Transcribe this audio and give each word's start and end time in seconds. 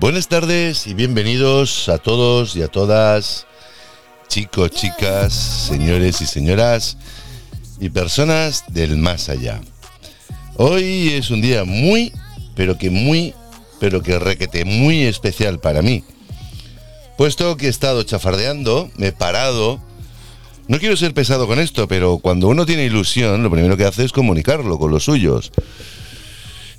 Buenas 0.00 0.28
tardes 0.28 0.86
y 0.86 0.94
bienvenidos 0.94 1.90
a 1.90 1.98
todos 1.98 2.56
y 2.56 2.62
a 2.62 2.68
todas, 2.68 3.46
chicos, 4.28 4.70
chicas, 4.70 5.34
señores 5.34 6.22
y 6.22 6.26
señoras 6.26 6.96
y 7.78 7.90
personas 7.90 8.64
del 8.68 8.96
más 8.96 9.28
allá. 9.28 9.60
Hoy 10.56 11.10
es 11.10 11.30
un 11.30 11.42
día 11.42 11.64
muy, 11.64 12.14
pero 12.54 12.78
que 12.78 12.88
muy, 12.88 13.34
pero 13.78 14.02
que 14.02 14.18
requete 14.18 14.64
muy 14.64 15.02
especial 15.02 15.60
para 15.60 15.82
mí. 15.82 16.02
Puesto 17.18 17.58
que 17.58 17.66
he 17.66 17.68
estado 17.70 18.02
chafardeando, 18.02 18.90
me 18.96 19.08
he 19.08 19.12
parado. 19.12 19.82
No 20.66 20.78
quiero 20.78 20.96
ser 20.96 21.12
pesado 21.12 21.46
con 21.46 21.60
esto, 21.60 21.88
pero 21.88 22.16
cuando 22.20 22.48
uno 22.48 22.64
tiene 22.64 22.86
ilusión, 22.86 23.42
lo 23.42 23.50
primero 23.50 23.76
que 23.76 23.84
hace 23.84 24.06
es 24.06 24.12
comunicarlo 24.12 24.78
con 24.78 24.92
los 24.92 25.04
suyos. 25.04 25.52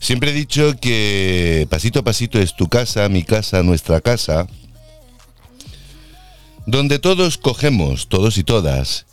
Siempre 0.01 0.31
he 0.31 0.33
dicho 0.33 0.75
que 0.81 1.67
pasito 1.69 1.99
a 1.99 2.03
pasito 2.03 2.39
es 2.39 2.55
tu 2.55 2.67
casa, 2.67 3.07
mi 3.07 3.21
casa, 3.21 3.61
nuestra 3.61 4.01
casa, 4.01 4.47
donde 6.65 6.97
todos 6.97 7.37
cogemos, 7.37 8.09
todos 8.09 8.39
y 8.39 8.43
todas. 8.43 9.05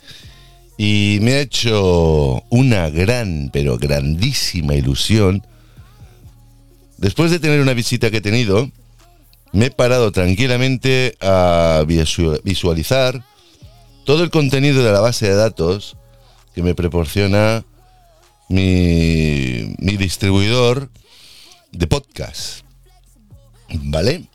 Y 0.79 1.19
me 1.21 1.33
ha 1.33 1.41
hecho 1.41 2.43
una 2.49 2.89
gran, 2.89 3.51
pero 3.53 3.77
grandísima 3.77 4.73
ilusión. 4.73 5.45
Después 6.97 7.29
de 7.29 7.39
tener 7.39 7.61
una 7.61 7.75
visita 7.75 8.09
que 8.09 8.17
he 8.17 8.21
tenido, 8.21 8.71
me 9.51 9.67
he 9.67 9.71
parado 9.71 10.11
tranquilamente 10.11 11.15
a 11.21 11.85
visualizar 11.85 13.23
todo 14.05 14.23
el 14.23 14.31
contenido 14.31 14.83
de 14.83 14.91
la 14.91 15.01
base 15.01 15.27
de 15.27 15.35
datos 15.35 15.97
que 16.55 16.63
me 16.63 16.73
proporciona 16.73 17.63
mi, 18.49 19.73
mi 19.77 19.97
distribuidor 19.97 20.89
de 21.71 21.87
podcast. 21.87 22.61
¿Vale? 23.71 24.25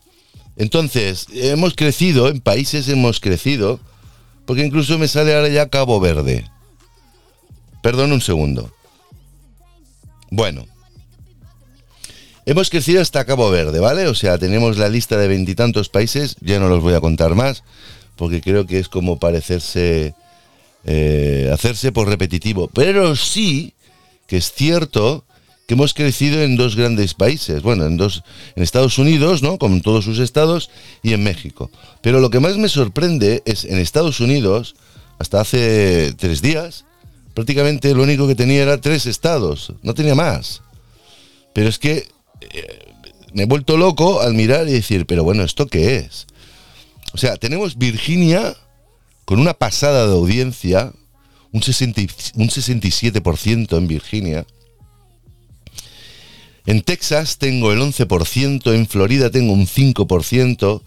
Entonces, 0.57 1.27
hemos 1.33 1.75
crecido, 1.75 2.29
en 2.29 2.41
países 2.41 2.89
hemos 2.89 3.19
crecido, 3.21 3.81
porque 4.47 4.65
incluso 4.65 4.99
me 4.99 5.09
sale 5.09 5.35
ahora 5.35 5.49
ya 5.49 5.69
Cabo 5.69 5.99
Verde. 6.01 6.49
Perdón 7.83 8.13
un 8.13 8.21
segundo. 8.21 8.73
Bueno, 10.31 10.67
hemos 12.47 12.71
crecido 12.71 13.03
hasta 13.03 13.25
Cabo 13.25 13.51
Verde, 13.51 13.81
¿vale? 13.81 14.07
O 14.07 14.15
sea, 14.15 14.39
tenemos 14.39 14.79
la 14.79 14.89
lista 14.89 15.17
de 15.17 15.29
veintitantos 15.29 15.89
países, 15.89 16.37
ya 16.41 16.61
no 16.61 16.69
los 16.69 16.83
voy 16.83 16.95
a 16.95 17.01
contar 17.01 17.35
más, 17.35 17.65
porque 18.17 18.41
creo 18.41 18.67
que 18.67 18.79
es 18.79 18.89
como 18.89 19.19
parecerse, 19.19 20.15
eh, 20.85 21.51
hacerse 21.53 21.91
por 21.91 22.09
repetitivo. 22.09 22.69
Pero 22.69 23.17
sí 23.17 23.75
que 24.27 24.37
es 24.37 24.53
cierto 24.53 25.25
que 25.67 25.75
hemos 25.75 25.95
crecido 25.95 26.43
en 26.43 26.57
dos 26.57 26.77
grandes 26.77 27.15
países, 27.15 27.63
bueno, 27.63 27.87
en 27.87 27.97
dos, 27.97 28.23
en 28.55 28.63
Estados 28.63 28.99
Unidos, 28.99 29.43
¿no? 29.43 29.59
Con 29.59 29.81
todos 29.81 30.05
sus 30.05 30.19
estados 30.19 30.71
y 31.03 31.15
en 31.15 31.23
México. 31.23 31.71
Pero 32.03 32.21
lo 32.21 32.31
que 32.31 32.41
más 32.41 32.57
me 32.59 32.69
sorprende 32.69 33.43
es 33.47 33.65
en 33.65 33.79
Estados 33.79 34.21
Unidos, 34.21 34.77
hasta 35.19 35.41
hace 35.41 36.13
tres 36.19 36.43
días, 36.43 36.85
prácticamente 37.33 37.95
lo 37.95 38.03
único 38.03 38.29
que 38.29 38.35
tenía 38.35 38.63
era 38.63 38.81
tres 38.81 39.07
estados, 39.07 39.73
no 39.83 39.95
tenía 39.95 40.15
más. 40.15 40.61
Pero 41.55 41.69
es 41.69 41.79
que 41.79 42.09
eh, 42.41 42.79
me 43.33 43.45
he 43.45 43.47
vuelto 43.47 43.77
loco 43.77 44.21
al 44.21 44.35
mirar 44.35 44.69
y 44.69 44.73
decir, 44.73 45.07
pero 45.07 45.25
bueno, 45.25 45.45
¿esto 45.45 45.67
qué 45.67 45.97
es? 45.97 46.27
O 47.15 47.19
sea, 47.19 47.37
tenemos 47.37 47.79
Virginia 47.79 48.57
con 49.25 49.41
una 49.41 49.55
pasada 49.55 50.07
de 50.07 50.13
audiencia, 50.13 50.93
un, 51.55 51.63
60, 51.63 52.03
un 52.35 52.49
67% 52.49 53.79
en 53.79 53.87
Virginia. 53.87 54.47
En 56.67 56.83
Texas 56.83 57.39
tengo 57.39 57.73
el 57.73 57.81
11%, 57.81 58.75
en 58.75 58.87
Florida 58.87 59.31
tengo 59.31 59.53
un 59.53 59.67
5%, 59.67 60.83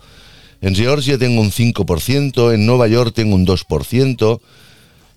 en 0.61 0.75
Georgia 0.75 1.17
tengo 1.17 1.41
un 1.41 1.51
5%, 1.51 2.53
en 2.53 2.65
Nueva 2.65 2.87
York 2.87 3.13
tengo 3.15 3.35
un 3.35 3.47
2%, 3.47 4.41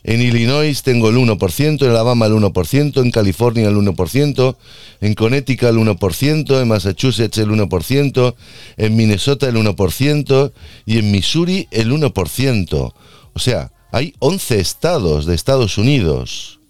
en 0.05 0.23
Illinois 0.23 0.83
tengo 0.83 1.09
el 1.09 1.17
1%, 1.17 1.83
en 1.83 1.91
Alabama 1.91 2.27
el 2.27 2.33
1%, 2.35 3.03
en 3.03 3.11
California 3.11 3.69
el 3.69 3.77
1%, 3.77 4.57
en 5.01 5.15
Connecticut 5.15 5.69
el 5.69 5.77
1%, 5.79 6.63
en 6.63 6.69
Massachusetts 6.69 7.39
el 7.39 7.49
1%, 7.49 8.35
en 8.77 8.97
Minnesota 8.97 9.49
el 9.49 9.57
1% 9.57 10.53
y 10.87 10.99
en 10.99 11.11
Missouri 11.11 11.67
el 11.73 11.91
1%. 11.91 12.93
O 13.33 13.39
sea, 13.39 13.73
hay 13.93 14.15
11 14.19 14.61
estados 14.61 15.27
de 15.27 15.35
Estados 15.35 15.79
Unidos. 15.79 16.61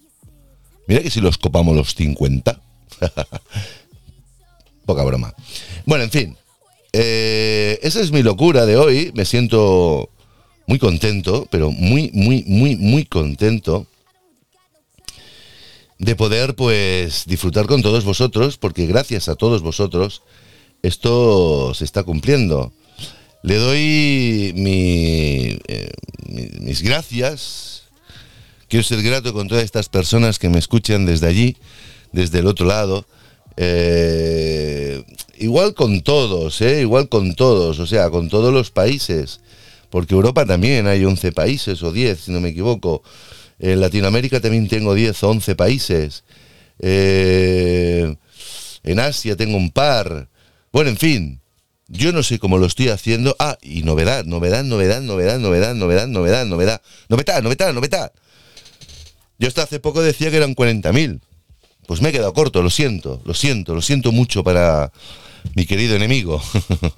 Mira 0.87 1.01
que 1.01 1.11
si 1.11 1.21
los 1.21 1.37
copamos 1.37 1.75
los 1.75 1.95
50. 1.95 2.59
Poca 4.85 5.03
broma. 5.03 5.33
Bueno, 5.85 6.03
en 6.03 6.11
fin. 6.11 6.37
Eh, 6.93 7.79
esa 7.81 8.01
es 8.01 8.11
mi 8.11 8.23
locura 8.23 8.65
de 8.65 8.77
hoy. 8.77 9.11
Me 9.13 9.25
siento 9.25 10.09
muy 10.67 10.79
contento, 10.79 11.47
pero 11.49 11.71
muy, 11.71 12.11
muy, 12.13 12.43
muy, 12.47 12.75
muy 12.75 13.05
contento 13.05 13.87
de 15.97 16.15
poder 16.15 16.55
pues 16.55 17.25
disfrutar 17.27 17.67
con 17.67 17.83
todos 17.83 18.03
vosotros, 18.03 18.57
porque 18.57 18.87
gracias 18.87 19.29
a 19.29 19.35
todos 19.35 19.61
vosotros 19.61 20.23
esto 20.81 21.73
se 21.75 21.85
está 21.85 22.03
cumpliendo. 22.03 22.73
Le 23.43 23.55
doy 23.55 24.53
eh, 24.55 25.59
mis 26.59 26.83
gracias. 26.83 27.83
Quiero 28.67 28.83
ser 28.83 29.01
grato 29.01 29.33
con 29.33 29.47
todas 29.47 29.63
estas 29.63 29.89
personas 29.89 30.37
que 30.37 30.47
me 30.49 30.59
escuchan 30.59 31.05
desde 31.05 31.27
allí, 31.27 31.57
desde 32.11 32.39
el 32.39 32.47
otro 32.47 32.67
lado. 32.67 33.05
Eh, 33.57 35.03
igual 35.39 35.73
con 35.73 36.01
todos, 36.01 36.61
eh, 36.61 36.81
igual 36.81 37.09
con 37.09 37.33
todos, 37.33 37.79
o 37.79 37.87
sea, 37.87 38.11
con 38.11 38.29
todos 38.29 38.53
los 38.53 38.69
países, 38.69 39.41
porque 39.89 40.13
Europa 40.13 40.45
también 40.45 40.87
hay 40.87 41.03
11 41.03 41.31
países 41.31 41.81
o 41.83 41.91
10, 41.91 42.19
si 42.19 42.31
no 42.31 42.41
me 42.41 42.49
equivoco. 42.49 43.01
En 43.59 43.81
Latinoamérica 43.81 44.39
también 44.39 44.67
tengo 44.67 44.93
10 44.93 45.23
o 45.23 45.29
11 45.31 45.55
países. 45.55 46.23
en 46.79 48.17
Asia 48.99 49.35
tengo 49.35 49.57
un 49.57 49.71
par. 49.71 50.29
Bueno, 50.71 50.89
en 50.91 50.97
fin, 50.97 51.40
yo 51.91 52.11
no 52.13 52.23
sé 52.23 52.39
cómo 52.39 52.57
lo 52.57 52.65
estoy 52.65 52.89
haciendo. 52.89 53.35
Ah, 53.37 53.57
y 53.61 53.83
novedad, 53.83 54.23
novedad, 54.25 54.63
novedad, 54.63 55.01
novedad, 55.01 55.39
novedad, 55.39 55.75
novedad, 55.75 56.07
novedad, 56.07 56.45
novedad. 56.45 56.81
Novedad, 57.09 57.43
novedad, 57.43 57.73
novedad. 57.73 58.11
Yo 59.37 59.47
hasta 59.47 59.63
hace 59.63 59.79
poco 59.79 60.01
decía 60.01 60.31
que 60.31 60.37
eran 60.37 60.55
40.000. 60.55 61.19
Pues 61.87 62.01
me 62.01 62.09
he 62.09 62.11
quedado 62.11 62.33
corto, 62.33 62.61
lo 62.61 62.69
siento, 62.69 63.21
lo 63.25 63.33
siento, 63.33 63.75
lo 63.75 63.81
siento 63.81 64.11
mucho 64.11 64.43
para 64.43 64.91
mi 65.55 65.65
querido 65.65 65.95
enemigo. 65.95 66.41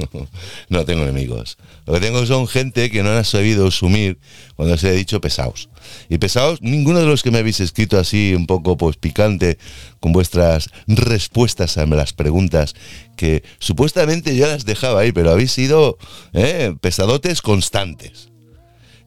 no 0.69 0.85
tengo 0.85 1.03
enemigos. 1.03 1.57
Lo 1.85 1.93
que 1.93 1.99
tengo 1.99 2.25
son 2.25 2.47
gente 2.47 2.89
que 2.89 3.03
no 3.03 3.11
han 3.11 3.25
sabido 3.25 3.67
asumir 3.67 4.19
cuando 4.55 4.77
se 4.77 4.89
ha 4.89 4.91
dicho 4.91 5.21
pesados. 5.21 5.69
Y 6.09 6.17
pesados, 6.17 6.61
ninguno 6.61 6.99
de 6.99 7.05
los 7.05 7.23
que 7.23 7.31
me 7.31 7.39
habéis 7.39 7.59
escrito 7.59 7.99
así 7.99 8.33
un 8.35 8.47
poco 8.47 8.77
pues 8.77 8.97
picante 8.97 9.57
con 9.99 10.11
vuestras 10.11 10.69
respuestas 10.87 11.77
a 11.77 11.85
las 11.85 12.13
preguntas 12.13 12.75
que 13.15 13.43
supuestamente 13.59 14.35
yo 14.35 14.47
las 14.47 14.65
dejaba 14.65 15.01
ahí, 15.01 15.11
pero 15.11 15.31
habéis 15.31 15.51
sido 15.51 15.97
eh, 16.33 16.75
pesadotes 16.81 17.41
constantes. 17.41 18.29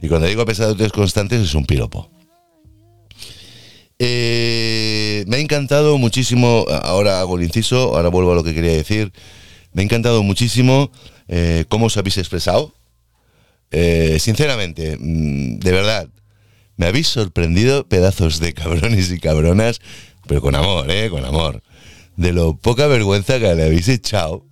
Y 0.03 0.09
cuando 0.09 0.27
digo 0.27 0.45
pesadotes 0.45 0.93
constantes 0.93 1.41
es 1.41 1.55
un 1.55 1.67
piropo. 1.67 2.16
Eh, 3.99 5.25
me 5.27 5.37
ha 5.37 5.41
encantado 5.41 5.97
muchísimo, 5.97 6.67
ahora 6.69 7.21
hago 7.21 7.39
el 7.39 7.45
inciso, 7.45 7.97
ahora 7.97 8.09
vuelvo 8.09 8.33
a 8.33 8.35
lo 8.35 8.45
que 8.45 8.55
quería 8.55 8.73
decir. 8.73 9.13
Me 9.73 9.83
ha 9.83 9.85
encantado 9.85 10.23
muchísimo 10.23 10.91
eh, 11.29 11.65
cómo 11.69 11.87
os 11.87 11.97
habéis 11.97 12.19
expresado. 12.19 12.75
Eh, 13.71 14.19
sinceramente, 14.21 14.97
mm, 14.99 15.59
de 15.59 15.73
verdad, 15.73 16.09
me 16.77 16.87
habéis 16.87 17.09
sorprendido 17.09 17.89
pedazos 17.89 18.39
de 18.39 18.53
cabrones 18.53 19.11
y 19.11 19.19
cabronas, 19.19 19.81
pero 20.27 20.41
con 20.43 20.55
amor, 20.55 20.91
¿eh? 20.91 21.09
Con 21.11 21.25
amor. 21.25 21.63
De 22.17 22.33
lo 22.33 22.57
poca 22.57 22.87
vergüenza 22.87 23.39
que 23.39 23.55
le 23.55 23.65
habéis 23.65 23.89
echado, 23.89 24.47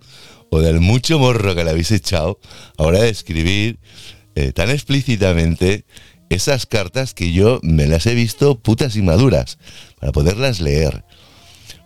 o 0.49 0.59
del 0.59 0.79
mucho 0.79 1.19
morro 1.19 1.55
que 1.55 1.63
le 1.63 1.71
habéis 1.71 1.91
echado, 1.91 2.39
ahora 2.77 3.01
de 3.01 3.09
escribir 3.09 3.79
tan 4.53 4.69
explícitamente 4.69 5.85
esas 6.29 6.65
cartas 6.65 7.13
que 7.13 7.31
yo 7.31 7.59
me 7.63 7.87
las 7.87 8.05
he 8.05 8.15
visto 8.15 8.57
putas 8.59 8.95
y 8.95 9.01
maduras 9.01 9.57
para 9.99 10.11
poderlas 10.11 10.59
leer. 10.59 11.03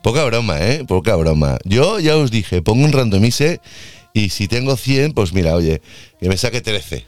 Poca 0.01 0.23
broma, 0.23 0.59
¿eh? 0.59 0.85
Poca 0.87 1.15
broma. 1.15 1.57
Yo 1.65 1.99
ya 1.99 2.15
os 2.15 2.31
dije, 2.31 2.61
pongo 2.61 2.85
un 2.85 2.93
randomise 2.93 3.59
y 4.13 4.29
si 4.29 4.47
tengo 4.47 4.77
100, 4.77 5.13
pues 5.13 5.33
mira, 5.33 5.55
oye, 5.55 5.81
que 6.19 6.29
me 6.29 6.37
saque 6.37 6.61
13. 6.61 7.05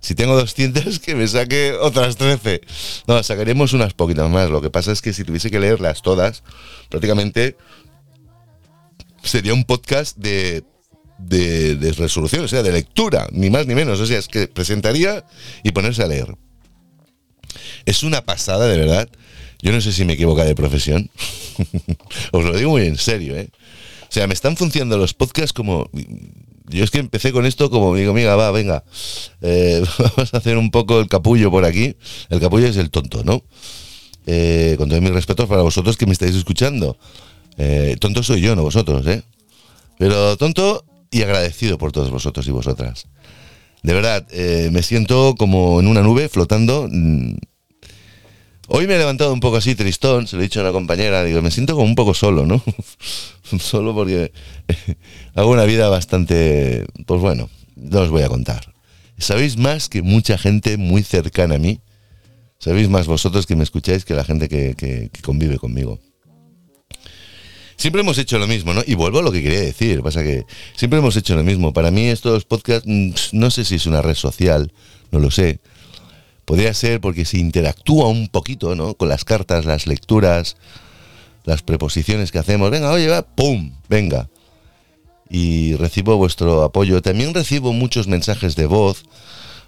Si 0.00 0.14
tengo 0.14 0.36
200, 0.36 0.98
que 1.04 1.14
me 1.14 1.26
saque 1.26 1.72
otras 1.72 2.16
13. 2.16 2.60
No, 3.06 3.22
sacaremos 3.22 3.72
unas 3.72 3.94
poquitas 3.94 4.30
más. 4.30 4.50
Lo 4.50 4.60
que 4.60 4.70
pasa 4.70 4.92
es 4.92 5.00
que 5.00 5.12
si 5.12 5.24
tuviese 5.24 5.50
que 5.50 5.58
leerlas 5.58 6.02
todas, 6.02 6.42
prácticamente 6.90 7.56
sería 9.22 9.54
un 9.54 9.64
podcast 9.64 10.16
de 10.16 10.64
de, 11.18 11.94
resolución, 11.96 12.44
o 12.44 12.48
sea, 12.48 12.62
de 12.62 12.72
lectura, 12.72 13.28
ni 13.32 13.50
más 13.50 13.66
ni 13.66 13.74
menos. 13.74 14.00
O 14.00 14.06
sea, 14.06 14.18
es 14.18 14.28
que 14.28 14.48
presentaría 14.48 15.24
y 15.62 15.72
ponerse 15.72 16.02
a 16.02 16.06
leer. 16.06 16.36
Es 17.84 18.02
una 18.02 18.24
pasada, 18.24 18.66
de 18.66 18.78
verdad. 18.78 19.08
Yo 19.62 19.72
no 19.72 19.80
sé 19.80 19.92
si 19.92 20.04
me 20.04 20.14
equivoca 20.14 20.44
de 20.44 20.54
profesión. 20.54 21.10
Os 22.32 22.44
lo 22.44 22.56
digo 22.56 22.70
muy 22.70 22.82
en 22.86 22.98
serio, 22.98 23.36
¿eh? 23.36 23.48
O 24.02 24.12
sea, 24.12 24.26
me 24.26 24.34
están 24.34 24.56
funcionando 24.56 24.98
los 24.98 25.14
podcasts 25.14 25.52
como... 25.52 25.90
yo 26.68 26.84
es 26.84 26.90
que 26.90 26.98
empecé 26.98 27.32
con 27.32 27.44
esto 27.44 27.70
como 27.70 27.94
digo, 27.94 28.14
mira, 28.14 28.36
va, 28.36 28.50
venga, 28.50 28.84
eh, 29.42 29.82
vamos 29.98 30.32
a 30.32 30.36
hacer 30.36 30.56
un 30.56 30.70
poco 30.70 31.00
el 31.00 31.08
capullo 31.08 31.50
por 31.50 31.64
aquí. 31.64 31.96
El 32.28 32.40
capullo 32.40 32.66
es 32.66 32.76
el 32.76 32.90
tonto, 32.90 33.24
¿no? 33.24 33.42
Eh, 34.26 34.74
con 34.78 34.88
todos 34.88 35.02
mis 35.02 35.12
respetos 35.12 35.48
para 35.48 35.62
vosotros 35.62 35.96
que 35.96 36.06
me 36.06 36.12
estáis 36.12 36.34
escuchando. 36.34 36.98
Eh, 37.58 37.96
tonto 38.00 38.22
soy 38.22 38.40
yo, 38.40 38.54
no 38.54 38.62
vosotros, 38.62 39.06
¿eh? 39.06 39.22
Pero 39.98 40.36
tonto 40.36 40.84
y 41.18 41.22
agradecido 41.22 41.78
por 41.78 41.92
todos 41.92 42.10
vosotros 42.10 42.46
y 42.48 42.50
vosotras. 42.50 43.06
De 43.82 43.94
verdad, 43.94 44.26
me 44.70 44.82
siento 44.82 45.34
como 45.36 45.80
en 45.80 45.86
una 45.86 46.02
nube 46.02 46.28
flotando. 46.28 46.88
Mm. 46.90 47.36
Hoy 48.68 48.88
me 48.88 48.96
he 48.96 48.98
levantado 48.98 49.32
un 49.32 49.38
poco 49.38 49.58
así 49.58 49.76
tristón, 49.76 50.26
se 50.26 50.34
lo 50.34 50.42
he 50.42 50.46
dicho 50.46 50.58
a 50.58 50.64
una 50.64 50.72
compañera, 50.72 51.22
digo, 51.22 51.40
me 51.40 51.52
siento 51.52 51.74
como 51.74 51.86
un 51.86 51.94
poco 51.94 52.14
solo, 52.14 52.46
¿no? 52.46 52.60
solo 53.60 53.94
porque 53.94 54.32
hago 55.34 55.52
una 55.52 55.64
vida 55.64 55.88
bastante, 55.88 56.84
pues 57.06 57.20
bueno, 57.20 57.48
no 57.76 58.00
os 58.00 58.10
voy 58.10 58.22
a 58.22 58.28
contar. 58.28 58.74
Sabéis 59.18 59.56
más 59.56 59.88
que 59.88 60.02
mucha 60.02 60.36
gente 60.36 60.76
muy 60.76 61.04
cercana 61.04 61.54
a 61.54 61.58
mí 61.58 61.80
Sabéis 62.58 62.88
más 62.88 63.06
vosotros 63.06 63.46
que 63.46 63.54
me 63.54 63.64
escucháis 63.64 64.04
que 64.04 64.14
la 64.14 64.24
gente 64.24 64.48
que, 64.48 65.10
convive 65.22 65.58
conmigo. 65.58 65.98
Siempre 67.76 68.00
hemos 68.00 68.16
hecho 68.18 68.38
lo 68.38 68.46
mismo, 68.46 68.72
¿no? 68.72 68.82
Y 68.86 68.94
vuelvo 68.94 69.18
a 69.18 69.22
lo 69.22 69.30
que 69.30 69.42
quería 69.42 69.60
decir. 69.60 70.02
Pasa 70.02 70.22
que 70.22 70.46
siempre 70.74 70.98
hemos 70.98 71.16
hecho 71.16 71.36
lo 71.36 71.44
mismo. 71.44 71.72
Para 71.72 71.90
mí 71.90 72.06
estos 72.06 72.44
podcasts, 72.44 72.86
mm, 72.86 73.10
no 73.32 73.50
sé 73.50 73.64
si 73.64 73.74
es 73.74 73.86
una 73.86 74.02
red 74.02 74.14
social, 74.14 74.72
no 75.10 75.18
lo 75.18 75.30
sé. 75.30 75.60
Podría 76.46 76.72
ser 76.74 77.00
porque 77.00 77.24
se 77.24 77.38
interactúa 77.38 78.08
un 78.08 78.28
poquito, 78.28 78.74
¿no? 78.74 78.94
Con 78.94 79.08
las 79.08 79.24
cartas, 79.24 79.64
las 79.66 79.86
lecturas, 79.86 80.56
las 81.44 81.62
preposiciones 81.62 82.32
que 82.32 82.38
hacemos. 82.38 82.70
Venga, 82.70 82.90
oye, 82.90 83.08
va, 83.08 83.22
¡pum! 83.22 83.72
Venga. 83.88 84.28
Y 85.28 85.74
recibo 85.74 86.16
vuestro 86.16 86.62
apoyo. 86.62 87.02
También 87.02 87.34
recibo 87.34 87.72
muchos 87.72 88.06
mensajes 88.06 88.56
de 88.56 88.66
voz 88.66 89.02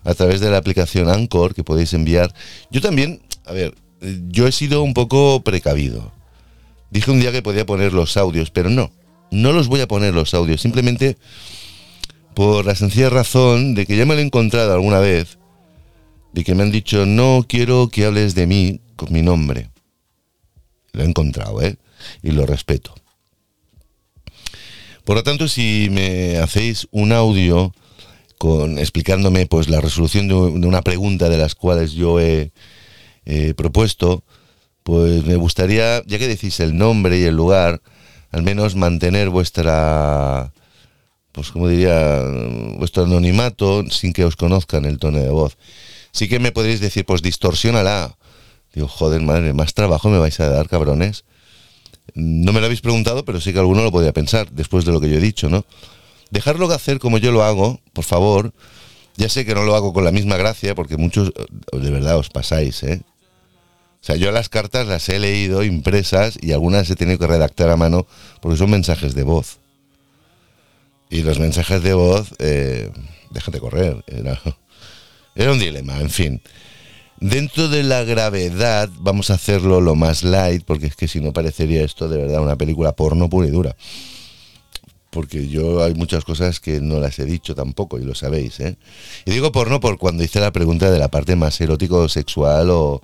a 0.04 0.14
través 0.14 0.40
de 0.40 0.50
la 0.50 0.56
aplicación 0.56 1.08
Anchor 1.08 1.54
que 1.54 1.64
podéis 1.64 1.92
enviar. 1.92 2.32
Yo 2.70 2.80
también, 2.80 3.20
a 3.44 3.52
ver, 3.52 3.74
yo 4.28 4.46
he 4.46 4.52
sido 4.52 4.82
un 4.82 4.94
poco 4.94 5.42
precavido. 5.42 6.12
Dije 6.90 7.10
un 7.10 7.20
día 7.20 7.32
que 7.32 7.42
podía 7.42 7.66
poner 7.66 7.92
los 7.92 8.16
audios, 8.16 8.50
pero 8.50 8.70
no, 8.70 8.90
no 9.30 9.52
los 9.52 9.68
voy 9.68 9.80
a 9.80 9.88
poner 9.88 10.14
los 10.14 10.34
audios, 10.34 10.60
simplemente 10.60 11.16
por 12.34 12.64
la 12.64 12.74
sencilla 12.74 13.10
razón 13.10 13.74
de 13.74 13.84
que 13.84 13.96
ya 13.96 14.06
me 14.06 14.14
lo 14.14 14.20
he 14.20 14.24
encontrado 14.24 14.72
alguna 14.72 15.00
vez, 15.00 15.38
de 16.32 16.44
que 16.44 16.54
me 16.54 16.62
han 16.62 16.70
dicho, 16.70 17.04
no 17.04 17.44
quiero 17.48 17.88
que 17.88 18.04
hables 18.04 18.34
de 18.34 18.46
mí 18.46 18.80
con 18.96 19.12
mi 19.12 19.22
nombre. 19.22 19.70
Lo 20.92 21.02
he 21.02 21.06
encontrado, 21.06 21.60
¿eh? 21.62 21.76
Y 22.22 22.30
lo 22.30 22.46
respeto. 22.46 22.94
Por 25.04 25.16
lo 25.16 25.22
tanto, 25.22 25.48
si 25.48 25.88
me 25.90 26.38
hacéis 26.38 26.86
un 26.90 27.12
audio 27.12 27.74
con 28.38 28.78
explicándome 28.78 29.46
pues 29.46 29.68
la 29.68 29.80
resolución 29.80 30.28
de, 30.28 30.34
una 30.34 30.82
pregunta 30.82 31.28
de 31.28 31.38
las 31.38 31.54
cuales 31.54 31.92
yo 31.92 32.20
he 32.20 32.52
propuesto, 33.56 34.22
pues 34.82 35.24
me 35.24 35.36
gustaría, 35.36 36.02
ya 36.06 36.18
que 36.18 36.28
decís 36.28 36.60
el 36.60 36.76
nombre 36.76 37.18
y 37.18 37.24
el 37.24 37.36
lugar, 37.36 37.80
al 38.30 38.42
menos 38.42 38.74
mantener 38.74 39.30
vuestra, 39.30 40.52
pues 41.32 41.50
como 41.50 41.68
diría, 41.68 42.22
vuestro 42.76 43.04
anonimato 43.04 43.84
sin 43.90 44.12
que 44.12 44.24
os 44.24 44.36
conozcan 44.36 44.84
el 44.84 44.98
tono 44.98 45.18
de 45.18 45.28
voz. 45.28 45.56
Sí 46.12 46.28
que 46.28 46.38
me 46.38 46.52
podréis 46.52 46.80
decir, 46.80 47.04
pues 47.04 47.22
distorsionala. 47.22 48.16
Digo, 48.74 48.88
joder, 48.88 49.20
madre, 49.22 49.52
más 49.52 49.74
trabajo 49.74 50.08
me 50.08 50.18
vais 50.18 50.38
a 50.40 50.48
dar, 50.48 50.68
cabrones. 50.68 51.24
No 52.14 52.52
me 52.52 52.60
lo 52.60 52.66
habéis 52.66 52.80
preguntado, 52.80 53.24
pero 53.24 53.40
sí 53.40 53.52
que 53.52 53.58
alguno 53.58 53.82
lo 53.82 53.92
podría 53.92 54.12
pensar, 54.12 54.50
después 54.50 54.84
de 54.84 54.92
lo 54.92 55.00
que 55.00 55.10
yo 55.10 55.16
he 55.18 55.20
dicho, 55.20 55.48
¿no? 55.48 55.64
dejarlo 56.30 56.68
de 56.68 56.74
hacer 56.74 56.98
como 56.98 57.18
yo 57.18 57.32
lo 57.32 57.42
hago, 57.42 57.80
por 57.92 58.04
favor. 58.04 58.52
Ya 59.16 59.28
sé 59.28 59.44
que 59.44 59.54
no 59.54 59.64
lo 59.64 59.74
hago 59.74 59.92
con 59.92 60.04
la 60.04 60.12
misma 60.12 60.36
gracia, 60.36 60.74
porque 60.74 60.96
muchos, 60.96 61.32
de 61.72 61.90
verdad, 61.90 62.18
os 62.18 62.30
pasáis, 62.30 62.82
¿eh? 62.84 63.02
O 64.00 64.04
sea, 64.08 64.16
yo 64.16 64.30
las 64.30 64.48
cartas 64.48 64.86
las 64.86 65.08
he 65.08 65.18
leído 65.18 65.64
impresas 65.64 66.38
y 66.40 66.52
algunas 66.52 66.88
he 66.88 66.96
tenido 66.96 67.18
que 67.18 67.26
redactar 67.26 67.68
a 67.68 67.76
mano 67.76 68.06
porque 68.40 68.56
son 68.56 68.70
mensajes 68.70 69.14
de 69.14 69.24
voz. 69.24 69.58
Y 71.10 71.22
los 71.22 71.38
mensajes 71.38 71.82
de 71.82 71.94
voz, 71.94 72.34
eh, 72.38 72.90
déjate 73.30 73.60
correr, 73.60 74.04
era, 74.06 74.40
era 75.34 75.52
un 75.52 75.58
dilema, 75.58 76.00
en 76.00 76.10
fin. 76.10 76.42
Dentro 77.20 77.68
de 77.68 77.82
la 77.82 78.04
gravedad, 78.04 78.88
vamos 79.00 79.30
a 79.30 79.34
hacerlo 79.34 79.80
lo 79.80 79.96
más 79.96 80.22
light, 80.22 80.62
porque 80.64 80.86
es 80.86 80.94
que 80.94 81.08
si 81.08 81.20
no 81.20 81.32
parecería 81.32 81.82
esto 81.82 82.08
de 82.08 82.18
verdad 82.18 82.40
una 82.40 82.56
película 82.56 82.92
porno 82.92 83.28
pura 83.28 83.48
y 83.48 83.50
dura 83.50 83.74
porque 85.10 85.48
yo 85.48 85.82
hay 85.82 85.94
muchas 85.94 86.24
cosas 86.24 86.60
que 86.60 86.80
no 86.80 87.00
las 87.00 87.18
he 87.18 87.24
dicho 87.24 87.54
tampoco 87.54 87.98
y 87.98 88.04
lo 88.04 88.14
sabéis. 88.14 88.60
¿eh? 88.60 88.76
Y 89.24 89.30
digo 89.30 89.52
porno 89.52 89.80
por 89.80 89.98
cuando 89.98 90.22
hice 90.22 90.40
la 90.40 90.52
pregunta 90.52 90.90
de 90.90 90.98
la 90.98 91.08
parte 91.08 91.34
más 91.34 91.60
erótico, 91.60 92.08
sexual 92.08 92.70
o, 92.70 93.02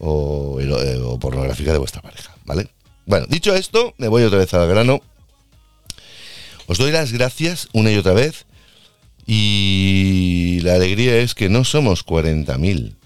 o, 0.00 0.58
eh, 0.60 1.00
o, 1.02 1.18
pornográfica 1.18 1.72
de 1.72 1.78
vuestra 1.78 2.02
pareja, 2.02 2.34
¿vale? 2.44 2.68
Bueno, 3.06 3.26
dicho 3.28 3.54
esto, 3.54 3.94
me 3.98 4.08
voy 4.08 4.24
otra 4.24 4.38
vez 4.38 4.52
al 4.54 4.68
grano. 4.68 5.00
Os 6.66 6.78
doy 6.78 6.92
las 6.92 7.12
gracias 7.12 7.68
una 7.72 7.90
y 7.90 7.96
otra 7.96 8.12
vez 8.12 8.46
y 9.26 10.60
la 10.62 10.74
alegría 10.74 11.16
es 11.18 11.34
que 11.34 11.48
no 11.48 11.64
somos 11.64 12.04
40.000. 12.04 12.96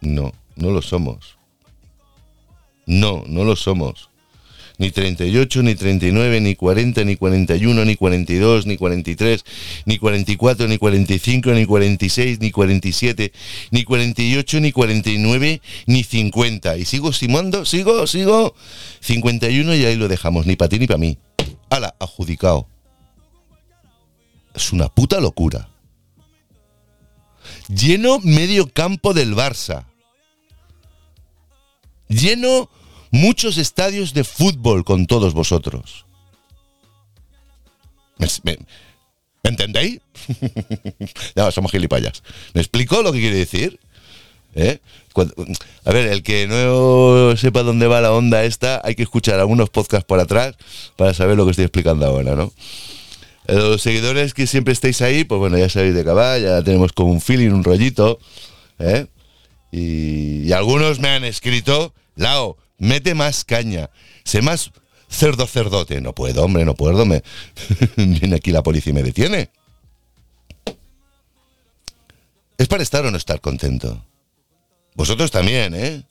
No, 0.00 0.32
no 0.56 0.70
lo 0.70 0.82
somos. 0.82 1.36
No, 2.86 3.24
no 3.26 3.44
lo 3.44 3.56
somos 3.56 4.07
ni 4.78 4.90
38, 4.90 5.62
ni 5.62 5.74
39, 5.74 6.40
ni 6.40 6.54
40, 6.54 7.04
ni 7.04 7.16
41, 7.16 7.84
ni 7.84 7.96
42, 7.96 8.64
ni 8.66 8.76
43, 8.76 9.42
ni 9.86 9.98
44, 9.98 10.68
ni 10.68 10.78
45, 10.78 11.54
ni 11.54 11.66
46, 11.66 12.38
ni 12.40 12.50
47, 12.50 13.32
ni 13.72 13.84
48, 13.84 14.60
ni 14.60 14.72
49, 14.72 15.60
ni 15.86 16.04
50. 16.04 16.76
Y 16.76 16.84
sigo 16.84 17.12
simando, 17.12 17.64
sigo, 17.64 18.06
sigo. 18.06 18.54
51 19.00 19.74
y 19.74 19.84
ahí 19.84 19.96
lo 19.96 20.06
dejamos, 20.06 20.46
ni 20.46 20.54
para 20.54 20.68
ti 20.68 20.78
ni 20.78 20.86
para 20.86 20.98
mí. 20.98 21.18
¡Hala! 21.70 21.94
Adjudicado. 21.98 22.68
Es 24.54 24.72
una 24.72 24.88
puta 24.88 25.20
locura. 25.20 25.68
Lleno 27.68 28.20
medio 28.20 28.68
campo 28.72 29.12
del 29.12 29.34
Barça. 29.34 29.86
Lleno 32.08 32.70
muchos 33.10 33.58
estadios 33.58 34.14
de 34.14 34.24
fútbol 34.24 34.84
con 34.84 35.06
todos 35.06 35.34
vosotros. 35.34 36.06
¿Me, 38.42 38.58
entendéis? 39.44 40.00
no, 41.36 41.50
somos 41.50 41.70
gilipollas. 41.70 42.22
¿Me 42.54 42.60
explico 42.60 43.02
lo 43.02 43.12
que 43.12 43.20
quiere 43.20 43.36
decir? 43.36 43.78
¿Eh? 44.54 44.80
a 45.84 45.92
ver, 45.92 46.06
el 46.08 46.22
que 46.22 46.46
no 46.48 47.36
sepa 47.36 47.62
dónde 47.62 47.86
va 47.86 48.00
la 48.00 48.12
onda 48.12 48.44
esta, 48.44 48.80
hay 48.82 48.94
que 48.94 49.02
escuchar 49.02 49.38
algunos 49.38 49.68
podcasts 49.70 50.06
por 50.06 50.18
atrás 50.20 50.56
para 50.96 51.12
saber 51.12 51.36
lo 51.36 51.44
que 51.44 51.50
estoy 51.52 51.66
explicando 51.66 52.06
ahora, 52.06 52.34
¿no? 52.34 52.52
Los 53.46 53.82
seguidores 53.82 54.34
que 54.34 54.46
siempre 54.46 54.72
estáis 54.72 55.00
ahí, 55.00 55.24
pues 55.24 55.38
bueno, 55.38 55.58
ya 55.58 55.68
sabéis 55.68 55.94
de 55.94 56.02
va, 56.02 56.38
ya 56.38 56.62
tenemos 56.62 56.92
como 56.92 57.12
un 57.12 57.20
feeling, 57.20 57.50
un 57.50 57.64
rollito, 57.64 58.18
¿eh? 58.78 59.06
y, 59.70 60.42
y 60.42 60.52
algunos 60.52 60.98
me 60.98 61.08
han 61.08 61.24
escrito, 61.24 61.94
Lao, 62.16 62.56
mete 62.78 63.14
más 63.14 63.44
caña, 63.44 63.90
sé 64.24 64.40
más 64.40 64.70
cerdo 65.08 65.46
cerdote. 65.46 66.00
No 66.00 66.14
puedo, 66.14 66.44
hombre, 66.44 66.64
no 66.64 66.74
puedo. 66.74 67.04
Me... 67.04 67.22
Viene 67.96 68.36
aquí 68.36 68.52
la 68.52 68.62
policía 68.62 68.90
y 68.90 68.94
me 68.94 69.02
detiene. 69.02 69.50
Es 72.56 72.66
para 72.66 72.82
estar 72.82 73.04
o 73.04 73.10
no 73.10 73.16
estar 73.16 73.40
contento. 73.40 74.04
Vosotros 74.94 75.30
también, 75.30 75.74
¿eh? 75.74 76.04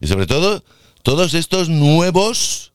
Y 0.00 0.06
sobre 0.06 0.26
todo, 0.26 0.62
todos 1.02 1.32
estos 1.32 1.70
nuevos 1.70 2.72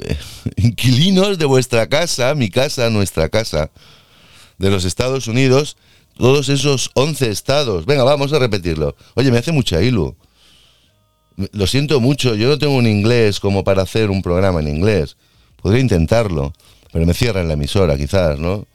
eh, 0.00 0.16
inquilinos 0.56 1.38
de 1.38 1.46
vuestra 1.46 1.88
casa, 1.88 2.34
mi 2.34 2.48
casa, 2.48 2.90
nuestra 2.90 3.28
casa, 3.28 3.70
de 4.58 4.70
los 4.70 4.84
Estados 4.84 5.26
Unidos, 5.26 5.76
todos 6.16 6.48
esos 6.48 6.90
11 6.94 7.30
estados. 7.30 7.86
Venga, 7.86 8.04
vamos 8.04 8.32
a 8.32 8.38
repetirlo. 8.38 8.96
Oye, 9.14 9.32
me 9.32 9.38
hace 9.38 9.50
mucha 9.50 9.82
ilu 9.82 10.16
lo 11.52 11.66
siento 11.66 12.00
mucho, 12.00 12.34
yo 12.34 12.48
no 12.48 12.58
tengo 12.58 12.74
un 12.74 12.86
inglés 12.86 13.38
como 13.38 13.62
para 13.62 13.82
hacer 13.82 14.10
un 14.10 14.22
programa 14.22 14.60
en 14.60 14.68
inglés. 14.68 15.16
Podría 15.62 15.80
intentarlo, 15.80 16.52
pero 16.92 17.06
me 17.06 17.14
cierran 17.14 17.48
la 17.48 17.54
emisora 17.54 17.96
quizás, 17.96 18.38
¿no? 18.38 18.66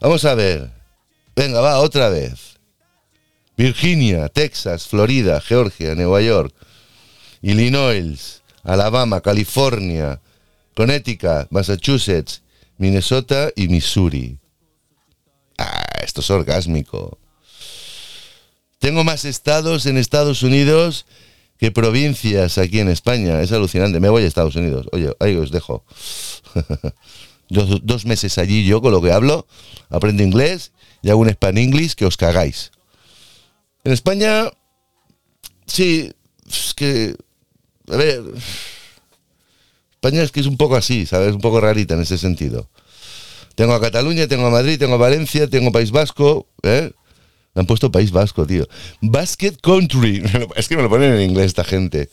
Vamos 0.00 0.24
a 0.24 0.34
ver. 0.34 0.70
Venga, 1.34 1.60
va, 1.60 1.78
otra 1.80 2.08
vez. 2.08 2.58
Virginia, 3.56 4.28
Texas, 4.28 4.86
Florida, 4.86 5.40
Georgia, 5.40 5.96
Nueva 5.96 6.22
York, 6.22 6.54
Illinois, 7.42 8.42
Alabama, 8.62 9.20
California, 9.20 10.20
Connecticut, 10.76 11.48
Massachusetts, 11.50 12.42
Minnesota 12.76 13.50
y 13.56 13.66
Missouri. 13.66 14.38
Ah, 15.58 15.82
esto 16.04 16.20
es 16.20 16.30
orgásmico. 16.30 17.18
Tengo 18.78 19.02
más 19.02 19.24
estados 19.24 19.86
en 19.86 19.96
Estados 19.96 20.44
Unidos 20.44 21.04
que 21.58 21.72
provincias 21.72 22.58
aquí 22.58 22.80
en 22.80 22.88
España. 22.88 23.40
Es 23.42 23.52
alucinante. 23.52 24.00
Me 24.00 24.08
voy 24.08 24.22
a 24.22 24.26
Estados 24.26 24.56
Unidos. 24.56 24.86
Oye, 24.92 25.12
ahí 25.20 25.36
os 25.36 25.50
dejo. 25.50 25.84
dos, 27.48 28.04
meses 28.04 28.38
allí 28.38 28.64
yo 28.64 28.80
con 28.80 28.92
lo 28.92 29.02
que 29.02 29.12
hablo, 29.12 29.46
aprendo 29.90 30.22
inglés 30.22 30.72
y 31.02 31.10
hago 31.10 31.20
un 31.20 31.30
Span 31.30 31.58
English 31.58 31.94
que 31.94 32.06
os 32.06 32.16
cagáis. 32.16 32.70
En 33.84 33.92
España, 33.92 34.50
sí, 35.66 36.12
es 36.46 36.74
que, 36.74 37.16
a 37.90 37.96
ver, 37.96 38.22
España 39.92 40.22
es 40.22 40.30
que 40.30 40.40
es 40.40 40.46
un 40.46 40.56
poco 40.56 40.76
así, 40.76 41.06
¿sabes? 41.06 41.34
Un 41.34 41.40
poco 41.40 41.60
rarita 41.60 41.94
en 41.94 42.02
ese 42.02 42.18
sentido. 42.18 42.68
Tengo 43.54 43.72
a 43.74 43.80
Cataluña, 43.80 44.28
tengo 44.28 44.46
a 44.46 44.50
Madrid, 44.50 44.78
tengo 44.78 44.94
a 44.94 44.98
Valencia, 44.98 45.48
tengo 45.48 45.72
País 45.72 45.90
Vasco, 45.90 46.46
¿eh? 46.62 46.92
Me 47.58 47.62
han 47.62 47.66
puesto 47.66 47.90
País 47.90 48.12
Vasco, 48.12 48.46
tío. 48.46 48.68
Basket 49.00 49.56
Country. 49.60 50.22
Es 50.54 50.68
que 50.68 50.76
me 50.76 50.82
lo 50.82 50.88
ponen 50.88 51.14
en 51.14 51.28
inglés 51.28 51.46
esta 51.46 51.64
gente. 51.64 52.08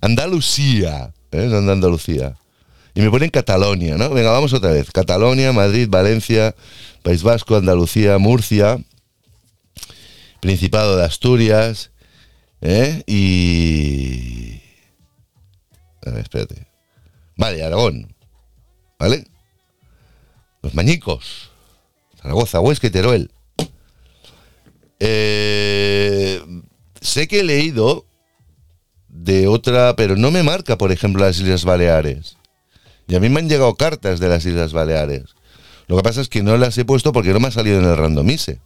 Andalucía. 0.00 1.12
¿eh? 1.32 1.50
Andalucía. 1.52 2.34
Y 2.94 3.02
me 3.02 3.10
ponen 3.10 3.28
Catalonia, 3.28 3.98
¿no? 3.98 4.08
Venga, 4.08 4.30
vamos 4.30 4.54
otra 4.54 4.70
vez. 4.70 4.90
Catalonia, 4.90 5.52
Madrid, 5.52 5.86
Valencia, 5.90 6.54
País 7.02 7.22
Vasco, 7.22 7.56
Andalucía, 7.56 8.16
Murcia, 8.16 8.78
Principado 10.40 10.96
de 10.96 11.04
Asturias, 11.04 11.90
¿eh? 12.62 13.02
Y... 13.06 14.62
A 16.06 16.10
ver, 16.10 16.22
espérate. 16.22 16.68
Vale, 17.36 17.62
Aragón. 17.62 18.14
¿Vale? 18.98 19.26
Los 20.62 20.74
Mañicos. 20.74 21.50
Zaragoza, 22.18 22.60
Huesca 22.60 22.88
Teruel. 22.88 23.30
Eh, 25.00 26.40
sé 27.00 27.28
que 27.28 27.40
he 27.40 27.44
leído 27.44 28.06
de 29.08 29.48
otra, 29.48 29.96
pero 29.96 30.16
no 30.16 30.30
me 30.30 30.42
marca, 30.42 30.78
por 30.78 30.92
ejemplo, 30.92 31.24
las 31.24 31.38
Islas 31.38 31.64
Baleares. 31.64 32.36
Y 33.08 33.14
a 33.14 33.20
mí 33.20 33.28
me 33.28 33.40
han 33.40 33.48
llegado 33.48 33.74
cartas 33.74 34.20
de 34.20 34.28
las 34.28 34.44
Islas 34.44 34.72
Baleares. 34.72 35.34
Lo 35.86 35.96
que 35.96 36.02
pasa 36.02 36.20
es 36.20 36.28
que 36.28 36.42
no 36.42 36.56
las 36.56 36.76
he 36.78 36.84
puesto 36.84 37.12
porque 37.12 37.32
no 37.32 37.40
me 37.40 37.48
ha 37.48 37.52
salido 37.52 37.78
en 37.78 37.84
el 37.84 37.96
randomise. 37.96 38.60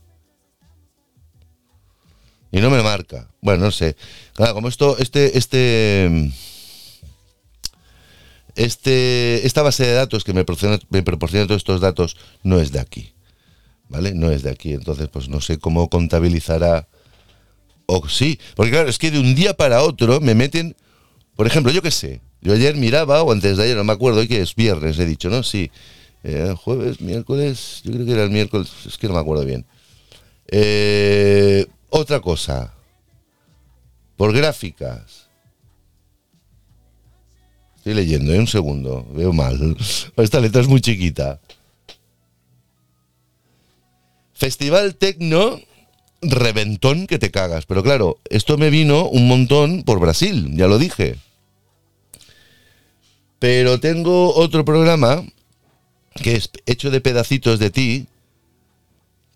Y 2.51 2.61
no 2.61 2.71
me 2.71 2.83
marca. 2.83 3.29
Bueno, 3.41 3.67
no 3.67 3.71
sé. 3.71 3.97
Claro, 4.35 4.55
como 4.55 4.69
esto, 4.69 4.97
este, 4.99 5.39
este, 5.39 6.33
este, 8.57 9.47
esta 9.47 9.63
base 9.63 9.87
de 9.87 9.93
datos 9.93 10.25
que 10.25 10.33
me 10.33 10.45
proporciona, 10.45 10.79
me 10.89 11.03
proporciona 11.03 11.47
todos 11.47 11.61
estos 11.61 11.81
datos 11.81 12.17
no 12.43 12.59
es 12.59 12.73
de 12.73 12.81
aquí. 12.81 13.13
¿Vale? 13.91 14.15
No 14.15 14.31
es 14.31 14.43
de 14.43 14.51
aquí. 14.51 14.73
Entonces, 14.73 15.09
pues 15.09 15.29
no 15.29 15.43
sé 15.43 15.59
cómo 15.59 15.91
contabilizará 15.91 16.89
o 17.91 18.09
sí, 18.09 18.39
porque 18.55 18.71
claro, 18.71 18.89
es 18.89 18.99
que 18.99 19.11
de 19.11 19.19
un 19.19 19.35
día 19.35 19.55
para 19.55 19.83
otro 19.83 20.21
me 20.21 20.37
meten, 20.37 20.77
por 21.35 21.49
ejemplo, 21.49 21.73
yo 21.73 21.83
qué 21.83 21.91
sé, 21.91 22.21
yo 22.41 22.53
ayer 22.53 22.77
miraba, 22.77 23.23
o 23.25 23.33
antes 23.33 23.57
de 23.57 23.65
ayer, 23.65 23.77
no 23.77 23.83
me 23.83 23.93
acuerdo, 23.93 24.21
hoy 24.21 24.29
que 24.29 24.41
es 24.41 24.55
viernes, 24.55 24.97
he 25.01 25.07
dicho, 25.07 25.29
¿no? 25.29 25.43
Sí, 25.43 25.73
eh, 26.23 26.55
jueves, 26.57 27.01
miércoles, 27.01 27.81
yo 27.83 27.93
creo 27.93 28.07
que 28.07 28.13
era 28.13 28.23
el 28.23 28.31
miércoles, 28.31 28.71
es 28.87 28.97
que 28.97 29.09
no 29.09 29.15
me 29.15 29.21
acuerdo 29.21 29.45
bien. 29.45 29.67
Eh, 30.47 31.67
otra 31.89 32.21
cosa, 32.21 32.73
por 34.17 34.33
gráficas. 34.33 35.29
Estoy 37.79 37.95
leyendo, 37.95 38.33
¿eh? 38.33 38.39
un 38.39 38.47
segundo, 38.47 39.05
veo 39.13 39.33
mal. 39.33 39.77
Esta 40.17 40.39
letra 40.39 40.61
es 40.61 40.69
muy 40.69 40.81
chiquita. 40.81 41.41
Festival 44.41 44.95
Tecno 44.97 45.61
reventón 46.23 47.07
que 47.07 47.19
te 47.19 47.31
cagas. 47.31 47.67
Pero 47.67 47.83
claro, 47.83 48.17
esto 48.31 48.57
me 48.57 48.71
vino 48.71 49.07
un 49.07 49.29
montón 49.29 49.83
por 49.83 50.01
Brasil, 50.01 50.57
ya 50.57 50.67
lo 50.67 50.79
dije. 50.79 51.19
Pero 53.39 53.81
tengo 53.81 54.35
otro 54.35 54.65
programa 54.65 55.23
que 56.15 56.37
es 56.37 56.51
hecho 56.65 56.91
de 56.91 57.03
pedacitos 57.03 57.59
de 57.59 57.69
ti, 57.69 58.07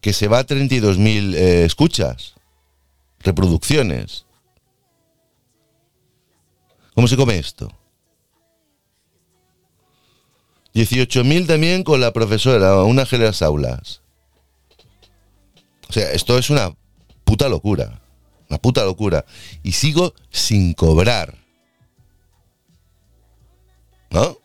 que 0.00 0.14
se 0.14 0.26
va 0.26 0.38
a 0.38 0.46
32.000 0.46 1.34
eh, 1.34 1.64
escuchas, 1.66 2.32
reproducciones. 3.20 4.24
¿Cómo 6.94 7.08
se 7.08 7.16
come 7.18 7.36
esto? 7.36 7.70
18.000 10.74 11.46
también 11.46 11.84
con 11.84 12.00
la 12.00 12.14
profesora, 12.14 12.82
una 12.84 13.04
de 13.04 13.18
las 13.18 13.42
aulas. 13.42 14.00
O 15.94 15.96
sea, 15.96 16.10
esto 16.10 16.36
es 16.36 16.50
una 16.50 16.74
puta 17.22 17.48
locura. 17.48 18.00
Una 18.48 18.58
puta 18.58 18.84
locura. 18.84 19.24
Y 19.62 19.70
sigo 19.70 20.12
sin 20.28 20.74
cobrar. 20.74 21.38
¿No? 24.10 24.36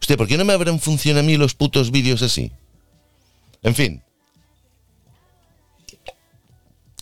Usted, 0.00 0.16
¿por 0.16 0.26
qué 0.26 0.38
no 0.38 0.46
me 0.46 0.54
abren 0.54 0.80
función 0.80 1.18
a 1.18 1.22
mí 1.22 1.36
los 1.36 1.54
putos 1.54 1.90
vídeos 1.90 2.22
así? 2.22 2.50
En 3.62 3.74
fin. 3.74 4.02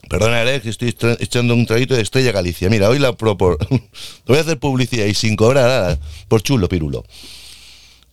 Perdona, 0.08 0.60
que 0.60 0.70
estoy 0.70 0.96
echando 1.20 1.54
un 1.54 1.66
traguito 1.66 1.94
de 1.94 2.02
Estrella 2.02 2.32
Galicia. 2.32 2.68
Mira, 2.68 2.88
hoy 2.88 2.98
la 2.98 3.16
propor... 3.16 3.58
voy 4.26 4.38
a 4.38 4.40
hacer 4.40 4.58
publicidad 4.58 5.06
y 5.06 5.14
sin 5.14 5.36
cobrar 5.36 5.68
nada, 5.68 6.00
por 6.26 6.42
chulo, 6.42 6.68
pirulo. 6.68 7.04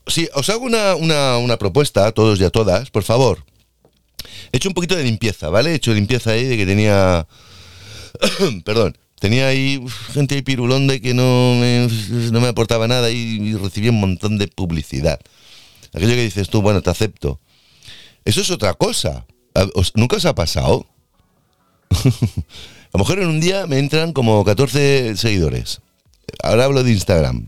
Si 0.06 0.30
os 0.36 0.48
hago 0.50 0.64
una, 0.66 0.94
una, 0.94 1.40
una 1.40 1.58
propuesta 1.58 2.06
a 2.06 2.12
todos 2.12 2.40
y 2.40 2.44
a 2.44 2.52
todas, 2.52 2.92
por 2.92 3.02
favor, 3.02 3.49
He 4.52 4.58
hecho 4.58 4.70
un 4.70 4.74
poquito 4.74 4.96
de 4.96 5.04
limpieza, 5.04 5.50
¿vale? 5.50 5.72
He 5.72 5.76
hecho 5.76 5.94
limpieza 5.94 6.32
ahí 6.32 6.46
de 6.46 6.58
que 6.58 6.66
tenía... 6.66 7.28
Perdón. 8.66 8.98
Tenía 9.20 9.48
ahí 9.48 9.84
gente 10.14 10.36
de 10.36 10.44
pirulonde 10.44 11.02
que 11.02 11.14
no 11.14 11.56
me, 11.60 11.90
no 12.32 12.40
me 12.40 12.48
aportaba 12.48 12.88
nada 12.88 13.12
y, 13.12 13.54
recibía 13.56 13.92
un 13.92 14.00
montón 14.00 14.38
de 14.38 14.48
publicidad. 14.48 15.20
Aquello 15.94 16.14
que 16.14 16.24
dices 16.24 16.50
tú, 16.50 16.62
bueno, 16.62 16.82
te 16.82 16.90
acepto. 16.90 17.40
Eso 18.24 18.40
es 18.40 18.50
otra 18.50 18.74
cosa. 18.74 19.26
¿Nunca 19.96 20.16
os 20.16 20.26
ha 20.26 20.36
pasado? 20.36 20.86
A 21.92 22.98
lo 22.98 23.00
mejor 23.00 23.20
en 23.20 23.28
un 23.28 23.42
día 23.42 23.68
me 23.68 23.78
entran 23.78 24.14
como 24.14 24.44
14 24.46 25.18
seguidores. 25.18 25.82
Ahora 26.42 26.64
hablo 26.66 26.84
de 26.84 26.92
Instagram. 26.92 27.46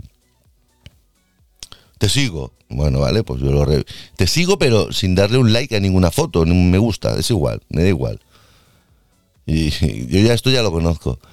Te 2.02 2.10
sigo. 2.10 2.52
Bueno, 2.68 3.00
vale, 3.00 3.22
pues 3.24 3.42
yo 3.42 3.52
lo... 3.52 3.64
Te 4.16 4.26
sigo, 4.26 4.58
pero 4.58 4.92
sin 4.92 5.14
darle 5.14 5.38
un 5.38 5.54
like 5.54 5.76
a 5.76 5.80
ninguna 5.80 6.10
foto, 6.10 6.46
ni 6.46 6.50
un 6.50 6.72
me 6.72 6.80
gusta, 6.80 7.16
es 7.16 7.30
igual, 7.30 7.62
me 7.70 7.84
da 7.84 7.90
igual. 7.90 8.20
Y, 9.46 9.70
yo 10.08 10.20
ya 10.20 10.34
esto 10.34 10.50
ya 10.50 10.64
lo 10.64 10.72
conozco. 10.72 11.20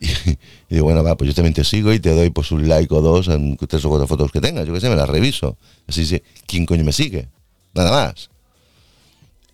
Y, 0.00 0.74
digo, 0.74 0.84
bueno, 0.86 1.04
va, 1.04 1.16
pues 1.16 1.28
yo 1.28 1.34
también 1.34 1.54
te 1.54 1.62
sigo 1.62 1.92
y 1.92 2.00
te 2.00 2.12
doy 2.14 2.30
pues 2.30 2.50
un 2.50 2.68
like 2.68 2.92
o 2.92 3.00
dos 3.00 3.28
en 3.28 3.56
tres 3.56 3.84
o 3.84 3.88
cuatro 3.88 4.08
fotos 4.08 4.32
que 4.32 4.40
tengas, 4.40 4.66
yo 4.66 4.74
qué 4.74 4.80
sé, 4.80 4.88
me 4.88 4.96
las 4.96 5.08
reviso. 5.08 5.56
Así 5.86 6.04
sé 6.04 6.24
quién 6.46 6.66
coño 6.66 6.82
me 6.82 6.92
sigue. 6.92 7.28
Nada 7.74 7.92
más. 7.92 8.28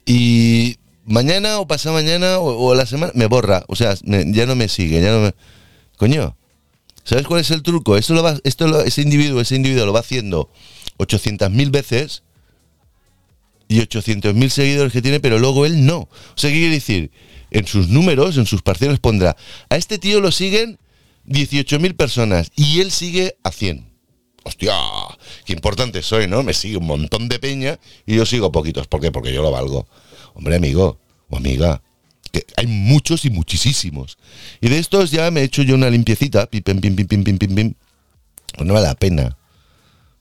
Y 0.06 0.76
mañana 1.04 1.58
o 1.58 1.66
pasado 1.66 1.94
mañana 1.94 2.38
o, 2.38 2.74
la 2.74 2.86
semana 2.86 3.12
me 3.14 3.26
borra, 3.26 3.64
o 3.68 3.76
sea, 3.76 3.94
ya 4.02 4.46
no 4.46 4.54
me 4.54 4.68
sigue, 4.68 5.02
ya 5.02 5.12
no 5.12 5.20
me... 5.20 5.34
Coño, 5.98 6.36
¿sabes 7.04 7.26
cuál 7.26 7.40
es 7.40 7.50
el 7.50 7.62
truco? 7.62 7.96
Esto 7.96 8.14
lo 8.14 8.22
va, 8.22 8.38
ese 8.44 9.02
individuo, 9.02 9.40
ese 9.40 9.56
individuo 9.56 9.86
lo 9.86 9.92
va 9.92 10.00
haciendo 10.00 10.50
800.000 10.98 11.70
veces 11.70 12.22
y 13.68 13.80
800.000 13.80 14.48
seguidores 14.48 14.92
que 14.92 15.02
tiene, 15.02 15.20
pero 15.20 15.38
luego 15.38 15.66
él 15.66 15.86
no. 15.86 16.00
O 16.00 16.36
sea, 16.36 16.50
¿qué 16.50 16.56
quiere 16.56 16.74
decir? 16.74 17.10
En 17.50 17.66
sus 17.66 17.88
números, 17.88 18.36
en 18.36 18.46
sus 18.46 18.62
parciales 18.62 18.98
pondrá, 18.98 19.36
a 19.68 19.76
este 19.76 19.98
tío 19.98 20.20
lo 20.20 20.32
siguen 20.32 20.78
18.000 21.26 21.96
personas 21.96 22.50
y 22.56 22.80
él 22.80 22.90
sigue 22.90 23.36
a 23.44 23.52
100. 23.52 23.92
Hostia, 24.44 24.74
qué 25.46 25.54
importante 25.54 26.02
soy, 26.02 26.26
¿no? 26.26 26.42
Me 26.42 26.52
sigue 26.52 26.76
un 26.76 26.86
montón 26.86 27.28
de 27.28 27.38
peña 27.38 27.78
y 28.06 28.16
yo 28.16 28.26
sigo 28.26 28.52
poquitos. 28.52 28.86
¿Por 28.86 29.00
qué? 29.00 29.10
Porque 29.10 29.32
yo 29.32 29.42
lo 29.42 29.50
valgo. 29.50 29.86
Hombre, 30.34 30.56
amigo 30.56 31.00
o 31.30 31.36
amiga, 31.36 31.82
hay 32.56 32.66
muchos 32.66 33.24
y 33.24 33.30
muchísimos. 33.30 34.18
Y 34.60 34.68
de 34.68 34.78
estos 34.78 35.10
ya 35.10 35.30
me 35.30 35.40
he 35.40 35.44
hecho 35.44 35.62
yo 35.62 35.74
una 35.74 35.90
limpiecita, 35.90 36.46
pim, 36.46 36.62
pim, 36.62 36.80
pim, 36.80 36.96
pim, 36.96 37.24
pim, 37.24 37.38
pim, 37.38 37.54
pim. 37.54 37.74
Pues 38.56 38.66
no 38.66 38.74
vale 38.74 38.86
la 38.86 38.94
pena. 38.94 39.36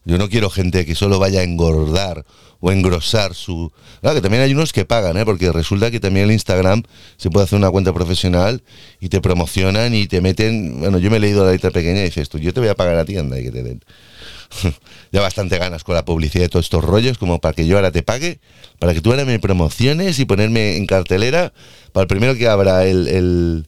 Yo 0.05 0.17
no 0.17 0.29
quiero 0.29 0.50
gente 0.50 0.86
que 0.86 0.96
solo 0.96 1.17
vaya 1.17 1.39
a 1.39 1.43
engordar 1.43 2.25
o 2.60 2.72
engrosar 2.72 3.34
su... 3.34 3.72
Claro, 4.01 4.15
que 4.15 4.22
también 4.22 4.43
hay 4.43 4.53
unos 4.53 4.74
que 4.74 4.86
pagan, 4.86 5.17
¿eh? 5.17 5.25
porque 5.25 5.51
resulta 5.51 5.91
que 5.91 6.00
también 6.00 6.27
en 6.27 6.34
Instagram 6.34 6.84
se 7.17 7.29
puede 7.29 7.46
hacer 7.46 7.58
una 7.58 7.70
cuenta 7.70 7.93
profesional 7.93 8.63
y 9.00 9.10
te 9.10 9.22
promocionan 9.22 9.93
y 9.93 10.08
te 10.08 10.22
meten... 10.22 10.79
Bueno, 10.79 10.98
yo 10.98 11.10
me 11.10 11.17
he 11.17 11.20
leído 11.20 11.46
la 11.46 11.51
letra 11.51 11.72
pequeña 11.72 12.01
y 12.01 12.05
dices 12.05 12.29
tú, 12.29 12.38
yo 12.38 12.53
te 12.53 12.60
voy 12.60 12.70
a 12.70 12.75
pagar 12.75 12.98
a 12.98 13.05
ti, 13.05 13.17
anda, 13.17 13.39
y 13.39 13.43
que 13.43 13.51
te 13.51 13.63
den. 13.63 13.84
ya 15.12 15.22
bastante 15.22 15.58
ganas 15.58 15.84
con 15.84 15.96
la 15.96 16.06
publicidad 16.06 16.44
de 16.44 16.50
todos 16.50 16.66
estos 16.66 16.84
rollos 16.84 17.18
como 17.18 17.40
para 17.40 17.54
que 17.54 17.66
yo 17.66 17.76
ahora 17.76 17.92
te 17.92 18.04
pague, 18.04 18.40
para 18.80 18.94
que 18.94 19.02
tú 19.02 19.12
ahora 19.12 19.26
me 19.26 19.40
promociones 19.40 20.20
y 20.20 20.26
ponerme 20.26 20.78
en 20.78 20.86
cartelera 20.86 21.54
para 21.92 22.04
el 22.04 22.08
primero 22.08 22.36
que 22.36 22.48
abra 22.48 22.86
el, 22.86 23.08
el, 23.08 23.68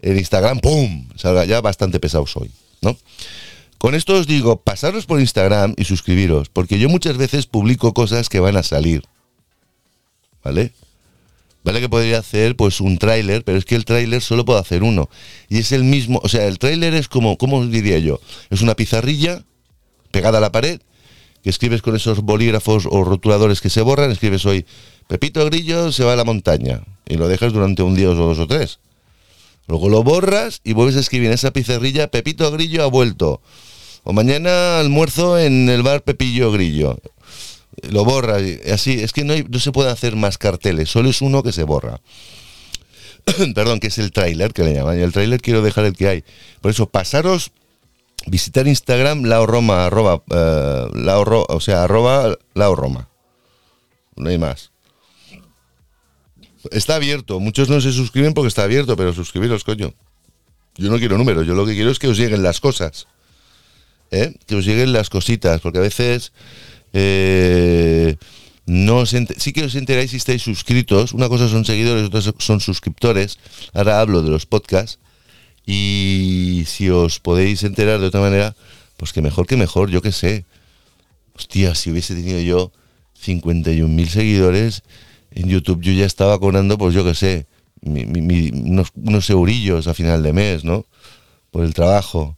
el 0.00 0.18
Instagram, 0.18 0.60
¡pum! 0.60 1.08
Salga 1.16 1.44
ya 1.44 1.60
bastante 1.60 2.00
pesado 2.00 2.26
soy, 2.26 2.50
¿no? 2.82 2.96
Con 3.78 3.94
esto 3.94 4.14
os 4.14 4.26
digo, 4.26 4.62
pasaros 4.62 5.04
por 5.06 5.20
Instagram 5.20 5.74
y 5.76 5.84
suscribiros, 5.84 6.48
porque 6.48 6.78
yo 6.78 6.88
muchas 6.88 7.18
veces 7.18 7.46
publico 7.46 7.92
cosas 7.92 8.28
que 8.28 8.40
van 8.40 8.56
a 8.56 8.62
salir. 8.62 9.02
¿Vale? 10.42 10.72
Vale 11.62 11.80
que 11.80 11.88
podría 11.88 12.20
hacer 12.20 12.54
pues 12.54 12.80
un 12.80 12.96
tráiler, 12.96 13.42
pero 13.44 13.58
es 13.58 13.64
que 13.64 13.74
el 13.74 13.84
tráiler 13.84 14.22
solo 14.22 14.44
puedo 14.44 14.58
hacer 14.58 14.84
uno. 14.84 15.10
Y 15.48 15.58
es 15.58 15.72
el 15.72 15.82
mismo, 15.82 16.20
o 16.22 16.28
sea, 16.28 16.46
el 16.46 16.58
tráiler 16.58 16.94
es 16.94 17.08
como, 17.08 17.36
¿cómo 17.36 17.66
diría 17.66 17.98
yo? 17.98 18.20
Es 18.50 18.62
una 18.62 18.76
pizarrilla 18.76 19.42
pegada 20.10 20.38
a 20.38 20.40
la 20.40 20.52
pared 20.52 20.80
que 21.42 21.50
escribes 21.50 21.80
con 21.80 21.94
esos 21.94 22.22
bolígrafos 22.22 22.88
o 22.90 23.04
rotuladores 23.04 23.60
que 23.60 23.70
se 23.70 23.80
borran, 23.80 24.10
escribes 24.10 24.44
hoy, 24.46 24.66
Pepito 25.06 25.44
Grillo 25.46 25.92
se 25.92 26.02
va 26.02 26.14
a 26.14 26.16
la 26.16 26.24
montaña, 26.24 26.82
y 27.06 27.16
lo 27.16 27.28
dejas 27.28 27.52
durante 27.52 27.82
un 27.82 27.94
día 27.94 28.10
o 28.10 28.14
dos 28.14 28.40
o 28.40 28.48
tres. 28.48 28.80
Luego 29.68 29.88
lo 29.88 30.02
borras 30.02 30.60
y 30.64 30.72
vuelves 30.72 30.96
a 30.96 31.00
escribir 31.00 31.28
en 31.28 31.34
esa 31.34 31.52
pizarrilla, 31.52 32.08
Pepito 32.08 32.50
Grillo 32.50 32.82
ha 32.82 32.86
vuelto. 32.86 33.40
O 34.02 34.12
mañana 34.12 34.80
almuerzo 34.80 35.38
en 35.38 35.68
el 35.68 35.82
bar 35.82 36.02
Pepillo 36.02 36.50
Grillo. 36.50 36.98
Lo 37.90 38.04
borras, 38.04 38.42
así, 38.72 39.00
es 39.00 39.12
que 39.12 39.22
no, 39.22 39.34
no 39.48 39.58
se 39.60 39.70
puede 39.70 39.90
hacer 39.90 40.16
más 40.16 40.38
carteles, 40.38 40.90
solo 40.90 41.10
es 41.10 41.20
uno 41.22 41.44
que 41.44 41.52
se 41.52 41.62
borra. 41.62 42.00
Perdón, 43.54 43.80
que 43.80 43.88
es 43.88 43.98
el 43.98 44.12
tráiler 44.12 44.52
que 44.52 44.62
le 44.62 44.74
llaman. 44.74 44.98
Y 44.98 45.02
el 45.02 45.12
tráiler 45.12 45.40
quiero 45.40 45.62
dejar 45.62 45.84
el 45.84 45.96
que 45.96 46.08
hay. 46.08 46.24
Por 46.60 46.70
eso, 46.70 46.86
pasaros, 46.86 47.50
visitar 48.26 48.66
Instagram, 48.66 49.24
laoroma, 49.24 49.86
arroba, 49.86 50.22
eh, 50.30 50.88
laoro, 50.94 51.46
o 51.48 51.60
sea, 51.60 51.84
arroba 51.84 52.36
laoroma. 52.54 53.08
No 54.16 54.28
hay 54.28 54.38
más. 54.38 54.70
Está 56.70 56.96
abierto. 56.96 57.40
Muchos 57.40 57.68
no 57.68 57.80
se 57.80 57.92
suscriben 57.92 58.34
porque 58.34 58.48
está 58.48 58.64
abierto, 58.64 58.96
pero 58.96 59.12
suscribiros, 59.12 59.64
coño. 59.64 59.94
Yo 60.76 60.90
no 60.90 60.98
quiero 60.98 61.16
números, 61.16 61.46
yo 61.46 61.54
lo 61.54 61.64
que 61.64 61.74
quiero 61.74 61.90
es 61.90 61.98
que 61.98 62.08
os 62.08 62.18
lleguen 62.18 62.42
las 62.42 62.60
cosas. 62.60 63.06
¿eh? 64.10 64.34
Que 64.46 64.56
os 64.56 64.64
lleguen 64.64 64.92
las 64.92 65.08
cositas, 65.08 65.60
porque 65.60 65.78
a 65.78 65.82
veces 65.82 66.32
eh, 66.92 68.16
no 68.66 69.06
sí 69.06 69.52
que 69.52 69.64
os 69.64 69.74
enteráis 69.74 70.10
si 70.10 70.16
estáis 70.18 70.42
suscritos. 70.42 71.12
Una 71.12 71.28
cosa 71.28 71.48
son 71.48 71.64
seguidores, 71.64 72.04
otra 72.04 72.20
son 72.38 72.60
suscriptores. 72.60 73.38
Ahora 73.72 74.00
hablo 74.00 74.22
de 74.22 74.30
los 74.30 74.46
podcasts. 74.46 74.98
Y 75.66 76.62
si 76.66 76.88
os 76.90 77.18
podéis 77.18 77.64
enterar 77.64 78.00
de 78.00 78.06
otra 78.06 78.20
manera, 78.20 78.54
pues 78.96 79.12
que 79.12 79.20
mejor 79.20 79.46
que 79.46 79.56
mejor, 79.56 79.90
yo 79.90 80.00
qué 80.00 80.12
sé. 80.12 80.44
Hostia, 81.34 81.74
si 81.74 81.90
hubiese 81.90 82.14
tenido 82.14 82.40
yo 82.40 82.72
51.000 83.24 84.06
seguidores 84.06 84.82
en 85.32 85.48
YouTube, 85.48 85.82
yo 85.82 85.92
ya 85.92 86.06
estaba 86.06 86.38
cobrando, 86.38 86.78
pues 86.78 86.94
yo 86.94 87.04
qué 87.04 87.14
sé, 87.14 87.46
unos, 87.82 88.88
unos 88.94 89.30
eurillos 89.30 89.86
a 89.86 89.94
final 89.94 90.22
de 90.22 90.32
mes, 90.32 90.64
¿no? 90.64 90.86
Por 91.50 91.64
el 91.64 91.74
trabajo. 91.74 92.36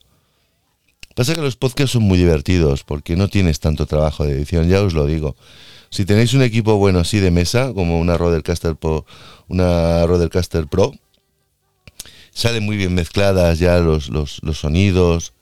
Pasa 1.14 1.34
que 1.34 1.42
los 1.42 1.56
podcasts 1.56 1.92
son 1.92 2.04
muy 2.04 2.16
divertidos 2.16 2.84
porque 2.84 3.16
no 3.16 3.28
tienes 3.28 3.60
tanto 3.60 3.86
trabajo 3.86 4.24
de 4.24 4.32
edición, 4.32 4.68
ya 4.68 4.82
os 4.82 4.94
lo 4.94 5.04
digo. 5.06 5.36
Si 5.90 6.04
tenéis 6.04 6.34
un 6.34 6.42
equipo 6.42 6.76
bueno 6.76 7.00
así 7.00 7.18
de 7.18 7.30
mesa, 7.30 7.72
como 7.74 7.98
una 7.98 8.16
Rodecaster 8.16 8.76
Pro, 8.76 9.04
una 9.48 10.06
Rodecaster 10.06 10.66
Pro, 10.66 10.92
salen 12.38 12.64
muy 12.64 12.76
bien 12.76 12.94
mezcladas 12.94 13.58
ya 13.58 13.78
los, 13.80 14.10
los, 14.10 14.40
sonidos, 14.52 15.32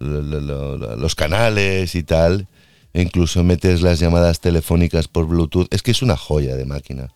los 0.00 1.14
canales 1.14 1.94
y 1.94 2.02
tal. 2.02 2.48
E 2.92 3.02
incluso 3.02 3.44
metes 3.44 3.82
las 3.82 4.00
llamadas 4.00 4.40
telefónicas 4.40 5.06
por 5.06 5.26
Bluetooth. 5.26 5.72
Es 5.72 5.82
que 5.82 5.92
es 5.92 6.02
una 6.02 6.16
joya 6.16 6.56
de 6.56 6.64
máquina. 6.64 7.12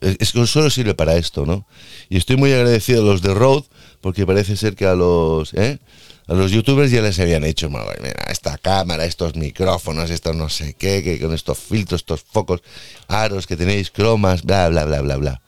Es 0.00 0.32
que 0.32 0.46
solo 0.46 0.70
sirve 0.70 0.94
para 0.94 1.16
esto, 1.16 1.44
¿no? 1.44 1.66
Y 2.08 2.16
estoy 2.16 2.36
muy 2.36 2.50
agradecido 2.54 3.02
a 3.02 3.04
los 3.04 3.20
de 3.20 3.34
Rode, 3.34 3.66
porque 4.00 4.24
parece 4.24 4.56
ser 4.56 4.74
que 4.74 4.86
a 4.86 4.94
los, 4.94 5.52
¿eh? 5.52 5.78
a 6.26 6.32
los 6.32 6.52
youtubers 6.52 6.90
ya 6.90 7.02
les 7.02 7.20
habían 7.20 7.44
hecho, 7.44 7.68
mira, 7.68 7.84
esta 8.30 8.56
cámara, 8.56 9.04
estos 9.04 9.36
micrófonos, 9.36 10.08
estos 10.08 10.34
no 10.34 10.48
sé 10.48 10.72
qué, 10.72 11.02
que 11.02 11.20
con 11.20 11.34
estos 11.34 11.58
filtros, 11.58 12.00
estos 12.00 12.22
focos, 12.22 12.62
aros 13.08 13.46
que 13.46 13.58
tenéis, 13.58 13.90
cromas, 13.90 14.42
bla, 14.42 14.70
bla, 14.70 14.86
bla, 14.86 15.02
bla, 15.02 15.16
bla. 15.16 15.42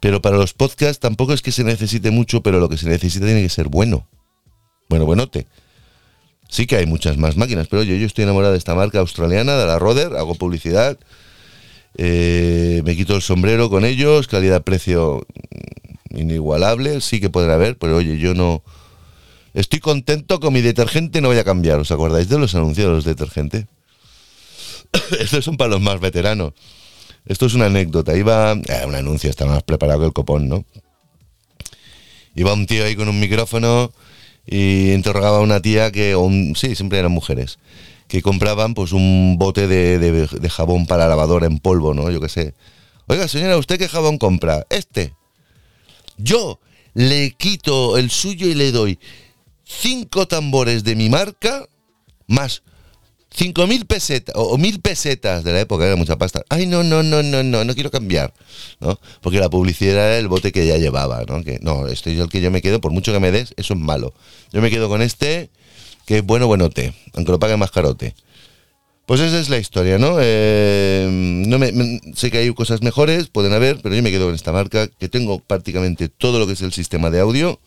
Pero 0.00 0.20
para 0.20 0.36
los 0.36 0.52
podcasts 0.52 1.00
tampoco 1.00 1.32
es 1.32 1.42
que 1.42 1.52
se 1.52 1.64
necesite 1.64 2.10
mucho, 2.10 2.42
pero 2.42 2.60
lo 2.60 2.68
que 2.68 2.76
se 2.76 2.88
necesita 2.88 3.26
tiene 3.26 3.42
que 3.42 3.48
ser 3.48 3.68
bueno. 3.68 4.06
Bueno, 4.88 5.06
buenote. 5.06 5.46
Sí 6.48 6.66
que 6.66 6.76
hay 6.76 6.86
muchas 6.86 7.16
más 7.16 7.36
máquinas, 7.36 7.66
pero 7.68 7.82
yo, 7.82 7.96
yo 7.96 8.06
estoy 8.06 8.24
enamorado 8.24 8.52
de 8.52 8.58
esta 8.58 8.74
marca 8.74 9.00
australiana, 9.00 9.56
de 9.56 9.66
la 9.66 9.78
Roder, 9.78 10.14
hago 10.16 10.36
publicidad, 10.36 10.96
eh, 11.96 12.82
me 12.84 12.94
quito 12.94 13.16
el 13.16 13.22
sombrero 13.22 13.68
con 13.68 13.84
ellos, 13.84 14.28
calidad-precio 14.28 15.26
inigualable, 16.10 17.00
sí 17.00 17.20
que 17.20 17.30
podrá 17.30 17.54
haber, 17.54 17.76
pero 17.76 17.96
oye, 17.96 18.18
yo 18.18 18.34
no 18.34 18.62
Estoy 19.56 19.80
contento 19.80 20.38
con 20.38 20.52
mi 20.52 20.60
detergente, 20.60 21.22
no 21.22 21.28
voy 21.28 21.38
a 21.38 21.44
cambiar. 21.44 21.78
¿Os 21.78 21.90
acordáis 21.90 22.28
de 22.28 22.38
los 22.38 22.54
anuncios 22.54 22.88
de 22.88 22.92
los 22.92 23.04
detergentes? 23.06 23.64
Estos 25.18 25.46
son 25.46 25.56
para 25.56 25.70
los 25.70 25.80
más 25.80 25.98
veteranos. 25.98 26.52
Esto 27.26 27.46
es 27.46 27.54
una 27.54 27.66
anécdota. 27.66 28.16
Iba. 28.16 28.52
Eh, 28.52 28.84
un 28.86 28.94
anuncio, 28.94 29.28
está 29.28 29.46
más 29.46 29.62
preparado 29.62 30.00
que 30.00 30.06
el 30.06 30.12
copón, 30.12 30.48
¿no? 30.48 30.64
Iba 32.34 32.52
un 32.52 32.66
tío 32.66 32.84
ahí 32.84 32.96
con 32.96 33.08
un 33.08 33.18
micrófono 33.18 33.92
y 34.46 34.92
interrogaba 34.92 35.38
a 35.38 35.40
una 35.40 35.60
tía 35.60 35.90
que. 35.90 36.16
sí, 36.54 36.74
siempre 36.74 36.98
eran 36.98 37.12
mujeres. 37.12 37.58
Que 38.08 38.22
compraban 38.22 38.74
pues 38.74 38.92
un 38.92 39.36
bote 39.38 39.66
de, 39.66 39.98
de 39.98 40.50
jabón 40.50 40.86
para 40.86 41.08
lavadora 41.08 41.46
en 41.46 41.58
polvo, 41.58 41.92
¿no? 41.92 42.10
Yo 42.10 42.20
qué 42.20 42.28
sé. 42.28 42.54
Oiga, 43.08 43.26
señora, 43.26 43.56
¿usted 43.56 43.78
qué 43.78 43.88
jabón 43.88 44.18
compra? 44.18 44.64
Este. 44.70 45.14
Yo 46.16 46.60
le 46.94 47.32
quito 47.32 47.98
el 47.98 48.10
suyo 48.10 48.46
y 48.46 48.54
le 48.54 48.72
doy 48.72 48.98
cinco 49.64 50.26
tambores 50.26 50.84
de 50.84 50.94
mi 50.94 51.08
marca 51.08 51.66
más 52.26 52.62
cinco 53.36 53.66
mil 53.66 53.84
pesetas 53.84 54.34
o 54.36 54.56
mil 54.56 54.80
pesetas 54.80 55.44
de 55.44 55.52
la 55.52 55.60
época, 55.60 55.84
era 55.84 55.94
mucha 55.94 56.16
pasta. 56.16 56.42
Ay, 56.48 56.66
no, 56.66 56.82
no, 56.82 57.02
no, 57.02 57.22
no, 57.22 57.42
no, 57.42 57.64
no 57.64 57.74
quiero 57.74 57.90
cambiar, 57.90 58.32
¿no? 58.80 58.98
Porque 59.20 59.38
la 59.38 59.50
publicidad 59.50 59.92
era 59.92 60.18
el 60.18 60.28
bote 60.28 60.52
que 60.52 60.66
ya 60.66 60.78
llevaba, 60.78 61.22
¿no? 61.28 61.44
Que 61.44 61.58
no, 61.60 61.86
este 61.86 62.12
es 62.12 62.18
el 62.18 62.28
que 62.28 62.40
yo 62.40 62.50
me 62.50 62.62
quedo, 62.62 62.80
por 62.80 62.92
mucho 62.92 63.12
que 63.12 63.20
me 63.20 63.30
des, 63.30 63.52
eso 63.56 63.74
es 63.74 63.80
malo. 63.80 64.14
Yo 64.52 64.62
me 64.62 64.70
quedo 64.70 64.88
con 64.88 65.02
este, 65.02 65.50
que 66.06 66.18
es 66.18 66.24
bueno, 66.24 66.46
buenote, 66.46 66.94
aunque 67.12 67.32
lo 67.32 67.38
pague 67.38 67.56
más 67.58 67.70
carote. 67.70 68.14
Pues 69.04 69.20
esa 69.20 69.38
es 69.38 69.50
la 69.50 69.58
historia, 69.58 69.98
¿no? 69.98 70.16
Eh, 70.20 71.06
no 71.46 71.58
me, 71.58 72.00
sé 72.14 72.30
que 72.30 72.38
hay 72.38 72.52
cosas 72.54 72.82
mejores, 72.82 73.28
pueden 73.28 73.52
haber, 73.52 73.80
pero 73.82 73.94
yo 73.94 74.02
me 74.02 74.10
quedo 74.10 74.26
con 74.26 74.34
esta 74.34 74.50
marca, 74.50 74.88
que 74.88 75.08
tengo 75.08 75.40
prácticamente 75.40 76.08
todo 76.08 76.38
lo 76.38 76.46
que 76.46 76.54
es 76.54 76.62
el 76.62 76.72
sistema 76.72 77.10
de 77.10 77.20
audio 77.20 77.60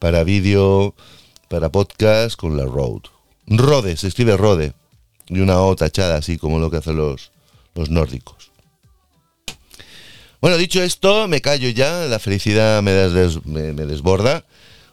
para 0.00 0.24
vídeo, 0.24 0.94
para 1.48 1.70
podcast 1.70 2.36
con 2.36 2.56
la 2.56 2.64
Rode. 2.64 3.08
Rode, 3.46 3.96
se 3.96 4.08
escribe 4.08 4.36
Rode. 4.36 4.74
Y 5.30 5.40
una 5.40 5.60
O 5.62 5.74
tachada, 5.76 6.16
así 6.16 6.36
como 6.36 6.58
lo 6.58 6.70
que 6.70 6.78
hacen 6.78 6.96
los, 6.96 7.30
los 7.74 7.88
nórdicos. 7.88 8.50
Bueno, 10.40 10.56
dicho 10.56 10.82
esto, 10.82 11.28
me 11.28 11.40
callo 11.40 11.68
ya, 11.68 12.06
la 12.06 12.18
felicidad 12.18 12.82
me, 12.82 13.72
me, 13.72 13.86
desborda. 13.86 14.44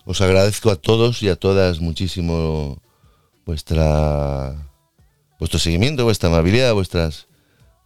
Os 0.06 0.22
agradezco 0.22 0.70
a 0.70 0.76
todos 0.76 1.24
y 1.24 1.30
a 1.30 1.36
todas 1.36 1.80
muchísimo 1.80 2.82
vuestra 3.46 4.56
vuestro 5.40 5.60
seguimiento, 5.60 6.04
vuestra 6.04 6.30
amabilidad, 6.30 6.74
vuestras 6.74 7.28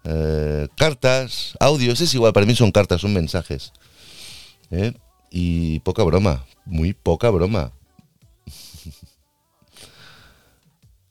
eh, 0.04 0.68
cartas, 0.76 1.56
audios, 1.60 2.02
es 2.02 2.14
igual, 2.14 2.34
para 2.34 2.46
mí 2.46 2.56
son 2.56 2.72
cartas, 2.72 3.02
son 3.02 3.14
mensajes. 3.14 3.72
¿eh? 4.72 4.94
Y 5.30 5.80
poca 5.80 6.04
broma, 6.04 6.46
muy 6.66 6.94
poca 6.94 7.30
broma. 7.30 7.72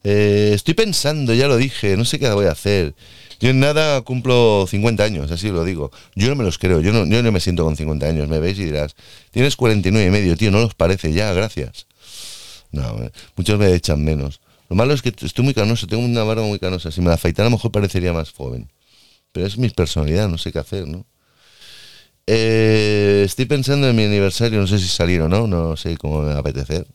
Eh, 0.02 0.52
estoy 0.54 0.74
pensando, 0.74 1.34
ya 1.34 1.46
lo 1.48 1.56
dije, 1.56 1.96
no 1.96 2.04
sé 2.04 2.18
qué 2.18 2.30
voy 2.30 2.46
a 2.46 2.52
hacer. 2.52 2.94
Yo 3.40 3.50
en 3.50 3.60
nada 3.60 4.02
cumplo 4.02 4.66
50 4.68 5.02
años, 5.02 5.30
así 5.30 5.48
lo 5.48 5.64
digo. 5.64 5.90
Yo 6.14 6.28
no 6.28 6.36
me 6.36 6.44
los 6.44 6.58
creo, 6.58 6.80
yo 6.80 6.92
no, 6.92 7.06
no 7.06 7.32
me 7.32 7.40
siento 7.40 7.64
con 7.64 7.76
50 7.76 8.06
años. 8.06 8.28
Me 8.28 8.38
veis 8.38 8.58
y 8.58 8.64
dirás, 8.64 8.94
tienes 9.30 9.56
49 9.56 10.06
y 10.06 10.10
medio, 10.10 10.36
tío, 10.36 10.50
no 10.50 10.60
los 10.60 10.74
parece 10.74 11.12
ya, 11.12 11.32
gracias. 11.32 11.86
No, 12.72 13.02
eh, 13.02 13.10
muchos 13.36 13.58
me 13.58 13.72
echan 13.74 14.04
menos. 14.04 14.40
Lo 14.68 14.76
malo 14.76 14.94
es 14.94 15.02
que 15.02 15.08
estoy 15.08 15.44
muy 15.44 15.54
canoso, 15.54 15.86
tengo 15.86 16.04
una 16.04 16.22
barba 16.22 16.42
muy 16.44 16.58
canosa. 16.58 16.90
Si 16.90 17.00
me 17.00 17.08
la 17.08 17.14
afeitara 17.14 17.46
a 17.46 17.50
lo 17.50 17.56
mejor 17.56 17.72
parecería 17.72 18.12
más 18.12 18.30
joven. 18.30 18.70
Pero 19.32 19.46
es 19.46 19.58
mi 19.58 19.70
personalidad, 19.70 20.28
no 20.28 20.38
sé 20.38 20.52
qué 20.52 20.58
hacer, 20.58 20.86
¿no? 20.86 21.06
Eh, 22.26 23.22
estoy 23.24 23.46
pensando 23.46 23.88
en 23.88 23.96
mi 23.96 24.04
aniversario, 24.04 24.60
no 24.60 24.66
sé 24.66 24.78
si 24.78 24.86
salir 24.88 25.20
o 25.22 25.28
no, 25.28 25.46
no 25.46 25.76
sé 25.76 25.96
cómo 25.96 26.22
me 26.22 26.28
va 26.28 26.36
a 26.36 26.40
apetecer. 26.40 26.86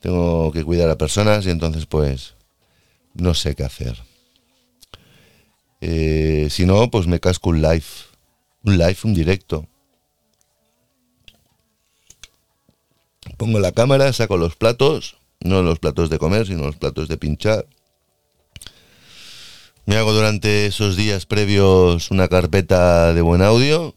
Tengo 0.00 0.50
que 0.52 0.64
cuidar 0.64 0.90
a 0.90 0.98
personas 0.98 1.46
y 1.46 1.50
entonces 1.50 1.86
pues 1.86 2.34
no 3.14 3.34
sé 3.34 3.54
qué 3.54 3.64
hacer. 3.64 4.02
Eh, 5.80 6.48
si 6.50 6.66
no, 6.66 6.90
pues 6.90 7.06
me 7.06 7.20
casco 7.20 7.50
un 7.50 7.62
live. 7.62 7.84
Un 8.64 8.78
live, 8.78 8.96
un 9.04 9.14
directo. 9.14 9.66
Pongo 13.36 13.58
la 13.58 13.72
cámara, 13.72 14.12
saco 14.12 14.36
los 14.36 14.56
platos, 14.56 15.16
no 15.40 15.62
los 15.62 15.78
platos 15.78 16.10
de 16.10 16.18
comer, 16.18 16.46
sino 16.46 16.66
los 16.66 16.76
platos 16.76 17.08
de 17.08 17.16
pinchar. 17.16 17.66
Me 19.86 19.96
hago 19.96 20.12
durante 20.12 20.66
esos 20.66 20.96
días 20.96 21.26
previos 21.26 22.10
una 22.10 22.28
carpeta 22.28 23.14
de 23.14 23.22
buen 23.22 23.42
audio 23.42 23.94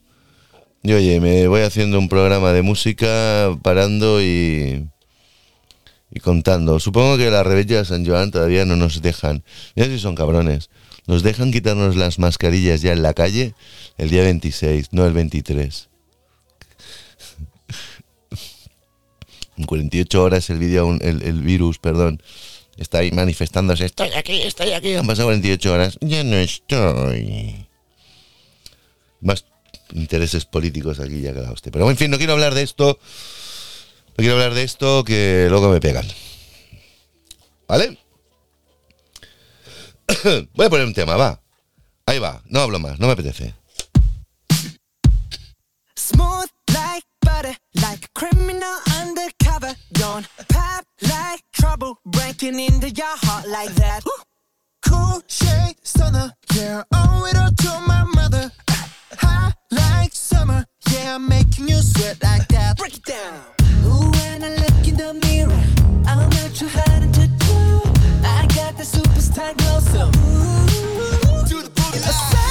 y 0.82 0.94
oye, 0.94 1.20
me 1.20 1.48
voy 1.48 1.62
haciendo 1.62 2.00
un 2.00 2.10
programa 2.10 2.52
de 2.52 2.62
música 2.62 3.58
parando 3.62 4.22
y, 4.22 4.88
y 6.13 6.19
contando. 6.19 6.80
Supongo 6.80 7.17
que 7.17 7.32
la 7.32 7.43
rebella 7.43 7.80
de 7.80 7.86
San 7.86 8.06
Joan 8.06 8.30
todavía 8.32 8.65
no 8.65 8.76
nos 8.76 9.02
dejan. 9.02 9.43
Mira 9.76 9.88
si 9.88 9.97
son 9.99 10.15
cabrones. 10.15 10.69
Nos 11.08 11.23
dejan 11.23 11.52
quitarnos 11.52 11.95
las 11.95 12.19
mascarillas 12.19 12.82
ya 12.82 12.93
en 12.93 13.02
la 13.02 13.13
calle 13.13 13.56
el 13.97 14.10
día 14.10 14.21
26, 14.21 14.89
no 14.93 15.06
el 15.06 15.13
23. 15.13 15.89
en 19.58 19.65
48 19.65 20.23
horas 20.23 20.49
el, 20.49 20.60
video, 20.60 20.97
el, 21.02 21.23
el 21.23 21.41
virus, 21.41 21.80
perdón, 21.80 22.21
está 22.78 22.99
ahí 22.99 23.12
manifestándose, 23.12 23.86
estoy 23.86 24.10
aquí, 24.15 24.41
estoy 24.41 24.71
aquí, 24.71 24.95
han 24.95 25.08
pasado 25.08 25.28
48 25.28 25.73
horas, 25.73 25.97
ya 25.99 26.23
no 26.23 26.38
estoy. 26.38 27.67
Más 29.19 29.45
intereses 29.93 30.45
políticos 30.45 30.99
aquí 30.99 31.21
ya 31.21 31.34
que 31.34 31.41
la 31.41 31.52
hostia. 31.52 31.71
Pero 31.71 31.89
en 31.89 31.97
fin, 31.97 32.10
no 32.12 32.17
quiero 32.17 32.34
hablar 32.34 32.54
de 32.54 32.63
esto, 32.63 32.99
no 34.15 34.21
quiero 34.21 34.34
hablar 34.34 34.54
de 34.54 34.63
esto 34.63 35.04
que 35.04 35.47
luego 35.49 35.69
me 35.69 35.80
pegan. 35.80 36.06
¿Vale? 37.67 37.97
Voy 40.54 40.65
a 40.65 40.69
poner 40.69 40.86
un 40.86 40.93
tema, 40.93 41.15
va. 41.15 41.41
Ahí 42.06 42.19
va, 42.19 42.41
no 42.45 42.60
hablo 42.60 42.80
más, 42.80 42.99
no 42.99 43.08
me 43.08 43.13
apetece. 43.13 43.56
Smooth 45.95 46.49
like 46.67 47.06
butter, 47.21 47.56
like 47.76 48.08
criminal 48.13 48.76
undercover. 49.02 49.73
Don't 49.93 50.28
pop 50.49 50.86
like 51.02 51.41
trouble, 51.54 51.99
breaking 52.06 52.60
into 52.60 52.89
your 52.89 53.15
heart 53.23 53.47
like 53.47 53.73
that. 53.76 54.04
Cool 54.86 55.23
shade 55.28 55.78
stunner, 55.82 56.32
yeah, 56.54 56.84
owe 56.93 57.26
it 57.26 57.38
all 57.38 57.52
to 57.52 57.80
my 57.88 58.04
mother. 58.04 58.52
High 59.17 59.54
like 59.71 60.13
summer, 60.13 60.65
yeah, 60.91 61.17
making 61.17 61.69
you 61.69 61.78
sweat 61.78 62.21
like 62.21 62.47
that. 62.49 62.78
Break 62.78 62.97
it 62.97 63.06
down. 63.06 63.62
superstar 68.93 69.58
glow 69.58 69.79
so. 69.79 70.12
To 71.47 71.62
the 71.62 71.69
boogie. 71.69 72.42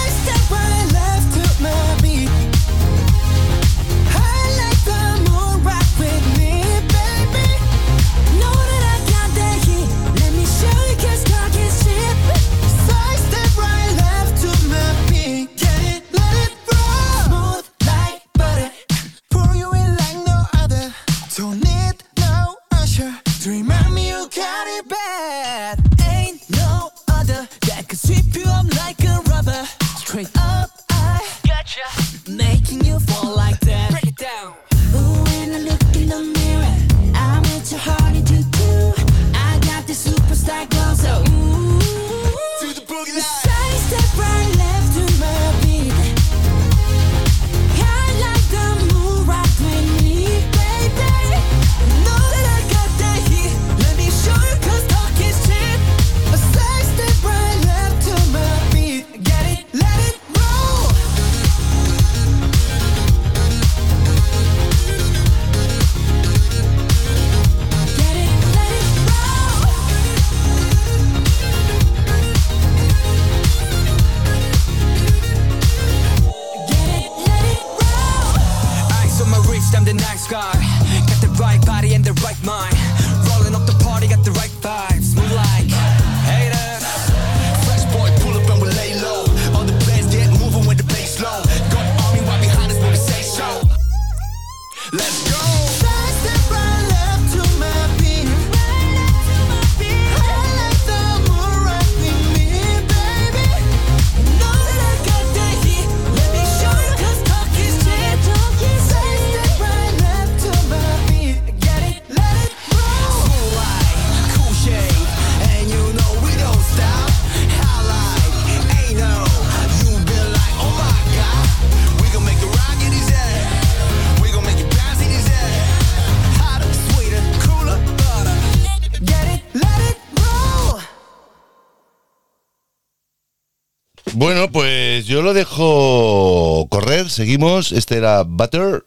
Yo 135.12 135.20
lo 135.20 135.34
dejo 135.34 136.66
correr, 136.70 137.10
seguimos. 137.10 137.70
Este 137.70 137.98
era 137.98 138.22
Butter 138.22 138.86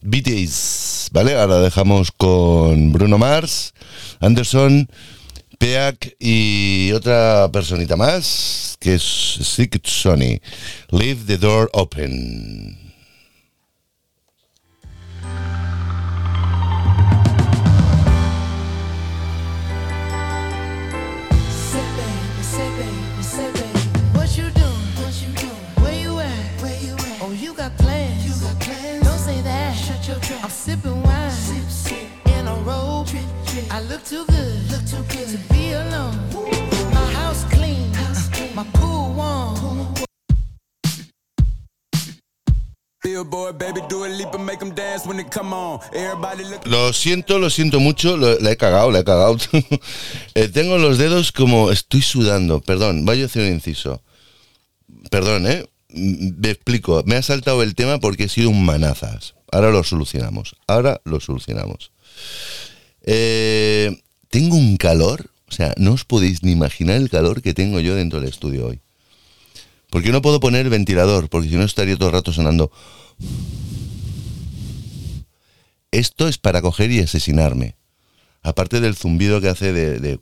BTS, 0.00 1.10
¿vale? 1.12 1.38
Ahora 1.38 1.60
dejamos 1.60 2.10
con 2.10 2.92
Bruno 2.92 3.18
Mars, 3.18 3.72
Anderson, 4.18 4.88
Peak 5.60 6.16
y 6.18 6.90
otra 6.90 7.48
personita 7.52 7.94
más, 7.94 8.78
que 8.80 8.94
es 8.94 9.02
Sick 9.02 9.80
Sony. 9.86 10.40
Leave 10.90 11.20
the 11.28 11.38
door 11.38 11.70
open. 11.72 12.89
Look 34.00 34.04
too 34.08 34.24
good, 34.32 34.70
look 34.70 34.84
too 34.86 35.02
good 35.14 35.28
to 35.28 35.38
be 35.52 35.72
alone. 35.72 36.16
My 36.92 37.12
house 37.12 37.44
clean, 37.50 37.92
house 37.94 38.28
clean. 38.30 38.54
my 38.54 38.64
pool 38.74 39.12
warm. 39.14 39.94
Billboard, 43.02 43.58
baby, 43.58 43.80
do 43.88 44.04
a 44.04 44.08
leap 44.08 44.34
and 44.34 44.44
make 44.44 44.58
them 44.58 44.74
dance 44.74 45.06
when 45.06 45.16
they 45.16 45.24
come 45.24 45.52
on. 45.54 45.80
Everybody 45.94 46.44
look. 46.44 46.66
Lo 46.66 46.92
siento, 46.92 47.38
lo 47.38 47.48
siento 47.50 47.80
mucho, 47.80 48.16
lo- 48.16 48.38
la 48.40 48.50
he 48.52 48.56
cagado, 48.56 48.90
la 48.90 49.00
he 49.00 49.04
cagado. 49.04 49.36
Eh, 50.34 50.48
tengo 50.48 50.78
los 50.78 50.98
dedos 50.98 51.32
como 51.32 51.70
estoy 51.70 52.02
sudando, 52.02 52.60
perdón, 52.60 53.04
vaya 53.04 53.24
a 53.24 53.26
hacer 53.26 53.42
un 53.42 53.54
inciso. 53.54 54.02
Perdón, 55.10 55.46
¿eh? 55.46 55.66
M- 55.88 56.34
Me 56.38 56.50
explico, 56.50 57.02
me 57.06 57.16
ha 57.16 57.22
saltado 57.22 57.62
el 57.62 57.74
tema 57.74 57.98
porque 57.98 58.24
he 58.24 58.28
sido 58.28 58.50
un 58.50 58.64
manazas. 58.64 59.34
Ahora 59.50 59.70
lo 59.70 59.82
solucionamos, 59.82 60.54
ahora 60.68 61.00
lo 61.04 61.18
solucionamos. 61.20 61.90
Eh, 63.04 64.00
tengo 64.28 64.56
un 64.56 64.76
calor, 64.76 65.30
o 65.48 65.52
sea, 65.52 65.74
no 65.76 65.92
os 65.92 66.04
podéis 66.04 66.42
ni 66.42 66.52
imaginar 66.52 66.96
el 66.96 67.10
calor 67.10 67.42
que 67.42 67.54
tengo 67.54 67.80
yo 67.80 67.94
dentro 67.94 68.20
del 68.20 68.28
estudio 68.28 68.66
hoy. 68.66 68.80
Porque 69.90 70.12
no 70.12 70.22
puedo 70.22 70.38
poner 70.38 70.66
el 70.66 70.70
ventilador, 70.70 71.28
porque 71.28 71.48
si 71.48 71.56
no 71.56 71.64
estaría 71.64 71.96
todo 71.96 72.08
el 72.08 72.14
rato 72.14 72.32
sonando. 72.32 72.70
Esto 75.90 76.28
es 76.28 76.38
para 76.38 76.62
coger 76.62 76.92
y 76.92 77.00
asesinarme. 77.00 77.74
Aparte 78.42 78.80
del 78.80 78.94
zumbido 78.96 79.40
que 79.40 79.48
hace 79.48 79.72
de, 79.72 79.98
de- 79.98 80.20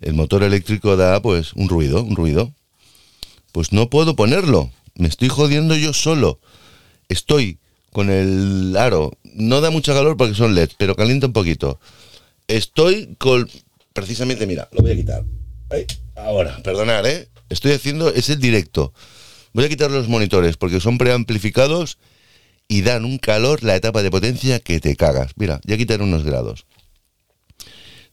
el 0.00 0.14
motor 0.14 0.42
eléctrico 0.42 0.96
da 0.96 1.20
pues 1.22 1.52
un 1.52 1.68
ruido, 1.68 2.02
un 2.02 2.16
ruido. 2.16 2.52
Pues 3.52 3.72
no 3.72 3.90
puedo 3.90 4.16
ponerlo. 4.16 4.70
Me 4.94 5.08
estoy 5.08 5.28
jodiendo 5.28 5.76
yo 5.76 5.92
solo. 5.92 6.40
Estoy 7.08 7.58
con 7.94 8.10
el 8.10 8.76
aro. 8.76 9.12
No 9.34 9.60
da 9.60 9.70
mucha 9.70 9.94
calor 9.94 10.16
porque 10.16 10.34
son 10.34 10.56
LED, 10.56 10.70
pero 10.76 10.96
calienta 10.96 11.28
un 11.28 11.32
poquito. 11.32 11.78
Estoy 12.48 13.14
con 13.18 13.48
precisamente, 13.92 14.48
mira, 14.48 14.68
lo 14.72 14.82
voy 14.82 14.90
a 14.90 14.96
quitar. 14.96 15.24
Ahora, 16.16 16.60
perdonad, 16.64 17.06
¿eh? 17.06 17.28
Estoy 17.50 17.70
haciendo, 17.70 18.12
es 18.12 18.28
el 18.30 18.40
directo. 18.40 18.92
Voy 19.52 19.64
a 19.64 19.68
quitar 19.68 19.92
los 19.92 20.08
monitores 20.08 20.56
porque 20.56 20.80
son 20.80 20.98
preamplificados 20.98 21.98
y 22.66 22.82
dan 22.82 23.04
un 23.04 23.18
calor 23.18 23.62
la 23.62 23.76
etapa 23.76 24.02
de 24.02 24.10
potencia 24.10 24.58
que 24.58 24.80
te 24.80 24.96
cagas. 24.96 25.30
Mira, 25.36 25.60
ya 25.64 25.76
quitaré 25.76 26.02
unos 26.02 26.24
grados. 26.24 26.66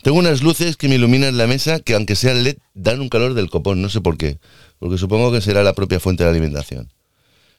Tengo 0.03 0.19
unas 0.19 0.43
luces 0.43 0.77
que 0.77 0.89
me 0.89 0.95
iluminan 0.95 1.39
la 1.39 1.47
mesa 1.47 1.79
que 1.79 1.95
aunque 1.95 2.15
sean 2.15 2.43
LED 2.43 2.57
dan 2.75 3.01
un 3.01 3.09
calor 3.09 3.33
del 3.33 3.49
copón, 3.49 3.81
no 3.81 3.89
sé 3.89 3.99
por 3.99 4.17
qué. 4.19 4.37
Porque 4.77 4.99
supongo 4.99 5.31
que 5.31 5.41
será 5.41 5.63
la 5.63 5.73
propia 5.73 5.99
fuente 5.99 6.23
de 6.23 6.29
alimentación. 6.29 6.91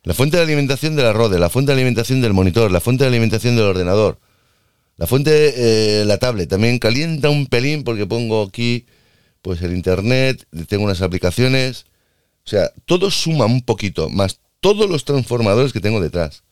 La 0.05 0.15
fuente 0.15 0.37
de 0.37 0.43
alimentación 0.43 0.97
de 0.97 1.03
la 1.03 1.13
Rode, 1.13 1.39
la 1.39 1.49
fuente 1.49 1.71
de 1.73 1.79
alimentación 1.81 2.21
del 2.21 2.33
monitor, 2.33 2.71
la 2.71 2.81
fuente 2.81 3.05
de 3.05 3.09
alimentación 3.09 3.55
del 3.55 3.67
ordenador, 3.67 4.19
la 4.97 5.07
fuente 5.07 5.31
de 5.31 6.05
la 6.05 6.19
tablet 6.19 6.49
también 6.49 6.79
calienta 6.79 7.31
un 7.31 7.47
pelín 7.47 7.85
porque 7.85 8.07
pongo 8.07 8.43
aquí 8.43 8.87
pues 9.43 9.63
el 9.63 9.75
internet, 9.75 10.47
tengo 10.69 10.85
unas 10.85 11.03
aplicaciones. 11.03 11.87
O 12.45 12.51
sea, 12.51 12.73
todo 12.87 13.11
suma 13.11 13.47
un 13.47 13.63
poquito, 13.63 14.09
más 14.09 14.41
todos 14.61 14.89
los 14.89 15.05
transformadores 15.05 15.73
que 15.73 15.81
tengo 15.81 16.01
detrás. 16.01 16.43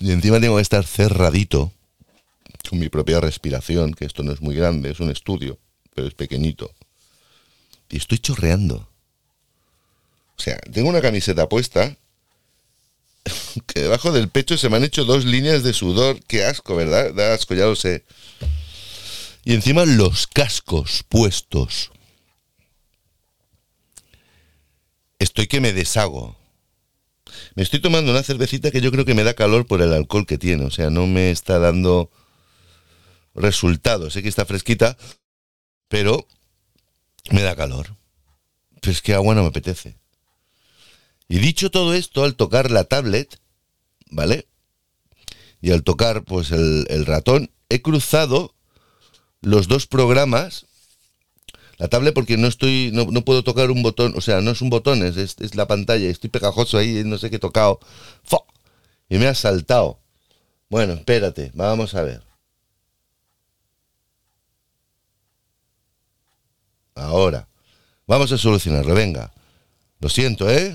Y 0.00 0.10
encima 0.12 0.40
tengo 0.40 0.56
que 0.56 0.62
estar 0.62 0.84
cerradito 0.84 1.72
con 2.68 2.78
mi 2.78 2.88
propia 2.88 3.20
respiración, 3.20 3.94
que 3.94 4.04
esto 4.04 4.22
no 4.22 4.32
es 4.32 4.40
muy 4.40 4.54
grande, 4.54 4.90
es 4.90 5.00
un 5.00 5.10
estudio, 5.10 5.58
pero 5.94 6.06
es 6.06 6.14
pequeñito. 6.14 6.70
Y 7.88 7.96
estoy 7.96 8.18
chorreando. 8.18 8.88
O 10.38 10.42
sea, 10.42 10.58
tengo 10.72 10.88
una 10.88 11.00
camiseta 11.00 11.48
puesta 11.48 11.96
que 13.66 13.82
debajo 13.82 14.12
del 14.12 14.28
pecho 14.28 14.56
se 14.56 14.68
me 14.68 14.76
han 14.76 14.84
hecho 14.84 15.04
dos 15.04 15.24
líneas 15.24 15.62
de 15.62 15.72
sudor. 15.72 16.20
Qué 16.26 16.44
asco, 16.44 16.76
¿verdad? 16.76 17.12
Da 17.14 17.34
asco, 17.34 17.54
ya 17.54 17.64
lo 17.64 17.76
sé. 17.76 18.04
Y 19.44 19.54
encima 19.54 19.84
los 19.84 20.26
cascos 20.26 21.04
puestos. 21.08 21.90
Estoy 25.18 25.46
que 25.46 25.60
me 25.60 25.72
deshago. 25.72 26.36
Me 27.54 27.62
estoy 27.62 27.80
tomando 27.80 28.12
una 28.12 28.22
cervecita 28.22 28.70
que 28.70 28.80
yo 28.80 28.92
creo 28.92 29.04
que 29.04 29.14
me 29.14 29.24
da 29.24 29.34
calor 29.34 29.66
por 29.66 29.82
el 29.82 29.92
alcohol 29.92 30.26
que 30.26 30.38
tiene. 30.38 30.64
O 30.64 30.70
sea, 30.70 30.90
no 30.90 31.06
me 31.06 31.30
está 31.30 31.58
dando 31.58 32.10
resultado. 33.34 34.10
Sé 34.10 34.22
que 34.22 34.28
está 34.28 34.46
fresquita, 34.46 34.96
pero 35.88 36.26
me 37.30 37.42
da 37.42 37.56
calor. 37.56 37.96
Pero 38.80 38.92
es 38.92 39.02
que 39.02 39.14
agua 39.14 39.34
no 39.34 39.42
me 39.42 39.48
apetece. 39.48 39.96
Y 41.28 41.38
dicho 41.38 41.70
todo 41.70 41.94
esto, 41.94 42.24
al 42.24 42.36
tocar 42.36 42.70
la 42.70 42.84
tablet, 42.84 43.38
¿vale? 44.10 44.48
Y 45.60 45.72
al 45.72 45.82
tocar 45.82 46.24
pues 46.24 46.50
el, 46.52 47.04
ratón, 47.06 47.50
he 47.68 47.82
cruzado 47.82 48.54
los 49.42 49.68
dos 49.68 49.86
programas. 49.86 50.66
La 51.76 51.88
tablet 51.88 52.14
porque 52.14 52.36
no 52.38 52.48
estoy, 52.48 52.90
no, 52.92 53.06
puedo 53.24 53.44
tocar 53.44 53.70
un 53.70 53.82
botón, 53.82 54.14
o 54.16 54.20
sea, 54.20 54.40
no 54.40 54.50
es 54.50 54.62
un 54.62 54.70
botón, 54.70 55.02
es, 55.04 55.16
es- 55.16 55.54
la 55.54 55.68
pantalla, 55.68 56.08
estoy 56.08 56.30
pegajoso 56.30 56.78
ahí, 56.78 57.02
no 57.04 57.18
sé 57.18 57.30
qué 57.30 57.36
he 57.36 57.38
tocado. 57.38 57.78
Y 59.08 59.18
me 59.18 59.26
ha 59.26 59.34
saltado. 59.34 60.00
Bueno, 60.70 60.94
espérate, 60.94 61.50
vamos 61.54 61.94
a 61.94 62.02
ver. 62.02 62.22
Ahora. 66.94 67.48
Vamos 68.06 68.32
a 68.32 68.38
solucionarlo, 68.38 68.94
venga. 68.94 69.32
Lo 70.00 70.08
siento, 70.08 70.50
¿eh? 70.50 70.74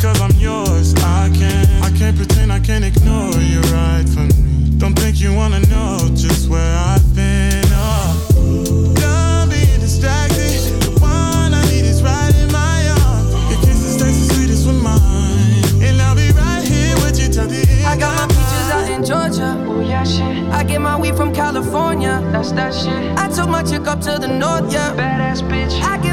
because 0.00 0.20
I'm 0.22 0.32
yours. 0.40 0.94
I 0.96 1.30
can't, 1.34 1.68
I 1.84 1.90
can't 1.90 2.16
pretend, 2.16 2.50
I 2.50 2.58
can't 2.58 2.84
ignore 2.84 3.34
you 3.34 3.60
right 3.76 4.08
from 4.08 4.28
me. 4.28 4.78
Don't 4.78 4.98
think 4.98 5.20
you 5.20 5.34
wanna 5.34 5.60
know 5.68 5.98
just 6.14 6.48
where 6.48 6.74
I've 6.74 7.04
been. 7.14 7.62
Oh. 7.68 8.94
Done 8.96 9.50
being 9.50 9.80
distracted. 9.80 10.80
The 10.80 10.96
one 11.00 11.52
I 11.52 11.62
need 11.70 11.84
is 11.84 12.02
right 12.02 12.34
in 12.36 12.50
my 12.50 12.88
arms. 13.04 13.30
Your 13.52 13.60
kisses 13.60 14.00
taste 14.00 14.28
the 14.28 14.34
sweetest 14.34 14.66
with 14.66 14.82
mine. 14.82 15.84
And 15.84 16.00
I'll 16.00 16.16
be 16.16 16.32
right 16.32 16.64
here 16.64 16.96
with 17.04 17.20
you 17.20 17.28
till 17.28 17.46
the 17.46 17.60
end. 17.68 17.84
I 17.84 17.98
got 17.98 18.16
my 18.16 18.26
peaches 18.32 18.70
out 18.72 18.88
in 18.88 19.04
Georgia. 19.04 19.52
Oh 19.68 19.80
yeah, 19.80 20.04
shit. 20.04 20.48
I 20.48 20.64
get 20.64 20.80
my 20.80 20.98
weed 20.98 21.14
from 21.14 21.34
California. 21.34 22.26
That's 22.32 22.52
that 22.52 22.72
shit. 22.72 23.18
I 23.18 23.28
took 23.28 23.50
my 23.50 23.62
chick 23.62 23.86
up 23.86 24.00
to 24.00 24.16
the 24.18 24.28
north, 24.28 24.72
yeah. 24.72 24.96
Badass 24.96 25.42
bitch. 25.42 25.78
I 25.82 25.98
get 25.98 25.99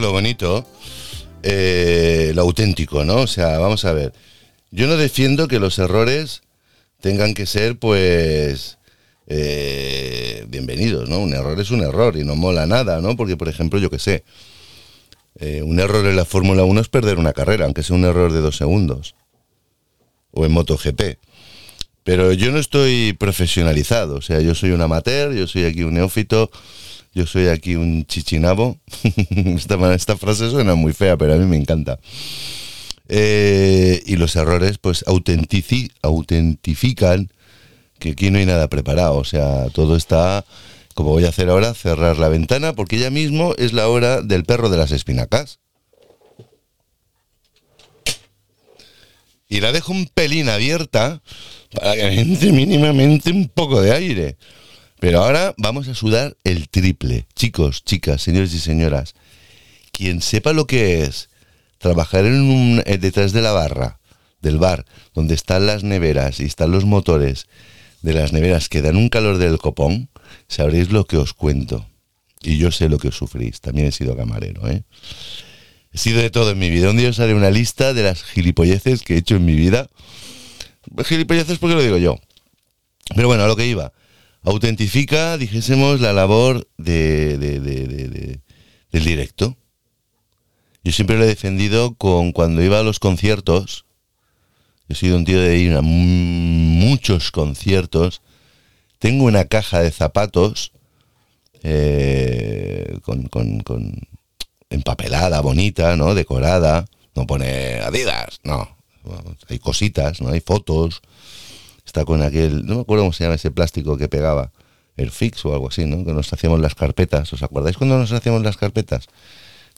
Lo 0.00 0.12
bonito, 0.12 0.66
eh, 1.42 2.32
lo 2.34 2.42
auténtico, 2.42 3.04
¿no? 3.04 3.22
O 3.22 3.26
sea, 3.26 3.58
vamos 3.58 3.86
a 3.86 3.94
ver. 3.94 4.12
Yo 4.70 4.86
no 4.86 4.96
defiendo 4.96 5.48
que 5.48 5.58
los 5.58 5.78
errores 5.78 6.42
tengan 7.00 7.32
que 7.32 7.46
ser, 7.46 7.78
pues, 7.78 8.76
eh, 9.26 10.44
bienvenidos, 10.48 11.08
¿no? 11.08 11.20
Un 11.20 11.32
error 11.32 11.58
es 11.60 11.70
un 11.70 11.80
error 11.80 12.16
y 12.18 12.24
no 12.24 12.36
mola 12.36 12.66
nada, 12.66 13.00
¿no? 13.00 13.16
Porque, 13.16 13.38
por 13.38 13.48
ejemplo, 13.48 13.78
yo 13.78 13.88
qué 13.88 13.98
sé, 13.98 14.24
eh, 15.38 15.62
un 15.62 15.80
error 15.80 16.04
en 16.06 16.16
la 16.16 16.26
Fórmula 16.26 16.64
1 16.64 16.80
es 16.82 16.88
perder 16.88 17.18
una 17.18 17.32
carrera, 17.32 17.64
aunque 17.64 17.82
sea 17.82 17.96
un 17.96 18.04
error 18.04 18.32
de 18.32 18.40
dos 18.40 18.56
segundos. 18.58 19.14
O 20.32 20.44
en 20.44 20.52
MotoGP. 20.52 21.18
Pero 22.04 22.34
yo 22.34 22.52
no 22.52 22.58
estoy 22.58 23.14
profesionalizado, 23.14 24.16
o 24.16 24.22
sea, 24.22 24.40
yo 24.40 24.54
soy 24.54 24.72
un 24.72 24.82
amateur, 24.82 25.32
yo 25.32 25.46
soy 25.46 25.64
aquí 25.64 25.84
un 25.84 25.94
neófito, 25.94 26.50
yo 27.16 27.26
soy 27.26 27.48
aquí 27.48 27.74
un 27.76 28.04
chichinabo. 28.04 28.76
esta, 29.56 29.94
esta 29.94 30.18
frase 30.18 30.50
suena 30.50 30.74
muy 30.74 30.92
fea, 30.92 31.16
pero 31.16 31.32
a 31.32 31.38
mí 31.38 31.46
me 31.46 31.56
encanta. 31.56 31.98
Eh, 33.08 34.02
y 34.04 34.16
los 34.16 34.36
errores, 34.36 34.76
pues, 34.76 35.02
autentifican 35.06 37.30
que 37.98 38.10
aquí 38.10 38.30
no 38.30 38.36
hay 38.36 38.44
nada 38.44 38.68
preparado. 38.68 39.16
O 39.16 39.24
sea, 39.24 39.70
todo 39.70 39.96
está, 39.96 40.44
como 40.94 41.08
voy 41.08 41.24
a 41.24 41.30
hacer 41.30 41.48
ahora, 41.48 41.72
cerrar 41.72 42.18
la 42.18 42.28
ventana, 42.28 42.74
porque 42.74 42.98
ya 42.98 43.08
mismo 43.08 43.54
es 43.56 43.72
la 43.72 43.88
hora 43.88 44.20
del 44.20 44.44
perro 44.44 44.68
de 44.68 44.76
las 44.76 44.92
espinacas. 44.92 45.60
Y 49.48 49.60
la 49.60 49.72
dejo 49.72 49.92
un 49.92 50.06
pelín 50.06 50.50
abierta 50.50 51.22
para 51.72 51.94
que 51.94 52.20
entre 52.20 52.52
mínimamente 52.52 53.30
un 53.30 53.48
poco 53.48 53.80
de 53.80 53.92
aire. 53.92 54.36
Pero 54.98 55.22
ahora 55.22 55.54
vamos 55.58 55.88
a 55.88 55.94
sudar 55.94 56.36
el 56.44 56.68
triple. 56.68 57.26
Chicos, 57.34 57.84
chicas, 57.84 58.22
señores 58.22 58.54
y 58.54 58.58
señoras, 58.58 59.14
quien 59.92 60.22
sepa 60.22 60.52
lo 60.52 60.66
que 60.66 61.02
es 61.02 61.28
trabajar 61.78 62.24
en 62.24 62.40
un, 62.40 62.82
eh, 62.86 62.98
detrás 62.98 63.32
de 63.32 63.42
la 63.42 63.52
barra 63.52 64.00
del 64.40 64.58
bar, 64.58 64.84
donde 65.14 65.34
están 65.34 65.66
las 65.66 65.82
neveras 65.82 66.40
y 66.40 66.44
están 66.44 66.70
los 66.70 66.84
motores 66.84 67.46
de 68.02 68.14
las 68.14 68.32
neveras 68.32 68.68
que 68.68 68.82
dan 68.82 68.96
un 68.96 69.08
calor 69.08 69.38
del 69.38 69.58
copón, 69.58 70.08
sabréis 70.48 70.90
lo 70.90 71.06
que 71.06 71.16
os 71.16 71.34
cuento. 71.34 71.86
Y 72.42 72.58
yo 72.58 72.70
sé 72.70 72.88
lo 72.88 72.98
que 72.98 73.08
os 73.08 73.16
sufrís. 73.16 73.60
También 73.60 73.88
he 73.88 73.92
sido 73.92 74.16
camarero, 74.16 74.68
¿eh? 74.68 74.84
He 75.92 75.98
sido 75.98 76.20
de 76.20 76.30
todo 76.30 76.50
en 76.50 76.58
mi 76.58 76.70
vida. 76.70 76.90
Un 76.90 76.96
día 76.96 77.08
os 77.08 77.18
haré 77.18 77.34
una 77.34 77.50
lista 77.50 77.94
de 77.94 78.02
las 78.02 78.22
gilipolleces 78.22 79.02
que 79.02 79.14
he 79.14 79.18
hecho 79.18 79.36
en 79.36 79.44
mi 79.44 79.54
vida. 79.54 79.88
Gilipolleces 81.04 81.58
porque 81.58 81.74
lo 81.74 81.82
digo 81.82 81.96
yo. 81.96 82.18
Pero 83.14 83.28
bueno, 83.28 83.44
a 83.44 83.48
lo 83.48 83.56
que 83.56 83.66
iba. 83.66 83.92
Autentifica, 84.46 85.36
dijésemos, 85.38 86.00
la 86.00 86.12
labor 86.12 86.68
de, 86.78 87.36
de- 87.36 87.58
de- 87.60 87.86
de- 87.88 88.08
de- 88.08 88.40
del 88.92 89.04
directo. 89.04 89.56
Yo 90.84 90.92
siempre 90.92 91.18
lo 91.18 91.24
he 91.24 91.26
defendido 91.26 91.94
con 91.96 92.30
cuando 92.30 92.62
iba 92.62 92.78
a 92.78 92.84
los 92.84 93.00
conciertos. 93.00 93.84
He 94.88 94.94
sido 94.94 95.16
un 95.16 95.24
tío 95.24 95.40
de 95.40 95.58
ir 95.58 95.74
a 95.74 95.82
mu- 95.82 95.90
muchos 96.86 97.32
conciertos. 97.32 98.22
Tengo 99.00 99.24
una 99.24 99.46
caja 99.46 99.80
de 99.80 99.90
zapatos 99.90 100.70
eh, 101.64 102.98
con, 103.02 103.24
con- 103.24 103.60
con 103.60 103.94
empapelada, 104.70 105.40
bonita, 105.40 105.96
¿no? 105.96 106.14
Decorada. 106.14 106.86
No 107.16 107.26
pone 107.26 107.80
Adidas, 107.80 108.38
no. 108.44 108.76
Hay 109.48 109.58
cositas, 109.58 110.20
¿no? 110.20 110.28
Hay 110.28 110.40
fotos. 110.40 111.02
Con 112.04 112.22
aquel, 112.22 112.66
no 112.66 112.76
me 112.76 112.80
acuerdo 112.82 113.04
cómo 113.04 113.12
se 113.12 113.24
llama 113.24 113.36
ese 113.36 113.50
plástico 113.50 113.96
que 113.96 114.08
pegaba. 114.08 114.52
El 114.96 115.10
fix 115.10 115.44
o 115.44 115.52
algo 115.52 115.68
así, 115.68 115.84
¿no? 115.84 116.04
Que 116.04 116.12
nos 116.12 116.32
hacíamos 116.32 116.60
las 116.60 116.74
carpetas. 116.74 117.32
¿Os 117.32 117.42
acordáis 117.42 117.76
cuando 117.76 117.98
nos 117.98 118.12
hacíamos 118.12 118.42
las 118.42 118.56
carpetas? 118.56 119.06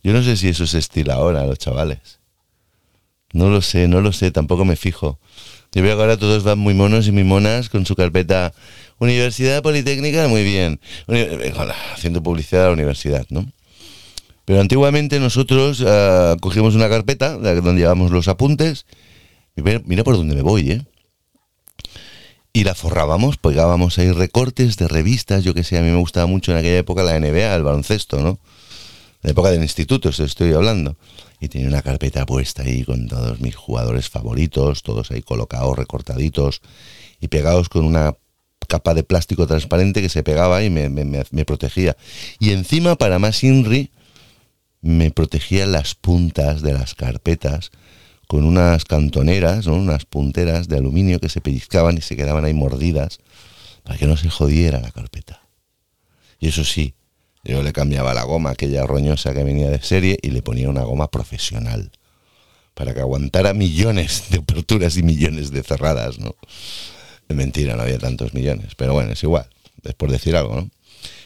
Yo 0.03 0.13
no 0.13 0.23
sé 0.23 0.37
si 0.37 0.49
eso 0.49 0.65
es 0.65 0.75
estilo 0.75 1.13
ahora, 1.13 1.45
los 1.45 1.59
chavales. 1.59 2.21
No 3.33 3.51
lo 3.51 3.61
sé, 3.61 3.89
no 3.89 4.01
lo 4.01 4.13
sé, 4.13 4.31
tampoco 4.31 4.65
me 4.65 4.77
fijo. 4.77 5.19
Yo 5.73 5.83
veo 5.83 5.97
que 5.97 6.03
ahora 6.03 6.17
todos 6.17 6.45
van 6.45 6.59
muy 6.59 6.73
monos 6.73 7.07
y 7.09 7.13
muy 7.13 7.25
monas 7.25 7.69
con 7.69 7.85
su 7.85 7.95
carpeta 7.95 8.55
Universidad 8.99 9.63
Politécnica, 9.63 10.29
muy 10.29 10.45
bien. 10.45 10.81
Eh, 11.09 11.53
haciendo 11.93 12.23
publicidad 12.23 12.65
a 12.65 12.67
la 12.69 12.73
universidad, 12.73 13.27
¿no? 13.29 13.47
Pero 14.45 14.61
antiguamente 14.61 15.21
nosotros 15.21 15.85
ah, 15.87 16.37
cogíamos 16.41 16.75
una 16.75 16.89
carpeta 16.89 17.35
donde 17.35 17.75
llevábamos 17.75 18.11
los 18.11 18.29
apuntes. 18.29 18.87
Mira 19.57 20.05
por 20.05 20.17
dónde 20.17 20.35
me 20.35 20.43
voy, 20.43 20.71
¿eh? 20.71 20.83
Y 22.59 22.65
la 22.65 22.75
forrábamos, 22.75 23.37
pegábamos 23.37 23.99
ahí 23.99 24.11
recortes 24.11 24.77
de 24.79 24.89
revistas, 24.89 25.45
yo 25.45 25.55
que 25.55 25.63
sé, 25.63 25.79
a 25.79 25.81
mí 25.81 25.93
me 25.93 25.99
gustaba 26.01 26.27
mucho 26.27 26.51
en 26.51 26.59
aquella 26.59 26.79
época 26.79 27.05
la 27.05 27.15
NBA, 27.17 27.55
el 27.55 27.63
baloncesto, 27.63 28.19
¿no? 28.19 28.41
La 29.23 29.31
época 29.31 29.53
del 29.53 29.63
instituto, 29.63 30.09
os 30.09 30.19
estoy 30.19 30.53
hablando. 30.55 30.97
Y 31.39 31.47
tenía 31.47 31.69
una 31.69 31.83
carpeta 31.83 32.27
puesta 32.27 32.65
ahí 32.65 32.83
con 32.83 33.07
todos 33.07 33.39
mis 33.39 33.55
jugadores 33.55 34.09
favoritos, 34.09 34.83
todos 34.83 35.13
ahí 35.13 35.23
colocados, 35.23 35.79
recortaditos 35.79 36.61
y 37.21 37.29
pegados 37.29 37.69
con 37.69 37.85
una 37.85 38.17
capa 38.67 38.93
de 38.93 39.05
plástico 39.05 39.47
transparente 39.47 40.03
que 40.03 40.09
se 40.09 40.25
pegaba 40.25 40.65
y 40.65 40.69
me- 40.69 40.89
me 40.89 41.45
protegía. 41.45 41.97
Y 42.41 42.51
encima, 42.51 42.97
para 42.97 43.21
más 43.21 43.45
INRI, 43.45 43.93
me 44.81 45.13
protegía 45.13 45.65
las 45.65 45.95
puntas 45.95 46.61
de 46.63 46.73
las 46.73 46.97
carpetas 46.97 47.71
con 48.29 48.45
unas 48.45 48.85
cantoneras, 48.85 49.67
¿no? 49.67 49.75
unas 49.75 50.05
punteras 50.05 50.69
de 50.69 50.77
aluminio 50.77 51.19
que 51.19 51.31
se 51.31 51.41
pellizcaban 51.41 51.97
y 51.97 52.03
se 52.03 52.15
quedaban 52.15 52.45
ahí 52.45 52.53
mordidas 52.53 53.19
para 53.83 53.99
que 53.99 54.07
no 54.07 54.17
se 54.17 54.29
jodiera 54.29 54.81
la 54.81 54.93
carpeta. 54.93 55.43
Y 56.39 56.49
eso 56.49 56.63
sí, 56.63 56.95
yo 57.43 57.63
le 57.63 57.73
cambiaba 57.73 58.13
la 58.13 58.25
goma, 58.25 58.51
aquella 58.51 58.87
roñosa 58.87 59.33
que 59.33 59.43
venía 59.43 59.71
de 59.71 59.81
serie, 59.81 60.19
y 60.21 60.31
le 60.31 60.43
ponía 60.43 60.69
una 60.69 60.83
goma 60.83 61.11
profesional 61.11 61.91
para 62.75 62.93
que 62.93 63.01
aguantara 63.01 63.55
millones 63.55 64.25
de 64.31 64.39
aperturas 64.39 64.99
y 64.99 65.03
millones 65.03 65.51
de 65.51 65.63
cerradas, 65.63 66.19
¿no? 66.19 66.37
Mentira, 67.29 67.77
no 67.77 67.83
había 67.83 67.99
tantos 67.99 68.35
millones, 68.35 68.75
pero 68.77 68.93
bueno, 68.93 69.13
es 69.13 69.23
igual, 69.23 69.49
es 69.85 69.95
por 69.95 70.11
decir 70.11 70.37
algo, 70.37 70.55
¿no? 70.55 70.71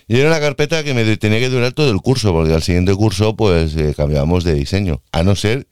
Y 0.06 0.18
era 0.18 0.28
una 0.28 0.40
carpeta 0.40 0.84
que 0.84 0.94
me 0.94 1.16
tenía 1.16 1.40
que 1.40 1.48
durar 1.48 1.72
todo 1.72 1.90
el 1.90 2.00
curso, 2.00 2.32
porque 2.32 2.54
al 2.54 2.62
siguiente 2.62 2.94
curso 2.94 3.34
pues 3.34 3.74
eh, 3.74 3.92
cambiábamos 3.96 4.44
de 4.44 4.54
diseño, 4.54 5.02
a 5.10 5.24
no 5.24 5.34
ser 5.34 5.66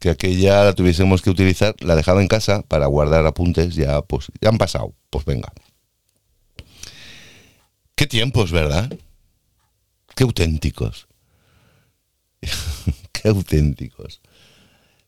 que 0.00 0.10
aquella 0.10 0.64
la 0.64 0.72
tuviésemos 0.72 1.22
que 1.22 1.30
utilizar, 1.30 1.76
la 1.80 1.94
dejaba 1.94 2.22
en 2.22 2.28
casa 2.28 2.62
para 2.62 2.86
guardar 2.86 3.24
apuntes, 3.26 3.74
ya 3.74 4.00
pues 4.02 4.28
ya 4.40 4.48
han 4.48 4.58
pasado, 4.58 4.94
pues 5.10 5.24
venga. 5.26 5.52
Qué 7.94 8.06
tiempos, 8.06 8.50
¿verdad? 8.50 8.90
Qué 10.16 10.24
auténticos. 10.24 11.06
Qué 13.12 13.28
auténticos. 13.28 14.22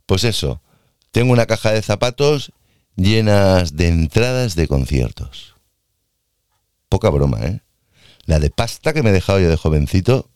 Pues 0.04 0.24
eso, 0.24 0.60
tengo 1.10 1.32
una 1.32 1.46
caja 1.46 1.72
de 1.72 1.80
zapatos 1.80 2.52
llenas 2.94 3.74
de 3.74 3.88
entradas 3.88 4.54
de 4.54 4.68
conciertos. 4.68 5.54
Poca 6.90 7.08
broma, 7.08 7.40
¿eh? 7.46 7.62
La 8.26 8.38
de 8.38 8.50
pasta 8.50 8.92
que 8.92 9.02
me 9.02 9.08
he 9.08 9.14
dejado 9.14 9.40
yo 9.40 9.48
de 9.48 9.56
jovencito. 9.56 10.28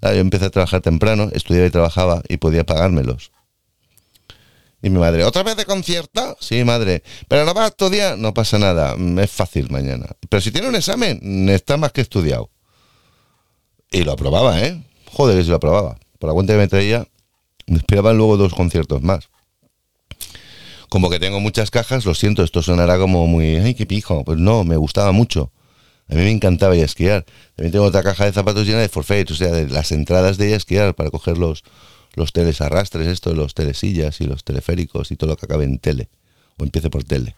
Ah, 0.00 0.12
Yo 0.12 0.20
empecé 0.20 0.44
a 0.44 0.50
trabajar 0.50 0.80
temprano, 0.80 1.30
estudiaba 1.32 1.66
y 1.66 1.70
trabajaba 1.70 2.22
y 2.28 2.36
podía 2.36 2.64
pagármelos. 2.64 3.32
Y 4.84 4.90
mi 4.90 4.98
madre, 4.98 5.24
¿otra 5.24 5.42
vez 5.42 5.56
de 5.56 5.64
concierto? 5.64 6.36
Sí, 6.40 6.62
madre. 6.62 7.02
¿Pero 7.26 7.46
no 7.46 7.54
vas 7.54 7.64
a 7.64 7.68
estudiar? 7.68 8.18
No 8.18 8.34
pasa 8.34 8.58
nada, 8.58 8.96
mm, 8.98 9.18
es 9.20 9.30
fácil 9.30 9.70
mañana. 9.70 10.08
Pero 10.28 10.42
si 10.42 10.50
tiene 10.50 10.68
un 10.68 10.76
examen, 10.76 11.18
mm, 11.22 11.48
está 11.48 11.78
más 11.78 11.90
que 11.90 12.02
estudiado. 12.02 12.50
Y 13.90 14.04
lo 14.04 14.12
aprobaba, 14.12 14.60
¿eh? 14.60 14.84
Joder, 15.10 15.42
si 15.42 15.48
lo 15.48 15.56
aprobaba. 15.56 15.96
Por 16.18 16.28
la 16.28 16.34
cuenta 16.34 16.52
que 16.52 16.58
me 16.58 16.68
traía, 16.68 17.08
me 17.66 17.78
esperaban 17.78 18.18
luego 18.18 18.36
dos 18.36 18.52
conciertos 18.52 19.00
más. 19.00 19.30
Como 20.90 21.08
que 21.08 21.18
tengo 21.18 21.40
muchas 21.40 21.70
cajas, 21.70 22.04
lo 22.04 22.14
siento, 22.14 22.42
esto 22.42 22.60
sonará 22.60 22.98
como 22.98 23.26
muy, 23.26 23.56
ay, 23.56 23.74
qué 23.74 23.86
pijo. 23.86 24.22
Pues 24.22 24.36
no, 24.36 24.64
me 24.64 24.76
gustaba 24.76 25.12
mucho. 25.12 25.50
A 26.10 26.14
mí 26.14 26.20
me 26.20 26.30
encantaba 26.30 26.76
ir 26.76 26.84
esquiar. 26.84 27.24
También 27.56 27.72
tengo 27.72 27.86
otra 27.86 28.02
caja 28.02 28.26
de 28.26 28.32
zapatos 28.34 28.66
llena 28.66 28.80
de 28.80 28.90
forfait, 28.90 29.30
o 29.30 29.34
sea, 29.34 29.50
de 29.50 29.66
las 29.66 29.92
entradas 29.92 30.36
de 30.36 30.48
ir 30.50 30.54
esquiar 30.56 30.94
para 30.94 31.08
coger 31.08 31.38
los, 31.38 31.64
los 32.16 32.32
teles 32.32 32.60
arrastres, 32.60 33.06
esto, 33.06 33.34
los 33.34 33.54
telesillas 33.54 34.20
y 34.20 34.24
los 34.26 34.44
teleféricos 34.44 35.10
y 35.10 35.16
todo 35.16 35.30
lo 35.30 35.36
que 35.36 35.46
acabe 35.46 35.64
en 35.64 35.78
tele. 35.78 36.08
O 36.58 36.64
empiece 36.64 36.90
por 36.90 37.04
tele. 37.04 37.34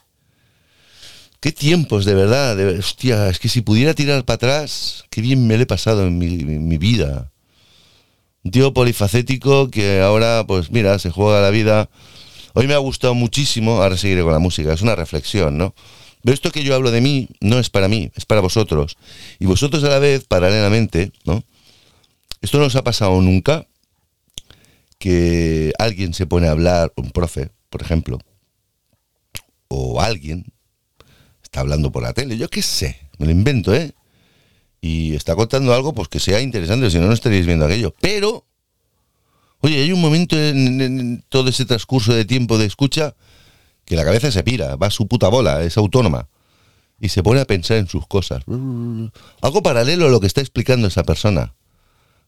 Qué 1.41 1.53
tiempos, 1.53 2.05
de 2.05 2.15
verdad. 2.15 2.57
de- 2.57 2.79
hostia, 2.79 3.29
es 3.29 3.39
que 3.39 3.49
si 3.49 3.61
pudiera 3.61 3.95
tirar 3.95 4.25
para 4.25 4.37
atrás, 4.37 5.05
qué 5.11 5.21
bien 5.21 5.47
me 5.47 5.57
lo 5.57 5.63
he 5.63 5.67
pasado 5.67 6.07
en 6.07 6.19
mi, 6.19 6.39
mi 6.39 6.79
vida. 6.79 7.31
Un 8.43 8.51
tío 8.51 8.73
polifacético 8.73 9.71
que 9.71 10.01
ahora, 10.01 10.45
pues 10.47 10.71
mira, 10.71 10.99
se 10.99 11.11
juega 11.11 11.41
la 11.41 11.51
vida. 11.51 11.89
Hoy 12.55 12.67
me 12.67 12.75
ha 12.75 12.79
gustado 12.79 13.15
muchísimo, 13.15 13.83
ahora 13.83 13.97
seguiré 13.97 14.23
con 14.23 14.33
la 14.33 14.39
música, 14.39 14.73
es 14.73 14.83
una 14.83 14.95
reflexión, 14.97 15.59
¿no? 15.59 15.75
Pero 16.23 16.35
esto 16.35 16.51
que 16.51 16.65
yo 16.65 16.75
hablo 16.75 16.91
de 16.91 17.01
mí 17.01 17.29
no 17.41 17.59
es 17.59 17.71
para 17.71 17.87
mí, 17.89 18.11
es 18.15 18.25
para 18.25 18.41
vosotros. 18.41 18.97
Y 19.39 19.47
vosotros 19.47 19.85
a 19.85 19.89
la 19.89 19.99
vez, 19.99 20.25
paralelamente, 20.25 21.13
¿no? 21.25 21.45
Esto 22.41 22.59
no 22.59 22.65
os 22.67 22.77
ha 22.77 22.83
pasado 22.85 23.21
nunca, 23.21 23.67
que 24.99 25.73
alguien 25.79 26.15
se 26.15 26.27
pone 26.27 26.49
a 26.49 26.53
hablar, 26.53 26.93
un 26.97 27.11
profe, 27.11 27.51
por 27.71 27.83
ejemplo, 27.83 28.19
o 29.69 30.01
alguien, 30.01 30.47
está 31.43 31.61
hablando 31.61 31.91
por 31.93 32.03
la 32.03 32.13
tele, 32.13 32.37
yo 32.39 32.49
qué 32.49 32.63
sé, 32.63 32.99
me 33.19 33.27
lo 33.27 33.33
invento, 33.33 33.75
¿eh? 33.75 33.93
Y 34.81 35.15
está 35.15 35.35
contando 35.35 35.75
algo 35.75 35.93
pues 35.95 36.09
que 36.09 36.21
sea 36.21 36.41
interesante, 36.41 36.91
si 36.91 36.99
no, 36.99 37.07
no 37.07 37.13
estaríais 37.13 37.47
viendo 37.47 37.65
aquello. 37.65 37.95
Pero, 38.01 38.47
oye, 39.61 39.83
hay 39.83 39.93
un 39.93 40.01
momento 40.01 40.37
en, 40.39 40.81
en- 40.81 41.25
todo 41.29 41.49
ese 41.49 41.65
transcurso 41.65 42.15
de 42.15 42.25
tiempo 42.25 42.57
de 42.59 42.67
escucha 42.67 43.17
que 43.85 43.97
la 43.97 44.05
cabeza 44.05 44.31
se 44.31 44.45
pira, 44.45 44.77
va 44.77 44.89
a 44.89 44.91
su 44.91 45.09
puta 45.09 45.29
bola, 45.29 45.63
es 45.63 45.77
autónoma. 45.77 46.29
Y 47.01 47.09
se 47.11 47.23
pone 47.23 47.41
a 47.41 47.45
pensar 47.47 47.77
en 47.79 47.89
sus 47.89 48.07
cosas. 48.07 48.43
Algo 49.43 49.63
paralelo 49.63 50.07
a 50.07 50.11
lo 50.11 50.21
que 50.21 50.27
está 50.27 50.41
explicando 50.41 50.89
esa 50.89 51.03
persona. 51.05 51.55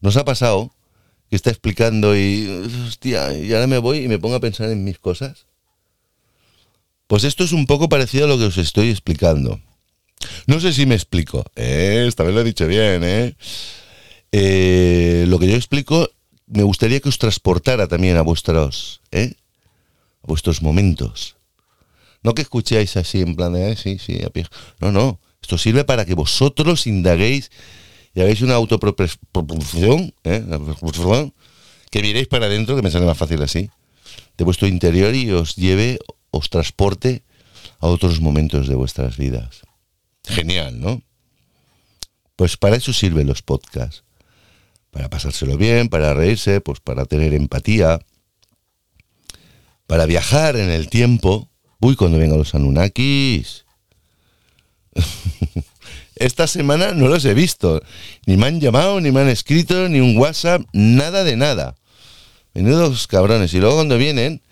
¿Nos 0.01 0.17
ha 0.17 0.25
pasado 0.25 0.73
que 1.29 1.37
está 1.37 1.51
explicando 1.51 2.17
y, 2.17 2.47
hostia, 2.87 3.37
y 3.37 3.53
ahora 3.53 3.67
me 3.67 3.79
voy 3.79 3.99
y 3.99 4.09
me 4.09 4.19
pongo 4.19 4.35
a 4.37 4.41
pensar 4.41 4.71
en 4.71 4.85
mis 4.85 4.99
cosas? 4.99 5.47
Pues 7.07 7.25
esto 7.25 7.45
es 7.45 7.53
un 7.53 7.67
poco 7.67 7.89
parecido 7.89 8.25
a 8.25 8.29
lo 8.29 8.39
que 8.39 8.45
os 8.45 8.59
estoy 8.59 8.91
explicando. 8.91 9.61
No 10.47 10.61
sé 10.61 10.73
si 10.73 10.85
me 10.85 10.95
explico. 10.95 11.45
Eh, 11.57 12.05
esta 12.09 12.25
vez 12.25 12.35
lo 12.35 12.41
he 12.41 12.45
dicho 12.45 12.67
bien, 12.67 13.03
¿eh? 13.05 13.37
Eh, 14.33 15.25
lo 15.29 15.39
que 15.39 15.49
yo 15.49 15.57
explico, 15.57 16.11
me 16.47 16.63
gustaría 16.63 17.01
que 17.01 17.09
os 17.09 17.19
transportara 17.19 17.87
también 17.89 18.17
a 18.17 18.23
vuestros, 18.23 19.01
¿eh? 19.11 19.35
a 20.23 20.27
vuestros 20.27 20.61
momentos. 20.61 21.37
No 22.23 22.35
que 22.35 22.43
escuchéis 22.43 22.97
así 22.97 23.21
en 23.21 23.37
plan 23.37 23.53
de, 23.53 23.73
"Eh, 23.73 23.77
sí, 23.77 23.99
sí, 23.99 24.21
a 24.25 24.31
pie". 24.31 24.47
No, 24.81 24.93
no. 24.93 25.21
Esto 25.41 25.57
sirve 25.57 25.85
para 25.85 26.05
que 26.05 26.15
vosotros 26.15 26.87
indaguéis 26.87 27.51
y 28.19 28.21
hagáis 28.21 28.43
una 28.43 28.57
autopropulsión, 28.57 30.13
¿eh? 30.25 30.45
que 31.89 32.03
miréis 32.03 32.27
para 32.27 32.47
adentro, 32.47 32.75
que 32.75 32.83
me 32.83 32.91
sale 32.91 33.07
más 33.07 33.17
fácil 33.17 33.41
así, 33.45 33.71
de 34.37 34.45
vuestro 34.45 34.67
interior 34.67 35.15
y 35.15 35.31
os 35.31 35.55
lleve, 35.55 36.01
os 36.33 36.51
transporte 36.51 37.23
a 37.79 37.87
otros 37.87 38.21
momentos 38.21 38.67
de 38.67 38.75
vuestras 38.75 39.19
vidas. 39.19 39.63
Genial, 40.25 40.81
¿no? 40.81 41.01
Pues 42.35 42.57
para 42.57 42.75
eso 42.75 42.93
sirven 42.93 43.29
los 43.29 43.43
podcasts. 43.43 44.03
Para 44.91 45.09
pasárselo 45.09 45.57
bien, 45.57 45.89
para 45.89 46.13
reírse, 46.13 46.61
pues 46.61 46.81
para 46.81 47.05
tener 47.05 47.35
empatía, 47.35 48.01
para 49.87 50.07
viajar 50.07 50.57
en 50.57 50.71
el 50.71 50.89
tiempo. 50.89 51.49
Uy, 51.79 51.95
cuando 51.95 52.19
vengan 52.19 52.39
los 52.39 52.53
Anunnakis. 52.53 53.65
Esta 56.19 56.47
semana 56.47 56.93
no 56.93 57.09
los 57.09 57.25
he 57.25 57.35
visto. 57.35 57.83
Ni 58.27 58.37
me 58.37 58.47
han 58.47 58.61
llamado, 58.61 59.01
ni 59.01 59.11
me 59.11 59.21
han 59.21 59.29
escrito, 59.29 59.89
ni 59.89 60.01
un 60.01 60.17
WhatsApp, 60.17 60.63
nada 60.73 61.25
de 61.25 61.37
nada. 61.37 61.77
Menudos 62.55 63.07
cabrones. 63.07 63.55
Y 63.55 63.61
luego 63.61 63.77
cuando 63.77 63.99
vienen, 63.99 64.43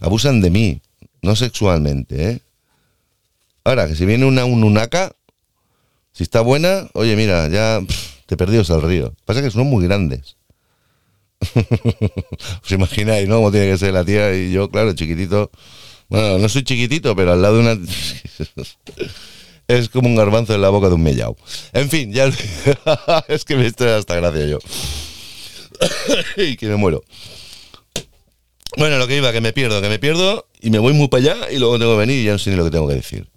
abusan 0.00 0.40
de 0.40 0.50
mí. 0.50 0.82
No 1.22 1.36
sexualmente, 1.36 2.30
¿eh? 2.30 2.40
Ahora, 3.64 3.86
que 3.86 3.94
si 3.94 4.06
viene 4.06 4.24
una 4.24 4.42
Anunnaka, 4.42 5.12
si 6.12 6.22
está 6.22 6.40
buena, 6.40 6.88
oye, 6.94 7.14
mira, 7.14 7.48
ya 7.48 7.80
pff, 7.86 8.26
te 8.26 8.36
perdidos 8.36 8.70
al 8.70 8.82
río. 8.82 9.14
Pasa 9.26 9.42
que 9.42 9.50
son 9.50 9.66
muy 9.66 9.84
grandes. 9.84 10.36
Os 12.64 12.70
imagináis, 12.72 13.28
¿no? 13.28 13.36
Cómo 13.36 13.50
tiene 13.50 13.70
que 13.70 13.78
ser 13.78 13.92
la 13.92 14.04
tía 14.04 14.34
y 14.34 14.52
yo, 14.52 14.70
claro, 14.70 14.94
chiquitito. 14.94 15.50
Bueno, 16.08 16.38
no 16.38 16.48
soy 16.48 16.64
chiquitito, 16.64 17.14
pero 17.14 17.32
al 17.32 17.42
lado 17.42 17.56
de 17.56 17.60
una. 17.60 17.78
es 19.78 19.88
como 19.88 20.08
un 20.08 20.16
garbanzo 20.16 20.54
en 20.54 20.62
la 20.62 20.68
boca 20.68 20.88
de 20.88 20.94
un 20.94 21.02
mellao. 21.02 21.36
En 21.72 21.88
fin, 21.88 22.12
ya. 22.12 22.26
es 23.28 23.44
que 23.44 23.56
me 23.56 23.66
estoy 23.66 23.88
hasta 23.88 24.16
gracia 24.16 24.46
yo. 24.46 24.58
y 26.36 26.56
que 26.56 26.66
me 26.66 26.76
muero. 26.76 27.02
Bueno, 28.76 28.98
lo 28.98 29.06
que 29.06 29.16
iba, 29.16 29.32
que 29.32 29.40
me 29.40 29.52
pierdo, 29.52 29.80
que 29.80 29.88
me 29.88 29.98
pierdo 29.98 30.46
y 30.60 30.70
me 30.70 30.78
voy 30.78 30.92
muy 30.92 31.08
para 31.08 31.22
allá 31.22 31.52
y 31.52 31.58
luego 31.58 31.78
tengo 31.78 31.92
que 31.92 31.98
venir 31.98 32.18
y 32.18 32.24
ya 32.24 32.32
no 32.32 32.38
sé 32.38 32.50
ni 32.50 32.56
lo 32.56 32.64
que 32.64 32.70
tengo 32.70 32.88
que 32.88 32.94
decir. 32.94 33.28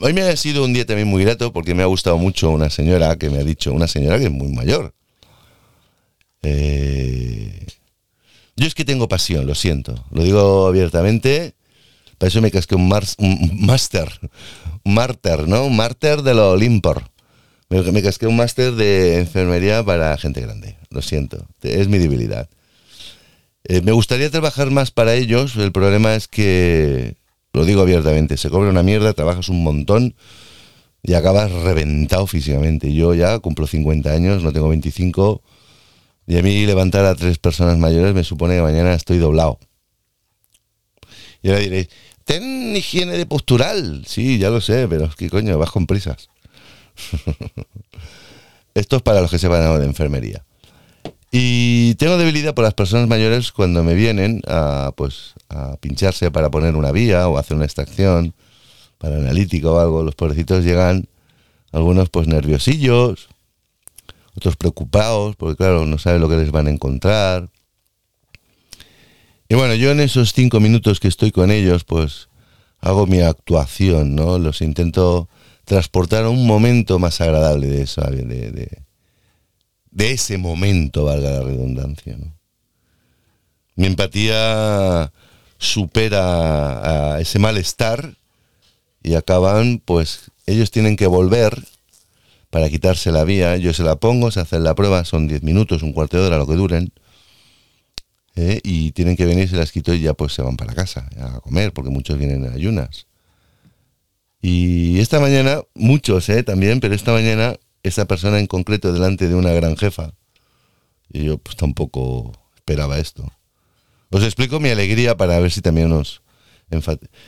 Hoy 0.00 0.14
me 0.14 0.22
ha 0.22 0.36
sido 0.36 0.64
un 0.64 0.72
día 0.72 0.86
también 0.86 1.08
muy 1.08 1.22
grato 1.22 1.52
porque 1.52 1.74
me 1.74 1.82
ha 1.82 1.86
gustado 1.86 2.16
mucho 2.16 2.50
una 2.50 2.70
señora 2.70 3.16
que 3.16 3.28
me 3.28 3.38
ha 3.38 3.44
dicho, 3.44 3.72
una 3.72 3.86
señora 3.86 4.18
que 4.18 4.24
es 4.24 4.30
muy 4.30 4.48
mayor. 4.48 4.94
Eh, 6.42 7.66
yo 8.56 8.66
es 8.66 8.74
que 8.74 8.86
tengo 8.86 9.08
pasión, 9.08 9.46
lo 9.46 9.54
siento, 9.54 10.06
lo 10.10 10.22
digo 10.22 10.66
abiertamente. 10.66 11.54
Para 12.18 12.28
eso 12.28 12.42
me 12.42 12.50
casqué 12.50 12.74
un, 12.74 12.88
máster, 12.88 14.08
un 14.84 14.94
márter, 14.94 15.46
¿no? 15.48 15.64
Un 15.64 15.76
márter 15.76 16.22
de 16.22 16.34
lo 16.34 16.50
Olimpor. 16.50 17.04
Me, 17.68 17.80
me 17.92 18.02
casqué 18.02 18.26
un 18.26 18.36
máster 18.36 18.72
de 18.72 19.18
enfermería 19.18 19.84
para 19.84 20.16
gente 20.18 20.40
grande, 20.40 20.76
lo 20.90 21.00
siento, 21.02 21.46
es 21.62 21.88
mi 21.88 21.98
debilidad. 21.98 22.48
Eh, 23.64 23.82
me 23.82 23.92
gustaría 23.92 24.30
trabajar 24.30 24.70
más 24.70 24.90
para 24.90 25.14
ellos, 25.14 25.56
el 25.56 25.72
problema 25.72 26.14
es 26.14 26.26
que, 26.26 27.16
lo 27.52 27.64
digo 27.64 27.82
abiertamente, 27.82 28.36
se 28.36 28.50
cobra 28.50 28.70
una 28.70 28.82
mierda, 28.82 29.12
trabajas 29.12 29.48
un 29.48 29.62
montón 29.62 30.14
y 31.02 31.14
acabas 31.14 31.52
reventado 31.52 32.26
físicamente. 32.26 32.92
Yo 32.94 33.14
ya 33.14 33.38
cumplo 33.40 33.66
50 33.66 34.10
años, 34.10 34.42
no 34.42 34.52
tengo 34.52 34.68
25, 34.70 35.42
y 36.26 36.38
a 36.38 36.42
mí 36.42 36.66
levantar 36.66 37.04
a 37.04 37.14
tres 37.14 37.38
personas 37.38 37.78
mayores 37.78 38.14
me 38.14 38.24
supone 38.24 38.56
que 38.56 38.62
mañana 38.62 38.94
estoy 38.94 39.18
doblado. 39.18 39.58
Ahora 41.50 41.60
diréis, 41.60 41.88
ten 42.24 42.76
higiene 42.76 43.16
de 43.16 43.26
postural. 43.26 44.04
Sí, 44.06 44.38
ya 44.38 44.50
lo 44.50 44.60
sé, 44.60 44.86
pero 44.88 45.10
que 45.10 45.30
coño, 45.30 45.58
vas 45.58 45.70
con 45.70 45.86
prisas. 45.86 46.28
Esto 48.74 48.96
es 48.96 49.02
para 49.02 49.20
los 49.20 49.30
que 49.30 49.38
sepan 49.38 49.62
algo 49.62 49.78
de 49.78 49.86
enfermería. 49.86 50.44
Y 51.30 51.94
tengo 51.96 52.16
debilidad 52.16 52.54
por 52.54 52.64
las 52.64 52.74
personas 52.74 53.08
mayores 53.08 53.52
cuando 53.52 53.84
me 53.84 53.94
vienen 53.94 54.40
a, 54.46 54.92
pues, 54.96 55.34
a 55.50 55.76
pincharse 55.76 56.30
para 56.30 56.50
poner 56.50 56.74
una 56.74 56.90
vía 56.90 57.28
o 57.28 57.36
hacer 57.36 57.56
una 57.56 57.66
extracción 57.66 58.34
para 58.98 59.16
analítica 59.16 59.70
o 59.70 59.78
algo. 59.78 60.02
Los 60.02 60.14
pobrecitos 60.14 60.64
llegan, 60.64 61.08
algunos 61.72 62.08
pues 62.08 62.28
nerviosillos, 62.28 63.28
otros 64.36 64.56
preocupados, 64.56 65.36
porque 65.36 65.56
claro, 65.56 65.84
no 65.84 65.98
saben 65.98 66.20
lo 66.20 66.28
que 66.28 66.36
les 66.36 66.50
van 66.50 66.66
a 66.66 66.70
encontrar. 66.70 67.48
Y 69.48 69.54
bueno, 69.54 69.74
yo 69.74 69.90
en 69.90 70.00
esos 70.00 70.34
cinco 70.34 70.60
minutos 70.60 71.00
que 71.00 71.08
estoy 71.08 71.30
con 71.32 71.50
ellos, 71.50 71.84
pues 71.84 72.28
hago 72.80 73.06
mi 73.06 73.20
actuación, 73.20 74.14
¿no? 74.14 74.38
Los 74.38 74.60
intento 74.60 75.28
transportar 75.64 76.24
a 76.24 76.28
un 76.28 76.46
momento 76.46 76.98
más 76.98 77.20
agradable 77.20 77.66
de 77.66 77.82
eso, 77.82 78.02
de, 78.02 78.24
de, 79.90 80.10
ese 80.12 80.38
momento, 80.38 81.04
valga 81.04 81.30
la 81.30 81.42
redundancia. 81.42 82.16
Mi 83.74 83.86
empatía 83.86 85.12
supera 85.58 87.14
a 87.14 87.20
ese 87.20 87.38
malestar 87.38 88.14
y 89.02 89.14
acaban, 89.14 89.80
pues 89.84 90.30
ellos 90.46 90.70
tienen 90.70 90.96
que 90.96 91.06
volver 91.06 91.64
para 92.50 92.68
quitarse 92.68 93.12
la 93.12 93.24
vía, 93.24 93.56
yo 93.56 93.72
se 93.72 93.82
la 93.82 93.96
pongo, 93.96 94.30
se 94.30 94.40
hacen 94.40 94.64
la 94.64 94.74
prueba, 94.74 95.04
son 95.04 95.28
10 95.28 95.42
minutos, 95.42 95.82
un 95.82 95.92
cuarto 95.92 96.18
de 96.18 96.26
hora, 96.26 96.38
lo 96.38 96.46
que 96.46 96.54
duren, 96.54 96.92
¿eh? 98.38 98.60
y 98.62 98.92
tienen 98.92 99.16
que 99.16 99.26
venir, 99.26 99.48
se 99.48 99.56
las 99.56 99.72
quito 99.72 99.92
y 99.92 100.00
ya 100.00 100.14
pues 100.14 100.32
se 100.32 100.42
van 100.42 100.56
para 100.56 100.74
casa 100.74 101.08
a 101.20 101.40
comer, 101.40 101.72
porque 101.72 101.90
muchos 101.90 102.18
vienen 102.18 102.44
en 102.44 102.52
ayunas. 102.52 103.06
Y 104.40 105.00
esta 105.00 105.18
mañana, 105.18 105.62
muchos 105.74 106.28
¿eh? 106.28 106.42
también, 106.42 106.80
pero 106.80 106.94
esta 106.94 107.12
mañana, 107.12 107.56
esta 107.82 108.06
persona 108.06 108.38
en 108.38 108.46
concreto 108.46 108.92
delante 108.92 109.28
de 109.28 109.34
una 109.34 109.52
gran 109.52 109.76
jefa, 109.76 110.14
y 111.10 111.24
yo 111.24 111.38
pues 111.38 111.56
tampoco 111.56 112.32
esperaba 112.54 112.98
esto. 112.98 113.30
Os 114.10 114.22
explico 114.22 114.60
mi 114.60 114.70
alegría 114.70 115.16
para 115.16 115.38
ver 115.38 115.50
si 115.50 115.60
también 115.60 115.92
os 115.92 116.22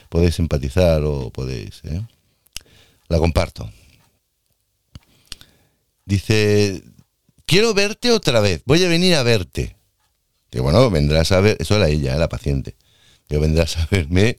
podéis 0.08 0.38
empatizar 0.38 1.02
o 1.02 1.30
podéis. 1.30 1.82
¿eh? 1.84 2.02
La 3.08 3.18
comparto. 3.18 3.70
Dice, 6.04 6.82
quiero 7.46 7.74
verte 7.74 8.10
otra 8.12 8.40
vez, 8.40 8.62
voy 8.64 8.84
a 8.84 8.88
venir 8.88 9.14
a 9.14 9.22
verte. 9.22 9.76
Digo, 10.50 10.64
bueno, 10.64 10.90
vendrás 10.90 11.32
a 11.32 11.40
ver, 11.40 11.56
eso 11.60 11.76
era 11.76 11.88
ella, 11.88 12.16
¿eh? 12.16 12.18
la 12.18 12.28
paciente. 12.28 12.76
Digo, 13.28 13.42
vendrás 13.42 13.76
a 13.76 13.86
verme 13.90 14.38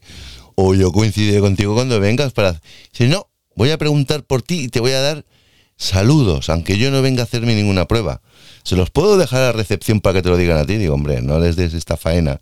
o 0.54 0.74
yo 0.74 0.92
coincidiré 0.92 1.40
contigo 1.40 1.74
cuando 1.74 1.98
vengas 2.00 2.32
para... 2.32 2.60
Dice, 2.92 3.08
no, 3.08 3.28
voy 3.54 3.70
a 3.70 3.78
preguntar 3.78 4.24
por 4.24 4.42
ti 4.42 4.64
y 4.64 4.68
te 4.68 4.80
voy 4.80 4.92
a 4.92 5.00
dar 5.00 5.24
saludos, 5.76 6.48
aunque 6.50 6.78
yo 6.78 6.90
no 6.90 7.02
venga 7.02 7.22
a 7.22 7.24
hacerme 7.24 7.54
ninguna 7.54 7.86
prueba. 7.86 8.20
¿Se 8.62 8.76
los 8.76 8.90
puedo 8.90 9.16
dejar 9.16 9.42
a 9.42 9.52
recepción 9.52 10.00
para 10.00 10.14
que 10.14 10.22
te 10.22 10.28
lo 10.28 10.36
digan 10.36 10.58
a 10.58 10.66
ti? 10.66 10.76
Digo, 10.76 10.94
hombre, 10.94 11.22
no 11.22 11.38
les 11.40 11.56
des 11.56 11.74
esta 11.74 11.96
faena. 11.96 12.40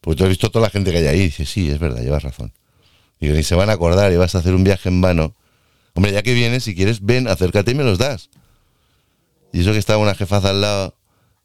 Porque 0.00 0.18
tú 0.18 0.24
has 0.24 0.30
visto 0.30 0.50
toda 0.50 0.66
la 0.66 0.70
gente 0.70 0.92
que 0.92 0.98
hay 0.98 1.06
ahí. 1.06 1.20
Dice, 1.20 1.44
sí, 1.44 1.68
es 1.68 1.78
verdad, 1.78 2.02
llevas 2.02 2.22
razón. 2.22 2.52
Digo, 3.20 3.34
ni 3.34 3.42
se 3.42 3.54
van 3.54 3.70
a 3.70 3.72
acordar 3.72 4.12
y 4.12 4.16
vas 4.16 4.34
a 4.34 4.38
hacer 4.38 4.54
un 4.54 4.64
viaje 4.64 4.88
en 4.88 5.00
vano. 5.00 5.34
Hombre, 5.94 6.12
ya 6.12 6.22
que 6.22 6.32
vienes, 6.32 6.64
si 6.64 6.74
quieres, 6.74 7.04
ven, 7.04 7.28
acércate 7.28 7.72
y 7.72 7.74
me 7.74 7.84
los 7.84 7.98
das. 7.98 8.30
Y 9.52 9.60
eso 9.60 9.72
que 9.72 9.78
estaba 9.78 9.98
una 9.98 10.14
jefaza 10.14 10.50
al 10.50 10.60
lado 10.60 10.94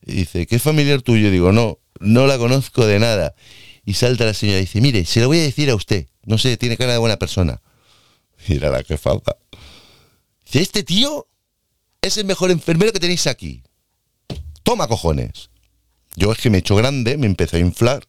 y 0.05 0.13
dice, 0.13 0.47
¿qué 0.47 0.59
familiar 0.59 1.01
tuyo? 1.01 1.29
Digo, 1.31 1.51
no, 1.51 1.79
no 1.99 2.27
la 2.27 2.37
conozco 2.37 2.85
de 2.85 2.99
nada. 2.99 3.35
Y 3.85 3.93
salta 3.93 4.25
la 4.25 4.33
señora 4.33 4.59
y 4.59 4.61
dice, 4.61 4.81
mire, 4.81 5.05
se 5.05 5.21
lo 5.21 5.27
voy 5.27 5.39
a 5.39 5.43
decir 5.43 5.69
a 5.69 5.75
usted. 5.75 6.07
No 6.25 6.37
sé, 6.37 6.57
tiene 6.57 6.77
cara 6.77 6.93
de 6.93 6.97
buena 6.97 7.17
persona. 7.17 7.61
Y 8.47 8.55
era 8.55 8.71
la 8.71 8.83
jefaza. 8.83 9.35
Dice, 10.45 10.61
este 10.61 10.83
tío 10.83 11.27
es 12.01 12.17
el 12.17 12.25
mejor 12.25 12.49
enfermero 12.49 12.91
que 12.91 12.99
tenéis 12.99 13.27
aquí. 13.27 13.61
Toma 14.63 14.87
cojones. 14.87 15.49
Yo 16.15 16.31
es 16.31 16.39
que 16.39 16.49
me 16.49 16.57
he 16.57 16.59
hecho 16.59 16.75
grande, 16.75 17.17
me 17.17 17.27
empecé 17.27 17.57
a 17.57 17.59
inflar. 17.59 18.07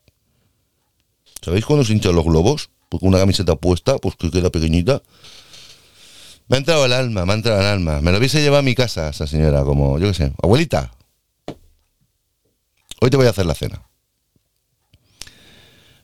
¿Sabéis 1.42 1.64
cuando 1.66 1.84
se 1.84 1.92
hinchan 1.92 2.14
los 2.14 2.24
globos? 2.24 2.70
Con 2.88 3.00
una 3.02 3.18
camiseta 3.18 3.56
puesta, 3.56 3.98
pues 3.98 4.16
que 4.16 4.30
queda 4.30 4.50
pequeñita. 4.50 5.02
Me 6.48 6.56
ha 6.56 6.58
entrado 6.58 6.84
el 6.84 6.92
alma, 6.92 7.24
me 7.24 7.32
ha 7.32 7.36
entrado 7.36 7.60
el 7.60 7.66
alma. 7.66 8.00
Me 8.00 8.12
lo 8.12 8.18
hubiese 8.18 8.40
llevado 8.40 8.60
a 8.60 8.62
mi 8.62 8.74
casa 8.74 9.10
esa 9.10 9.26
señora, 9.26 9.64
como, 9.64 9.98
yo 9.98 10.08
qué 10.08 10.14
sé, 10.14 10.32
abuelita. 10.42 10.92
Hoy 13.02 13.10
te 13.10 13.16
voy 13.16 13.26
a 13.26 13.30
hacer 13.30 13.46
la 13.46 13.56
cena. 13.56 13.82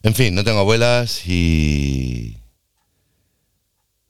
En 0.03 0.17
fin, 0.17 0.35
no 0.35 0.43
tengo 0.43 0.59
abuelas 0.59 1.29
y... 1.29 2.39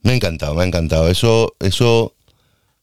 Me 0.01 0.13
ha 0.13 0.15
encantado, 0.15 0.55
me 0.55 0.63
ha 0.63 0.67
encantado. 0.67 1.11
Eso, 1.11 1.55
eso 1.61 2.17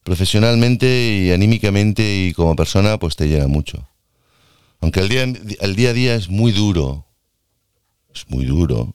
profesionalmente 0.03 0.85
y 1.23 1.31
anímicamente 1.31 2.03
y 2.03 2.33
como 2.33 2.55
persona, 2.55 2.99
pues 2.99 3.15
te 3.15 3.27
llena 3.27 3.47
mucho. 3.47 3.89
Aunque 4.79 4.99
el 4.99 5.09
día, 5.09 5.23
a 5.23 5.93
día 5.93 6.13
es 6.13 6.29
muy 6.29 6.51
duro. 6.51 7.07
Es 8.13 8.29
muy 8.29 8.45
duro. 8.45 8.93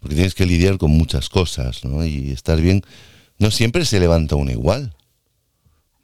porque 0.00 0.16
tienes 0.16 0.34
que 0.34 0.44
lidiar 0.44 0.76
con 0.76 0.90
muchas 0.90 1.28
cosas, 1.28 1.84
¿no? 1.84 2.04
Y 2.04 2.32
estar 2.32 2.60
bien, 2.60 2.82
no 3.38 3.52
siempre 3.52 3.84
se 3.84 4.00
levanta 4.00 4.34
uno 4.34 4.50
igual. 4.50 4.93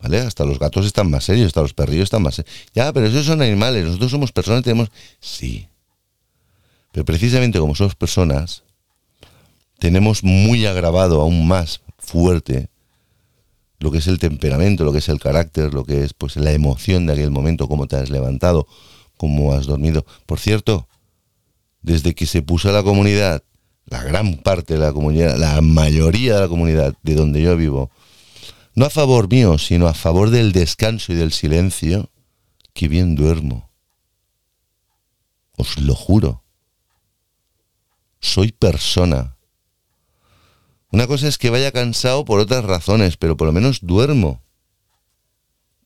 ¿Vale? 0.03 0.20
Hasta 0.20 0.44
los 0.44 0.59
gatos 0.59 0.86
están 0.86 1.11
más 1.11 1.24
serios, 1.24 1.48
hasta 1.48 1.62
los 1.62 1.74
perrillos 1.74 2.05
están 2.05 2.22
más 2.22 2.36
serios. 2.36 2.55
Ya, 2.74 2.92
pero 2.92 3.07
esos 3.07 3.26
son 3.26 3.42
animales, 3.42 3.84
nosotros 3.84 4.11
somos 4.11 4.32
personas, 4.32 4.62
tenemos... 4.62 4.90
Sí. 5.20 5.68
Pero 6.92 7.05
precisamente 7.05 7.59
como 7.59 7.74
somos 7.74 7.94
personas, 7.94 8.62
tenemos 9.78 10.24
muy 10.24 10.66
agravado 10.66 11.20
aún 11.20 11.46
más 11.46 11.80
fuerte 11.98 12.68
lo 13.80 13.90
que 13.90 13.98
es 13.98 14.07
el 14.07 14.18
temperamento, 14.18 14.84
lo 14.84 14.92
que 14.92 14.98
es 14.98 15.09
el 15.09 15.18
carácter, 15.18 15.72
lo 15.72 15.84
que 15.84 16.05
es 16.05 16.12
pues 16.12 16.36
la 16.36 16.53
emoción 16.53 17.07
de 17.07 17.14
aquel 17.14 17.30
momento, 17.30 17.66
cómo 17.66 17.86
te 17.86 17.96
has 17.96 18.11
levantado, 18.11 18.66
cómo 19.16 19.55
has 19.55 19.66
dormido. 19.66 20.05
Por 20.26 20.38
cierto, 20.38 20.86
desde 21.80 22.14
que 22.14 22.26
se 22.26 22.42
puso 22.42 22.70
la 22.72 22.82
comunidad, 22.82 23.42
la 23.86 24.03
gran 24.03 24.36
parte 24.36 24.74
de 24.74 24.80
la 24.80 24.92
comunidad, 24.92 25.38
la 25.38 25.61
mayoría 25.62 26.34
de 26.34 26.40
la 26.42 26.48
comunidad 26.48 26.94
de 27.03 27.14
donde 27.14 27.40
yo 27.40 27.57
vivo, 27.57 27.90
no 28.74 28.86
a 28.86 28.90
favor 28.90 29.28
mío, 29.28 29.58
sino 29.58 29.88
a 29.88 29.94
favor 29.94 30.30
del 30.30 30.52
descanso 30.52 31.12
y 31.12 31.16
del 31.16 31.32
silencio, 31.32 32.10
que 32.72 32.88
bien 32.88 33.14
duermo. 33.14 33.70
Os 35.56 35.78
lo 35.78 35.94
juro. 35.94 36.42
Soy 38.20 38.52
persona. 38.52 39.36
Una 40.92 41.06
cosa 41.06 41.28
es 41.28 41.38
que 41.38 41.50
vaya 41.50 41.72
cansado 41.72 42.24
por 42.24 42.40
otras 42.40 42.64
razones, 42.64 43.16
pero 43.16 43.36
por 43.36 43.46
lo 43.46 43.52
menos 43.52 43.80
duermo. 43.82 44.42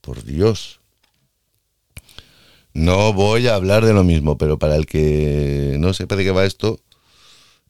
Por 0.01 0.24
Dios. 0.24 0.80
No 2.72 3.12
voy 3.12 3.47
a 3.47 3.55
hablar 3.55 3.85
de 3.85 3.93
lo 3.93 4.03
mismo, 4.03 4.37
pero 4.37 4.59
para 4.59 4.76
el 4.76 4.87
que 4.87 5.76
no 5.78 5.95
sepa 5.95 6.16
de 6.16 6.24
qué 6.24 6.30
va 6.32 6.45
esto, 6.45 6.80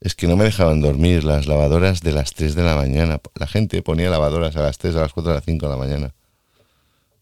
es 0.01 0.15
que 0.15 0.27
no 0.27 0.35
me 0.35 0.43
dejaban 0.43 0.81
dormir 0.81 1.23
las 1.23 1.47
lavadoras 1.47 2.01
de 2.01 2.11
las 2.11 2.33
3 2.33 2.55
de 2.55 2.63
la 2.63 2.75
mañana. 2.75 3.21
La 3.35 3.47
gente 3.47 3.81
ponía 3.81 4.09
lavadoras 4.09 4.55
a 4.55 4.61
las 4.61 4.77
3, 4.77 4.95
a 4.95 5.01
las 5.01 5.13
4, 5.13 5.31
a 5.31 5.35
las 5.35 5.45
5 5.45 5.65
de 5.65 5.71
la 5.71 5.77
mañana. 5.77 6.13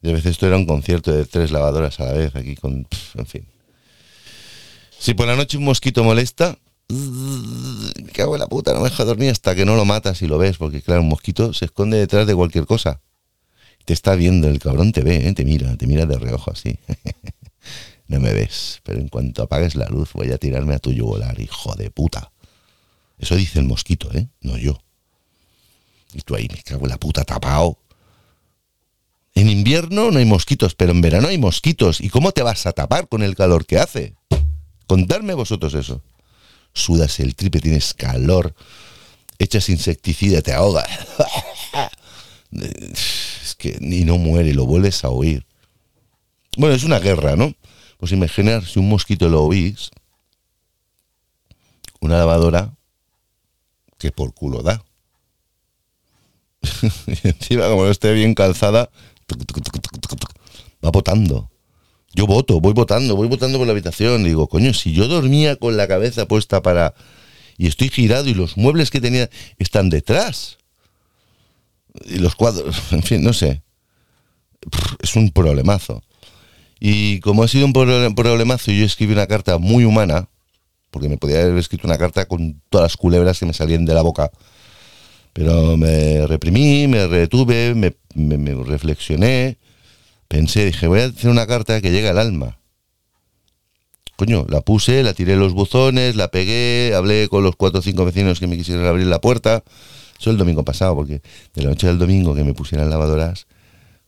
Y 0.03 0.09
a 0.09 0.13
veces 0.13 0.31
esto 0.31 0.45
era 0.45 0.57
un 0.57 0.65
concierto 0.65 1.13
de 1.13 1.25
tres 1.25 1.51
lavadoras 1.51 1.99
a 2.01 2.05
la 2.05 2.11
vez, 2.13 2.35
aquí 2.35 2.55
con... 2.55 2.85
en 3.15 3.25
fin. 3.25 3.47
Si 4.99 5.13
por 5.13 5.27
la 5.27 5.37
noche 5.37 5.57
un 5.57 5.63
mosquito 5.63 6.03
molesta, 6.03 6.57
me 6.89 8.11
cago 8.11 8.35
en 8.35 8.41
la 8.41 8.47
puta, 8.47 8.73
no 8.73 8.81
me 8.81 8.89
deja 8.89 9.05
dormir 9.05 9.29
hasta 9.29 9.55
que 9.55 9.63
no 9.63 9.77
lo 9.77 9.85
matas 9.85 10.21
y 10.21 10.27
lo 10.27 10.37
ves, 10.37 10.57
porque 10.57 10.81
claro, 10.81 11.01
un 11.01 11.07
mosquito 11.07 11.53
se 11.53 11.65
esconde 11.65 11.97
detrás 11.97 12.27
de 12.27 12.35
cualquier 12.35 12.65
cosa. 12.65 12.99
Te 13.85 13.93
está 13.93 14.15
viendo, 14.15 14.49
el 14.49 14.59
cabrón 14.59 14.91
te 14.91 15.03
ve, 15.03 15.25
¿eh? 15.27 15.33
te 15.33 15.45
mira, 15.45 15.75
te 15.77 15.87
mira 15.87 16.05
de 16.05 16.19
reojo 16.19 16.51
así. 16.51 16.77
no 18.07 18.19
me 18.19 18.33
ves, 18.33 18.81
pero 18.83 18.99
en 18.99 19.07
cuanto 19.07 19.43
apagues 19.43 19.75
la 19.75 19.87
luz 19.87 20.11
voy 20.13 20.31
a 20.31 20.37
tirarme 20.37 20.75
a 20.75 20.79
tu 20.79 20.91
yugular, 20.91 21.39
hijo 21.39 21.75
de 21.75 21.89
puta. 21.91 22.32
Eso 23.19 23.35
dice 23.35 23.59
el 23.59 23.65
mosquito, 23.65 24.11
¿eh? 24.13 24.27
No 24.41 24.57
yo. 24.57 24.79
Y 26.13 26.21
tú 26.21 26.35
ahí, 26.35 26.47
me 26.51 26.61
cago 26.61 26.85
en 26.85 26.89
la 26.89 26.99
puta, 26.99 27.23
tapado. 27.23 27.77
En 29.35 29.49
invierno 29.49 30.11
no 30.11 30.19
hay 30.19 30.25
mosquitos, 30.25 30.75
pero 30.75 30.91
en 30.91 31.01
verano 31.01 31.27
hay 31.27 31.37
mosquitos. 31.37 32.01
¿Y 32.01 32.09
cómo 32.09 32.31
te 32.31 32.43
vas 32.43 32.65
a 32.65 32.73
tapar 32.73 33.07
con 33.07 33.23
el 33.23 33.35
calor 33.35 33.65
que 33.65 33.79
hace? 33.79 34.13
Contadme 34.85 35.33
vosotros 35.33 35.73
eso. 35.73 36.01
Sudas 36.73 37.19
el 37.19 37.35
tripe, 37.35 37.59
tienes 37.59 37.93
calor, 37.93 38.53
echas 39.39 39.69
insecticida, 39.69 40.41
te 40.41 40.53
ahoga. 40.53 40.85
Es 42.51 43.55
que 43.57 43.77
ni 43.81 44.01
no 44.01 44.19
muere, 44.19 44.53
lo 44.53 44.67
vuelves 44.67 45.03
a 45.03 45.09
oír. 45.09 45.43
Bueno, 46.55 46.75
es 46.75 46.83
una 46.83 46.99
guerra, 46.99 47.35
¿no? 47.35 47.55
Pues 47.97 48.11
imaginar 48.11 48.63
si 48.63 48.77
un 48.77 48.89
mosquito 48.89 49.27
lo 49.27 49.43
oís, 49.43 49.89
una 51.99 52.19
lavadora 52.19 52.75
que 54.03 54.11
por 54.11 54.33
culo 54.33 54.61
da. 54.61 54.83
y 57.07 57.27
encima, 57.27 57.69
como 57.69 57.85
no 57.85 57.89
esté 57.89 58.11
bien 58.11 58.35
calzada, 58.35 58.89
va 60.83 60.91
votando. 60.91 61.49
Yo 62.13 62.27
voto, 62.27 62.59
voy 62.59 62.73
votando, 62.73 63.15
voy 63.15 63.29
votando 63.29 63.57
por 63.57 63.65
la 63.65 63.71
habitación. 63.71 64.25
Digo, 64.25 64.49
coño, 64.49 64.73
si 64.73 64.91
yo 64.91 65.07
dormía 65.07 65.55
con 65.55 65.77
la 65.77 65.87
cabeza 65.87 66.27
puesta 66.27 66.61
para. 66.61 66.93
y 67.57 67.67
estoy 67.67 67.87
girado 67.87 68.27
y 68.27 68.33
los 68.33 68.57
muebles 68.57 68.91
que 68.91 68.99
tenía 68.99 69.29
están 69.57 69.89
detrás. 69.89 70.57
Y 72.05 72.17
los 72.17 72.35
cuadros, 72.35 72.75
en 72.91 73.03
fin, 73.03 73.23
no 73.23 73.31
sé. 73.31 73.63
Es 74.99 75.15
un 75.15 75.31
problemazo. 75.31 76.03
Y 76.77 77.21
como 77.21 77.43
ha 77.43 77.47
sido 77.47 77.65
un 77.65 77.71
problemazo, 77.71 78.71
yo 78.71 78.85
escribí 78.85 79.13
una 79.13 79.27
carta 79.27 79.57
muy 79.59 79.85
humana, 79.85 80.27
porque 80.93 81.09
me 81.09 81.17
podía 81.17 81.41
haber 81.41 81.57
escrito 81.57 81.87
una 81.87 81.97
carta 81.97 82.27
con 82.27 82.61
todas 82.69 82.85
las 82.85 82.97
culebras 82.97 83.39
que 83.39 83.47
me 83.47 83.53
salían 83.53 83.83
de 83.83 83.95
la 83.95 84.03
boca. 84.03 84.29
Pero 85.33 85.75
me 85.75 86.27
reprimí, 86.27 86.87
me 86.87 87.07
retuve, 87.07 87.73
me, 87.73 88.53
reflexioné, 88.63 89.57
pensé, 90.27 90.65
dije, 90.65 90.85
voy 90.85 90.99
a 90.99 91.05
hacer 91.05 91.31
una 91.31 91.47
carta 91.47 91.81
que 91.81 91.89
llegue 91.89 92.09
al 92.09 92.19
alma. 92.19 92.59
Coño, 94.15 94.45
la 94.47 94.61
puse, 94.61 95.01
la 95.01 95.15
tiré 95.15 95.35
los 95.35 95.53
buzones, 95.53 96.15
la 96.15 96.27
pegué, 96.27 96.93
hablé 96.95 97.27
con 97.27 97.43
los 97.43 97.55
cuatro 97.55 97.79
o 97.79 97.81
cinco 97.81 98.05
vecinos 98.05 98.39
que 98.39 98.45
me 98.45 98.55
quisieron 98.55 98.85
abrir 98.85 99.07
la 99.07 99.19
puerta. 99.19 99.63
Eso 100.19 100.29
el 100.29 100.37
domingo 100.37 100.63
pasado, 100.63 100.95
porque 100.95 101.23
de 101.55 101.63
la 101.63 101.69
noche 101.69 101.87
del 101.87 101.97
domingo 101.97 102.35
que 102.35 102.43
me 102.43 102.53
pusieran 102.53 102.91
lavadoras, 102.91 103.47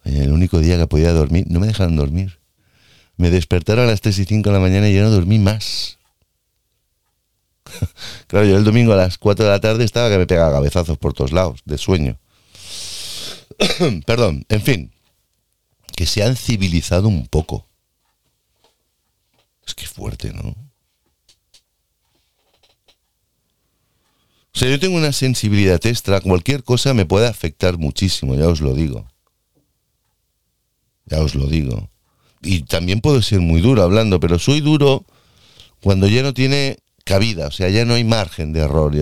oye, 0.05 0.23
el 0.23 0.31
único 0.31 0.59
día 0.59 0.77
que 0.77 0.85
podía 0.85 1.11
dormir, 1.11 1.47
no 1.49 1.59
me 1.59 1.65
dejaron 1.65 1.95
dormir. 1.95 2.37
Me 3.17 3.31
despertaron 3.31 3.85
a 3.85 3.87
las 3.87 4.01
3 4.01 4.19
y 4.19 4.25
5 4.25 4.49
de 4.49 4.53
la 4.53 4.59
mañana 4.59 4.87
y 4.87 4.93
yo 4.93 5.01
no 5.01 5.09
dormí 5.09 5.39
más. 5.39 5.97
claro, 8.27 8.45
yo 8.45 8.57
el 8.57 8.63
domingo 8.63 8.93
a 8.93 8.97
las 8.97 9.17
4 9.17 9.45
de 9.45 9.51
la 9.51 9.59
tarde 9.59 9.83
estaba 9.83 10.09
que 10.09 10.17
me 10.17 10.27
pegaba 10.27 10.53
cabezazos 10.53 10.97
por 10.97 11.13
todos 11.13 11.31
lados, 11.31 11.61
de 11.65 11.77
sueño. 11.77 12.19
Perdón, 14.05 14.45
en 14.49 14.61
fin, 14.61 14.91
que 15.95 16.05
se 16.05 16.23
han 16.23 16.35
civilizado 16.35 17.07
un 17.07 17.27
poco. 17.27 17.67
Es 19.65 19.73
que 19.73 19.87
fuerte, 19.87 20.31
¿no? 20.33 20.55
O 24.53 24.57
sea, 24.57 24.69
yo 24.69 24.79
tengo 24.79 24.95
una 24.95 25.11
sensibilidad 25.11 25.85
extra, 25.85 26.21
cualquier 26.21 26.63
cosa 26.63 26.93
me 26.93 27.05
puede 27.05 27.27
afectar 27.27 27.77
muchísimo, 27.77 28.35
ya 28.35 28.47
os 28.47 28.61
lo 28.61 28.73
digo. 28.73 29.05
Ya 31.07 31.19
os 31.19 31.35
lo 31.35 31.47
digo. 31.47 31.89
Y 32.41 32.61
también 32.61 33.01
puedo 33.01 33.21
ser 33.21 33.41
muy 33.41 33.59
duro 33.59 33.83
hablando, 33.83 34.19
pero 34.19 34.39
soy 34.39 34.61
duro 34.61 35.05
cuando 35.81 36.07
ya 36.07 36.23
no 36.23 36.33
tiene 36.33 36.77
cabida, 37.05 37.47
o 37.47 37.51
sea, 37.51 37.69
ya 37.69 37.85
no 37.85 37.93
hay 37.93 38.03
margen 38.03 38.51
de 38.51 38.59
error. 38.59 38.93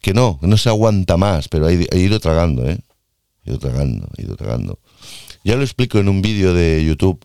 Que 0.00 0.14
no, 0.14 0.38
no 0.42 0.56
se 0.56 0.68
aguanta 0.68 1.16
más, 1.16 1.48
pero 1.48 1.68
he, 1.68 1.98
ido 1.98 2.20
tragando, 2.20 2.68
¿eh? 2.68 2.78
He 3.44 3.50
ido 3.50 3.58
tragando, 3.58 4.08
he 4.16 4.22
ido 4.22 4.36
tragando. 4.36 4.78
Ya 5.42 5.56
lo 5.56 5.62
explico 5.62 5.98
en 5.98 6.08
un 6.08 6.22
vídeo 6.22 6.54
de 6.54 6.84
YouTube 6.84 7.24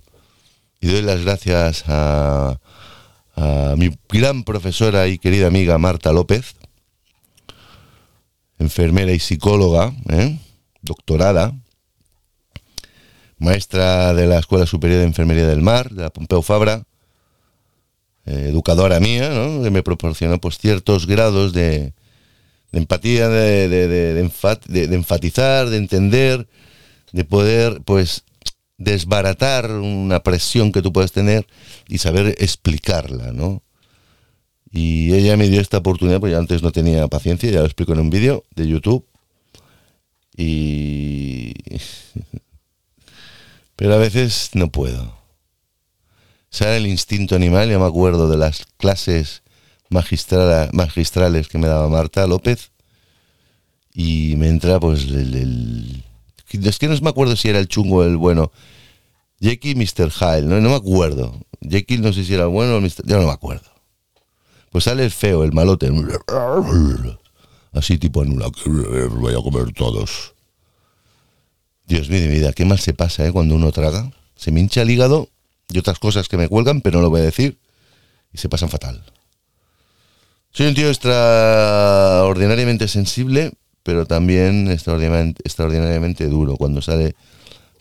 y 0.81 0.87
doy 0.87 1.01
las 1.01 1.23
gracias 1.23 1.83
a, 1.87 2.59
a 3.35 3.75
mi 3.77 3.91
gran 4.09 4.43
profesora 4.43 5.07
y 5.07 5.19
querida 5.19 5.47
amiga 5.47 5.77
Marta 5.77 6.11
López, 6.11 6.55
enfermera 8.57 9.11
y 9.11 9.19
psicóloga, 9.19 9.93
¿eh? 10.09 10.39
doctorada, 10.81 11.53
maestra 13.37 14.13
de 14.13 14.27
la 14.27 14.39
Escuela 14.39 14.65
Superior 14.65 14.99
de 14.99 15.05
Enfermería 15.05 15.47
del 15.47 15.61
Mar, 15.61 15.89
de 15.89 16.03
la 16.03 16.09
Pompeu 16.09 16.41
Fabra, 16.41 16.85
eh, 18.25 18.47
educadora 18.49 18.99
mía, 18.99 19.29
¿no? 19.29 19.63
que 19.63 19.71
me 19.71 19.83
proporcionó 19.83 20.39
pues, 20.39 20.57
ciertos 20.57 21.07
grados 21.07 21.53
de, 21.53 21.93
empatía, 22.71 23.29
de, 23.29 23.67
de- 23.69 23.87
de- 23.87 24.13
de 24.13 24.25
enfat- 24.25 24.65
de- 24.65 24.87
de 24.87 24.95
enfatizar, 24.95 25.69
de 25.69 25.77
entender, 25.77 26.47
de 27.11 27.23
poder 27.25 27.81
pues 27.85 28.23
desbaratar 28.77 29.71
una 29.71 30.21
presión 30.21 30.71
que 30.71 30.81
tú 30.81 30.91
puedes 30.91 31.11
tener 31.13 31.47
y 31.87 31.99
saber 31.99 32.35
explicarla, 32.39 33.31
¿no? 33.31 33.61
Y 34.71 35.13
ella 35.13 35.37
me 35.37 35.47
dio 35.47 35.61
esta 35.61 35.77
oportunidad, 35.77 36.19
porque 36.19 36.35
antes 36.35 36.61
no 36.61 36.71
tenía 36.73 37.07
paciencia, 37.07 37.49
ya 37.49 37.59
lo 37.59 37.65
explico 37.65 37.93
en 37.93 37.99
un 37.99 38.09
vídeo 38.09 38.43
de 38.55 38.67
YouTube. 38.67 39.05
Y... 40.35 41.53
Pero 43.77 43.93
a 43.93 43.97
veces 43.97 44.49
no 44.53 44.69
puedo. 44.69 45.17
Sale 46.49 46.77
el 46.77 46.87
instinto 46.87 47.35
animal, 47.35 47.69
ya 47.69 47.79
me 47.79 47.85
acuerdo 47.85 48.29
de 48.29 48.37
las 48.37 48.65
clases 48.77 49.43
magistrales 49.89 51.47
que 51.47 51.57
me 51.57 51.67
daba 51.67 51.89
Marta 51.89 52.27
López. 52.27 52.71
Y 53.93 54.35
me 54.37 54.49
entra 54.49 54.79
pues 54.79 55.03
el... 55.03 56.03
Es 56.51 56.79
que 56.79 56.87
no 56.87 56.99
me 57.01 57.09
acuerdo 57.09 57.35
si 57.35 57.49
era 57.49 57.59
el 57.59 57.67
chungo 57.67 57.97
o 57.97 58.03
el 58.03 58.17
bueno. 58.17 58.51
Jekyll 59.41 59.71
y 59.71 59.85
Mr. 59.85 60.11
Hyde, 60.11 60.43
¿no? 60.43 60.61
no 60.61 60.69
me 60.69 60.75
acuerdo. 60.75 61.37
Jekyll 61.61 62.01
no 62.01 62.13
sé 62.13 62.23
si 62.23 62.33
era 62.33 62.43
el 62.43 62.49
bueno 62.49 62.75
o 62.75 62.81
Mr. 62.81 63.05
Ya 63.05 63.17
no 63.17 63.25
me 63.25 63.31
acuerdo. 63.31 63.69
Pues 64.71 64.85
sale 64.85 65.03
el 65.03 65.11
feo, 65.11 65.43
el 65.43 65.53
malote. 65.53 65.91
Así 67.73 67.97
tipo 67.97 68.21
anula, 68.21 68.49
que 68.51 68.69
voy 68.69 69.33
a 69.33 69.41
comer 69.41 69.73
todos. 69.73 70.33
Dios 71.85 72.09
mío 72.09 72.21
de 72.21 72.27
vida, 72.27 72.53
qué 72.53 72.65
mal 72.65 72.79
se 72.79 72.93
pasa 72.93 73.25
¿eh? 73.25 73.31
cuando 73.31 73.55
uno 73.55 73.71
traga. 73.71 74.11
Se 74.35 74.51
me 74.51 74.59
hincha 74.59 74.81
el 74.81 74.89
hígado 74.89 75.29
y 75.69 75.77
otras 75.77 75.99
cosas 75.99 76.27
que 76.27 76.37
me 76.37 76.47
cuelgan, 76.47 76.81
pero 76.81 76.97
no 76.97 77.03
lo 77.03 77.09
voy 77.09 77.21
a 77.21 77.25
decir. 77.25 77.57
Y 78.33 78.37
se 78.37 78.49
pasan 78.49 78.69
fatal. 78.69 79.03
Soy 80.51 80.67
un 80.67 80.73
tío 80.73 80.89
extraordinariamente 80.89 82.87
sensible, 82.87 83.53
pero 83.83 84.05
también 84.05 84.69
extraordinariamente, 84.69 86.27
duro. 86.27 86.55
Cuando 86.57 86.81
sale 86.81 87.15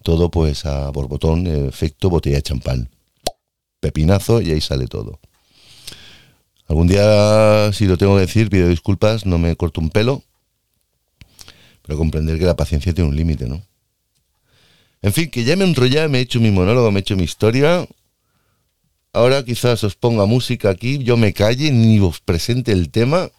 todo, 0.03 0.30
pues 0.30 0.66
a 0.66 0.91
borbotón, 0.91 1.47
efecto 1.47 2.11
botella 2.11 2.37
de 2.37 2.43
champán. 2.43 2.89
Pepinazo 3.80 4.41
y 4.41 4.53
ahí 4.53 4.61
sale 4.61 4.87
todo. 4.87 5.20
Algún 6.66 6.89
día, 6.89 7.72
si 7.72 7.87
lo 7.87 7.99
tengo 7.99 8.14
que 8.14 8.22
decir, 8.22 8.49
pido 8.49 8.68
disculpas, 8.68 9.26
no 9.26 9.39
me 9.39 9.55
corto 9.55 9.80
un 9.80 9.91
pelo, 9.91 10.22
pero 11.82 11.99
comprender 11.99 12.39
que 12.39 12.47
la 12.47 12.57
paciencia 12.57 12.95
tiene 12.95 13.11
un 13.11 13.16
límite, 13.16 13.47
¿no? 13.47 13.62
En 15.05 15.12
fin, 15.12 15.28
que 15.30 15.44
ya 15.44 15.55
me 15.57 15.64
enrollé, 15.64 16.09
me 16.09 16.18
he 16.18 16.22
hecho 16.22 16.40
mi 16.40 16.50
monólogo, 16.50 16.90
me 16.90 17.00
he 17.00 17.02
hecho 17.02 17.14
mi 17.16 17.24
historia. 17.24 17.86
Ahora 19.12 19.44
quizás 19.44 19.84
os 19.84 19.94
ponga 19.96 20.24
música 20.24 20.70
aquí, 20.70 20.98
yo 20.98 21.16
me 21.16 21.32
calle, 21.34 21.70
ni 21.70 22.00
os 22.00 22.20
presente 22.20 22.72
el 22.72 22.90
tema. 22.90 23.30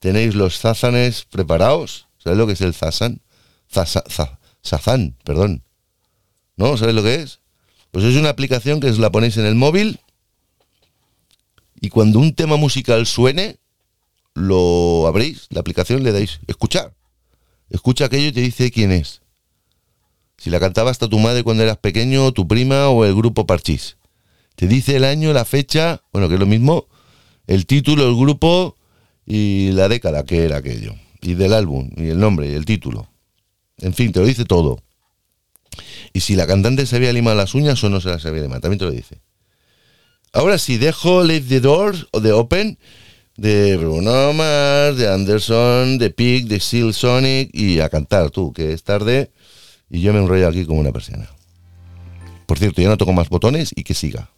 Tenéis 0.00 0.34
los 0.34 0.58
zazanes 0.58 1.24
preparados. 1.26 2.08
¿Sabéis 2.18 2.38
lo 2.38 2.46
que 2.46 2.54
es 2.54 2.60
el 2.62 2.74
zazan? 2.74 3.20
Zaza- 3.72 4.04
za- 4.08 4.38
Zazán, 4.64 5.14
perdón. 5.24 5.62
¿No? 6.56 6.76
¿Sabéis 6.76 6.96
lo 6.96 7.02
que 7.02 7.16
es? 7.16 7.40
Pues 7.90 8.04
es 8.04 8.16
una 8.16 8.30
aplicación 8.30 8.80
que 8.80 8.88
os 8.88 8.98
la 8.98 9.10
ponéis 9.10 9.36
en 9.36 9.44
el 9.46 9.54
móvil 9.54 10.00
y 11.80 11.88
cuando 11.90 12.18
un 12.20 12.34
tema 12.34 12.56
musical 12.56 13.06
suene, 13.06 13.58
lo 14.34 15.06
abrís, 15.08 15.46
la 15.50 15.60
aplicación 15.60 16.02
le 16.04 16.12
dais 16.12 16.38
escuchar. 16.46 16.94
Escucha 17.70 18.04
aquello 18.06 18.28
y 18.28 18.32
te 18.32 18.40
dice 18.40 18.70
quién 18.70 18.92
es. 18.92 19.21
Si 20.42 20.50
la 20.50 20.58
cantaba 20.58 20.90
hasta 20.90 21.08
tu 21.08 21.20
madre 21.20 21.44
cuando 21.44 21.62
eras 21.62 21.76
pequeño, 21.76 22.32
tu 22.32 22.48
prima 22.48 22.88
o 22.88 23.04
el 23.04 23.14
grupo 23.14 23.46
Parchís. 23.46 23.96
Te 24.56 24.66
dice 24.66 24.96
el 24.96 25.04
año, 25.04 25.32
la 25.32 25.44
fecha, 25.44 26.02
bueno, 26.12 26.26
que 26.26 26.34
es 26.34 26.40
lo 26.40 26.46
mismo, 26.46 26.88
el 27.46 27.64
título, 27.64 28.08
el 28.08 28.16
grupo 28.16 28.76
y 29.24 29.70
la 29.70 29.88
década 29.88 30.24
que 30.24 30.44
era 30.44 30.56
aquello. 30.56 30.96
Y 31.20 31.34
del 31.34 31.52
álbum, 31.52 31.90
y 31.96 32.08
el 32.08 32.18
nombre, 32.18 32.50
y 32.50 32.54
el 32.54 32.64
título. 32.64 33.08
En 33.78 33.94
fin, 33.94 34.10
te 34.10 34.18
lo 34.18 34.26
dice 34.26 34.44
todo. 34.44 34.82
Y 36.12 36.18
si 36.18 36.34
la 36.34 36.48
cantante 36.48 36.86
se 36.86 36.96
había 36.96 37.12
limado 37.12 37.36
las 37.36 37.54
uñas 37.54 37.84
o 37.84 37.88
no 37.88 38.00
se 38.00 38.08
las 38.08 38.26
había 38.26 38.42
limado, 38.42 38.62
también 38.62 38.80
te 38.80 38.86
lo 38.86 38.90
dice. 38.90 39.20
Ahora 40.32 40.58
sí, 40.58 40.76
dejo 40.76 41.22
Leave 41.22 41.46
the 41.46 41.60
Doors 41.60 42.08
o 42.10 42.20
The 42.20 42.32
Open 42.32 42.80
de 43.36 43.76
Bruno 43.76 44.32
Mars, 44.32 44.96
de 44.96 45.08
Anderson, 45.08 45.98
de 45.98 46.10
Pig, 46.10 46.48
de 46.48 46.58
Seal 46.58 46.94
Sonic 46.94 47.50
y 47.52 47.78
a 47.78 47.88
cantar 47.88 48.30
tú, 48.30 48.52
que 48.52 48.72
es 48.72 48.82
tarde 48.82 49.30
y 49.92 50.00
yo 50.00 50.12
me 50.12 50.20
enrollo 50.20 50.48
aquí 50.48 50.64
como 50.64 50.80
una 50.80 50.90
persiana. 50.90 51.28
Por 52.46 52.58
cierto, 52.58 52.80
ya 52.80 52.88
no 52.88 52.96
toco 52.96 53.12
más 53.12 53.28
botones 53.28 53.72
y 53.76 53.84
que 53.84 53.94
siga. 53.94 54.30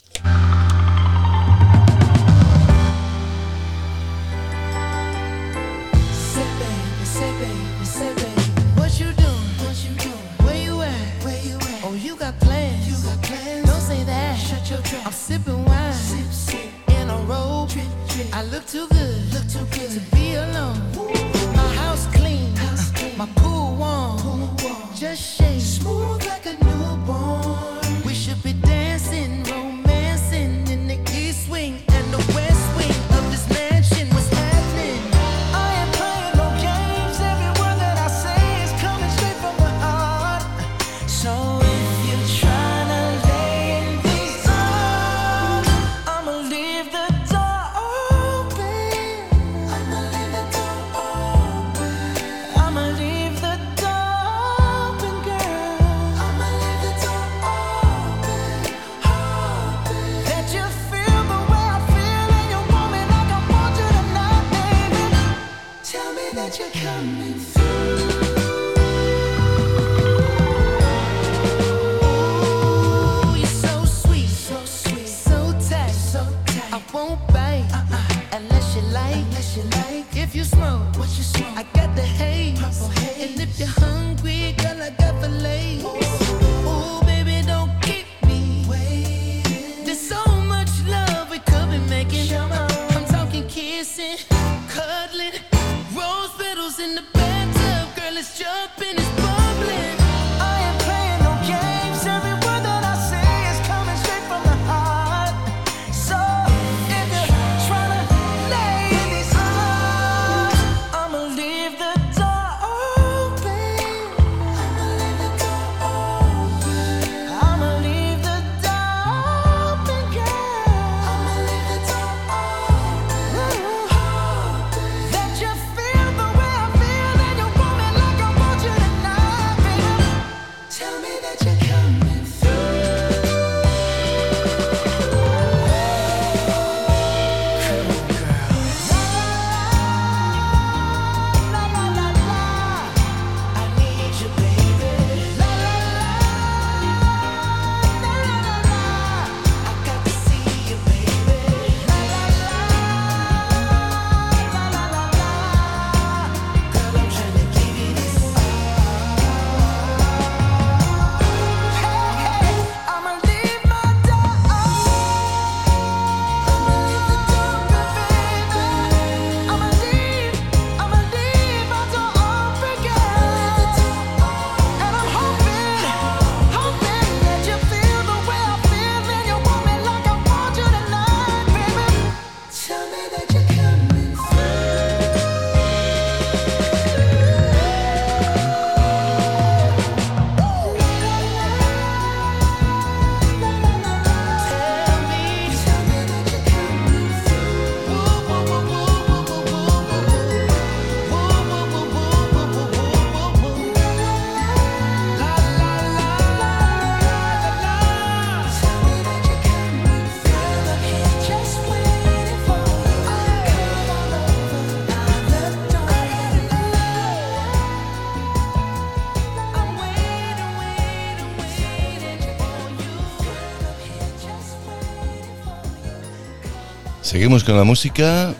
con 227.43 227.57
la 227.57 227.64
música. 227.64 228.32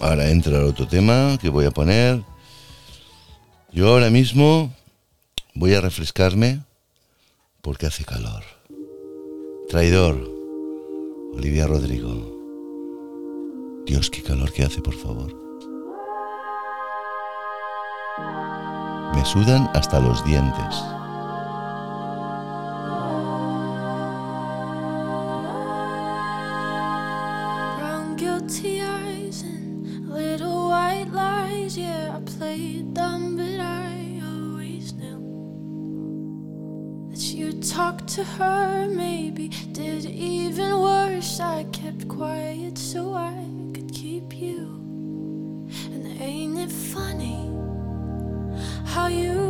Ahora 0.00 0.30
entra 0.30 0.58
el 0.58 0.64
otro 0.64 0.88
tema 0.88 1.38
que 1.40 1.48
voy 1.48 1.66
a 1.66 1.70
poner. 1.70 2.20
Yo 3.72 3.88
ahora 3.88 4.10
mismo 4.10 4.74
voy 5.54 5.74
a 5.74 5.80
refrescarme 5.80 6.60
porque 7.62 7.86
hace 7.86 8.04
calor. 8.04 8.42
Traidor, 9.68 10.28
Olivia 11.34 11.68
Rodrigo. 11.68 12.40
Dios, 13.86 14.10
qué 14.10 14.24
calor 14.24 14.52
que 14.52 14.64
hace, 14.64 14.80
por 14.80 14.94
favor. 14.94 15.32
Me 19.14 19.24
sudan 19.24 19.70
hasta 19.74 20.00
los 20.00 20.24
dientes. 20.24 20.99
even 40.10 40.80
worse, 40.80 41.40
I 41.40 41.64
kept 41.72 42.08
quiet 42.08 42.76
so 42.78 43.14
I 43.14 43.34
could 43.74 43.92
keep 43.92 44.34
you. 44.36 45.68
And 45.92 46.20
ain't 46.20 46.58
it 46.58 46.72
funny 46.72 47.50
how 48.84 49.06
you? 49.08 49.49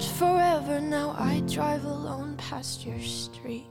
said 0.00 0.16
forever, 0.16 0.80
now 0.80 1.14
I 1.18 1.40
drive 1.40 1.84
alone 1.84 2.36
past 2.36 2.86
your 2.86 3.00
street. 3.00 3.66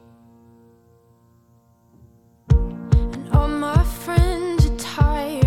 And 2.49 3.30
all 3.34 3.47
my 3.47 3.82
friends 3.84 4.65
are 4.65 4.78
tired. 4.78 5.46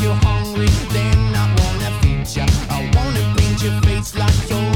you're 0.00 0.18
hungry, 0.22 0.68
then 0.90 1.18
I 1.34 1.46
wanna 1.58 1.90
feed 2.00 2.36
ya. 2.36 2.46
I 2.70 2.90
wanna 2.94 3.34
paint 3.36 3.62
your 3.62 3.80
face 3.82 4.14
like 4.14 4.50
you 4.50 4.73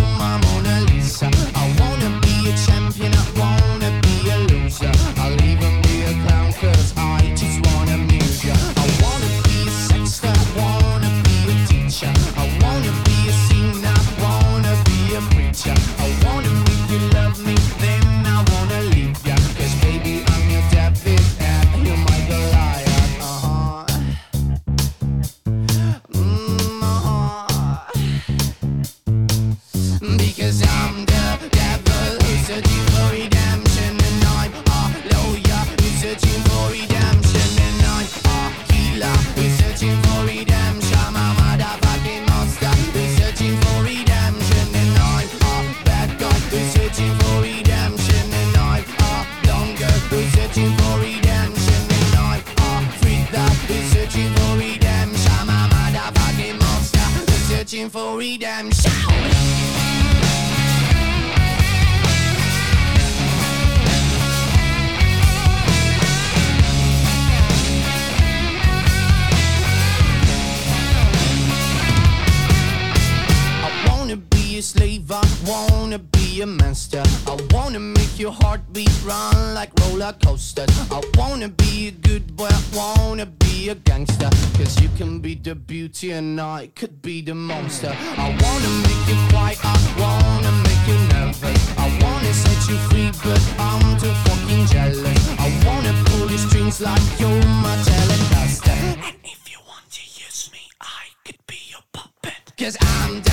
could 86.78 87.02
be 87.02 87.20
the 87.20 87.34
monster. 87.34 87.92
I 88.16 88.28
wanna 88.40 88.70
make 88.86 89.08
you 89.08 89.18
quiet, 89.30 89.58
I 89.64 89.74
wanna 89.98 90.52
make 90.62 90.84
you 90.86 90.98
nervous. 91.12 91.62
I 91.76 91.88
wanna 92.00 92.32
set 92.32 92.70
you 92.70 92.76
free, 92.88 93.10
but 93.24 93.42
I'm 93.58 93.98
too 93.98 94.14
fucking 94.26 94.66
jealous. 94.66 95.28
I 95.40 95.48
wanna 95.66 95.92
pull 96.06 96.30
your 96.30 96.38
strings 96.38 96.80
like 96.80 97.02
you're 97.18 97.44
my 97.66 97.74
telecaster. 97.82 98.78
And 99.08 99.16
if 99.24 99.50
you 99.50 99.58
want 99.66 99.90
to 99.90 100.02
use 100.24 100.50
me, 100.52 100.70
I 100.80 101.02
could 101.24 101.40
be 101.48 101.58
your 101.68 101.82
puppet. 101.92 102.52
Cause 102.56 102.76
I'm 102.80 103.27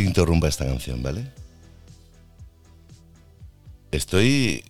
que 0.00 0.06
interrumpa 0.06 0.48
esta 0.48 0.66
canción, 0.66 1.02
¿vale? 1.02 1.30
Estoy... 3.90 4.64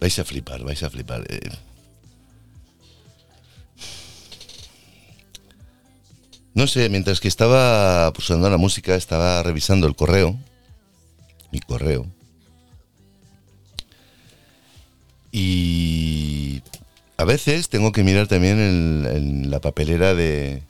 Vais 0.00 0.18
a 0.18 0.24
flipar, 0.24 0.62
vais 0.62 0.82
a 0.82 0.90
flipar. 0.90 1.24
eh. 1.28 1.40
No 6.54 6.66
sé, 6.66 6.88
mientras 6.88 7.20
que 7.20 7.28
estaba 7.28 8.12
pulsando 8.12 8.50
la 8.50 8.56
música, 8.56 8.96
estaba 8.96 9.42
revisando 9.44 9.86
el 9.86 9.94
correo, 9.94 10.36
mi 11.52 11.60
correo, 11.60 12.06
y 15.30 16.62
a 17.16 17.24
veces 17.24 17.68
tengo 17.68 17.92
que 17.92 18.02
mirar 18.02 18.26
también 18.26 18.58
en 18.58 19.50
la 19.52 19.60
papelera 19.60 20.14
de, 20.14 20.62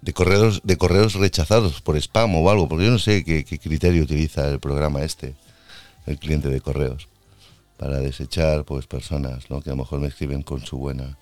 de 0.00 0.12
correos 0.12 0.60
de 0.64 0.76
correos 0.76 1.14
rechazados 1.14 1.80
por 1.80 1.96
spam 1.96 2.34
o 2.36 2.50
algo, 2.50 2.68
porque 2.68 2.84
yo 2.84 2.90
no 2.90 2.98
sé 2.98 3.24
qué, 3.24 3.44
criterio 3.44 4.02
utiliza 4.02 4.48
el 4.48 4.60
programa 4.60 5.02
este, 5.02 5.34
el 6.06 6.18
cliente 6.18 6.48
de 6.48 6.60
correos, 6.60 7.08
para 7.76 7.98
desechar 7.98 8.64
pues 8.64 8.86
personas 8.86 9.50
¿no? 9.50 9.60
que 9.60 9.70
a 9.70 9.72
lo 9.72 9.78
mejor 9.78 10.00
me 10.00 10.08
escriben 10.08 10.42
con 10.42 10.64
su 10.64 10.78
buena. 10.78 11.18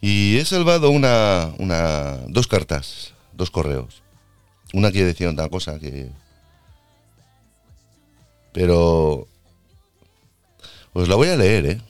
Y 0.00 0.36
he 0.36 0.44
salvado 0.44 0.90
una, 0.90 1.52
una 1.58 2.18
dos 2.28 2.46
cartas, 2.46 3.14
dos 3.32 3.50
correos. 3.50 4.02
Una 4.72 4.92
que 4.92 5.04
decía 5.04 5.30
una 5.30 5.48
cosa 5.48 5.78
que. 5.78 6.10
Pero. 8.52 9.26
Os 10.92 11.08
la 11.08 11.14
voy 11.14 11.28
a 11.28 11.36
leer, 11.36 11.66
¿eh? 11.66 11.80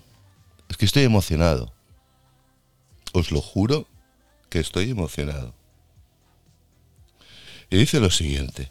Es 0.68 0.76
que 0.76 0.84
estoy 0.84 1.04
emocionado. 1.04 1.72
Os 3.12 3.30
lo 3.32 3.40
juro 3.40 3.86
que 4.48 4.60
estoy 4.60 4.90
emocionado. 4.90 5.54
Y 7.70 7.76
dice 7.76 8.00
lo 8.00 8.10
siguiente. 8.10 8.70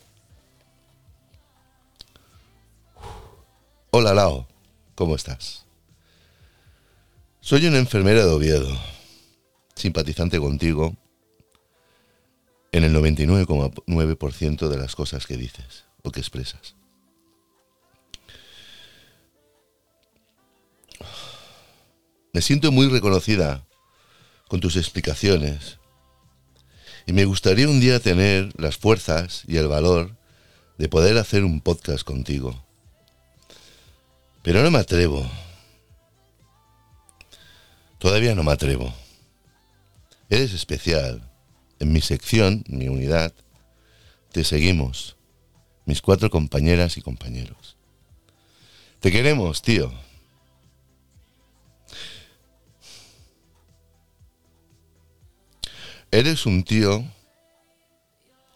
Hola 3.91 4.13
Lao, 4.13 4.47
¿cómo 4.95 5.15
estás? 5.15 5.65
Soy 7.39 7.65
una 7.67 7.77
enfermera 7.77 8.25
de 8.25 8.31
Oviedo, 8.31 8.75
simpatizante 9.75 10.39
contigo 10.39 10.95
en 12.71 12.83
el 12.83 12.93
99,9% 12.93 14.67
de 14.67 14.77
las 14.77 14.95
cosas 14.95 15.25
que 15.25 15.37
dices 15.37 15.85
o 16.03 16.11
que 16.11 16.19
expresas. 16.19 16.75
Me 22.33 22.41
siento 22.41 22.73
muy 22.73 22.89
reconocida 22.89 23.64
con 24.47 24.59
tus 24.59 24.75
explicaciones 24.75 25.77
y 27.07 27.13
me 27.13 27.25
gustaría 27.25 27.69
un 27.69 27.79
día 27.79 27.99
tener 27.99 28.51
las 28.59 28.77
fuerzas 28.77 29.43
y 29.47 29.57
el 29.57 29.67
valor 29.67 30.15
de 30.77 30.89
poder 30.89 31.17
hacer 31.17 31.43
un 31.43 31.61
podcast 31.61 32.03
contigo. 32.03 32.63
Pero 34.41 34.63
no 34.63 34.71
me 34.71 34.79
atrevo. 34.79 35.29
Todavía 37.99 38.33
no 38.35 38.43
me 38.43 38.51
atrevo. 38.51 38.93
Eres 40.29 40.53
especial. 40.53 41.29
En 41.79 41.91
mi 41.91 42.01
sección, 42.01 42.63
mi 42.67 42.87
unidad, 42.87 43.33
te 44.31 44.43
seguimos, 44.43 45.17
mis 45.85 46.01
cuatro 46.01 46.29
compañeras 46.29 46.97
y 46.97 47.01
compañeros. 47.01 47.77
Te 48.99 49.11
queremos, 49.11 49.61
tío. 49.61 49.93
Eres 56.15 56.45
un 56.45 56.63
tío 56.63 57.03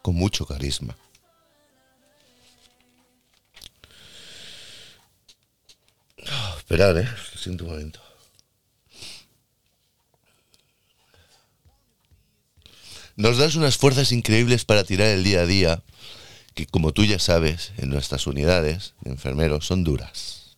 con 0.02 0.16
mucho 0.16 0.46
carisma. 0.46 0.96
Ah, 6.26 6.56
esperar, 6.58 6.98
eh. 7.00 7.10
Siento 7.36 7.66
un 7.66 7.72
momento. 7.72 8.00
Nos 13.18 13.38
das 13.38 13.56
unas 13.56 13.76
fuerzas 13.76 14.14
increíbles 14.14 14.64
para 14.64 14.86
tirar 14.86 15.08
el 15.08 15.26
día 15.26 15.42
a 15.42 15.46
día, 15.46 15.84
que 16.56 16.66
como 16.66 16.94
tú 16.94 17.04
ya 17.04 17.20
sabes, 17.20 17.74
en 17.76 17.90
nuestras 17.90 18.26
unidades 18.26 18.94
de 19.02 19.12
enfermeros 19.12 19.68
son 19.68 19.84
duras. 19.84 20.56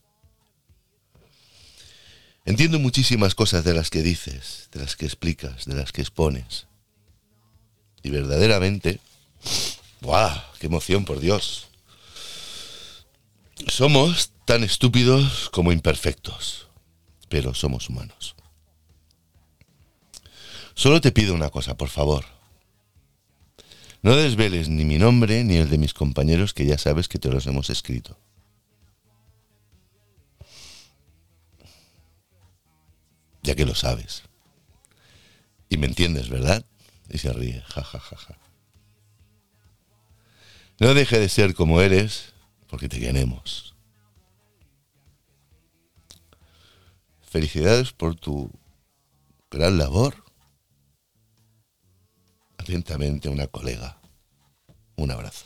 Entiendo 2.46 2.78
muchísimas 2.78 3.34
cosas 3.34 3.64
de 3.64 3.74
las 3.74 3.90
que 3.90 4.04
dices, 4.04 4.70
de 4.72 4.82
las 4.82 4.96
que 4.96 5.08
explicas, 5.08 5.66
de 5.66 5.74
las 5.74 5.92
que 5.92 6.02
expones. 6.02 6.68
Y 8.04 8.10
verdaderamente, 8.10 9.00
¡buah! 10.02 10.44
¡Qué 10.60 10.68
emoción, 10.68 11.06
por 11.06 11.20
Dios! 11.20 11.68
Somos 13.68 14.32
tan 14.46 14.64
estúpidos 14.64 15.50
como 15.52 15.72
imperfectos, 15.72 16.68
pero 17.30 17.54
somos 17.54 17.90
humanos. 17.90 18.36
Solo 20.74 21.00
te 21.00 21.12
pido 21.12 21.34
una 21.34 21.50
cosa, 21.50 21.78
por 21.78 21.90
favor. 21.90 22.26
No 24.02 24.16
desveles 24.16 24.68
ni 24.68 24.84
mi 24.84 24.98
nombre 24.98 25.44
ni 25.44 25.58
el 25.58 25.70
de 25.70 25.78
mis 25.78 25.94
compañeros 25.94 26.54
que 26.54 26.66
ya 26.66 26.78
sabes 26.78 27.08
que 27.08 27.20
te 27.20 27.30
los 27.30 27.46
hemos 27.46 27.70
escrito. 27.70 28.18
Ya 33.44 33.56
que 33.56 33.66
lo 33.66 33.76
sabes. 33.76 34.24
Y 35.70 35.78
me 35.78 35.88
entiendes, 35.88 36.30
¿verdad? 36.30 36.66
Y 37.12 37.18
se 37.18 37.34
ríe, 37.34 37.62
ja, 37.68 37.84
ja, 37.84 38.00
ja, 38.00 38.16
ja. 38.16 38.38
No 40.80 40.94
deje 40.94 41.20
de 41.20 41.30
ser 41.30 41.54
como 41.54 41.82
eres, 41.82 42.34
porque 42.68 42.88
te 42.88 43.00
queremos. 43.00 43.76
Felicidades 47.22 47.92
por 47.92 48.16
tu 48.16 48.50
gran 49.50 49.78
labor. 49.78 50.24
Atentamente, 52.58 53.28
una 53.28 53.48
colega. 53.48 53.98
Un 54.96 55.12
abrazo. 55.12 55.46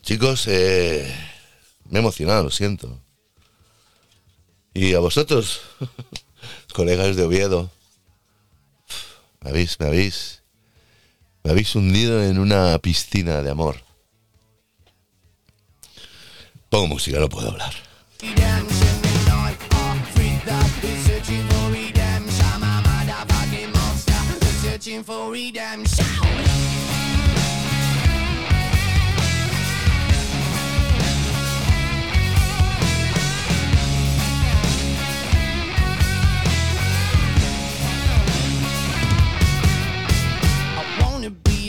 Chicos, 0.00 0.46
eh, 0.48 1.14
me 1.90 1.98
he 1.98 2.02
emocionado, 2.02 2.44
lo 2.44 2.50
siento. 2.50 3.00
Y 4.72 4.94
a 4.94 5.00
vosotros, 5.00 5.60
colegas 6.72 7.16
de 7.16 7.24
Oviedo. 7.24 7.75
Me 9.46 9.50
habéis, 9.50 9.78
me 9.78 9.86
habéis, 9.86 10.42
me 11.44 11.52
habéis 11.52 11.76
hundido 11.76 12.20
en 12.20 12.40
una 12.40 12.76
piscina 12.80 13.42
de 13.42 13.50
amor. 13.52 13.76
Pongo 16.68 16.88
música, 16.88 17.20
no 17.20 17.28
puedo 17.28 17.50
hablar. 17.50 17.72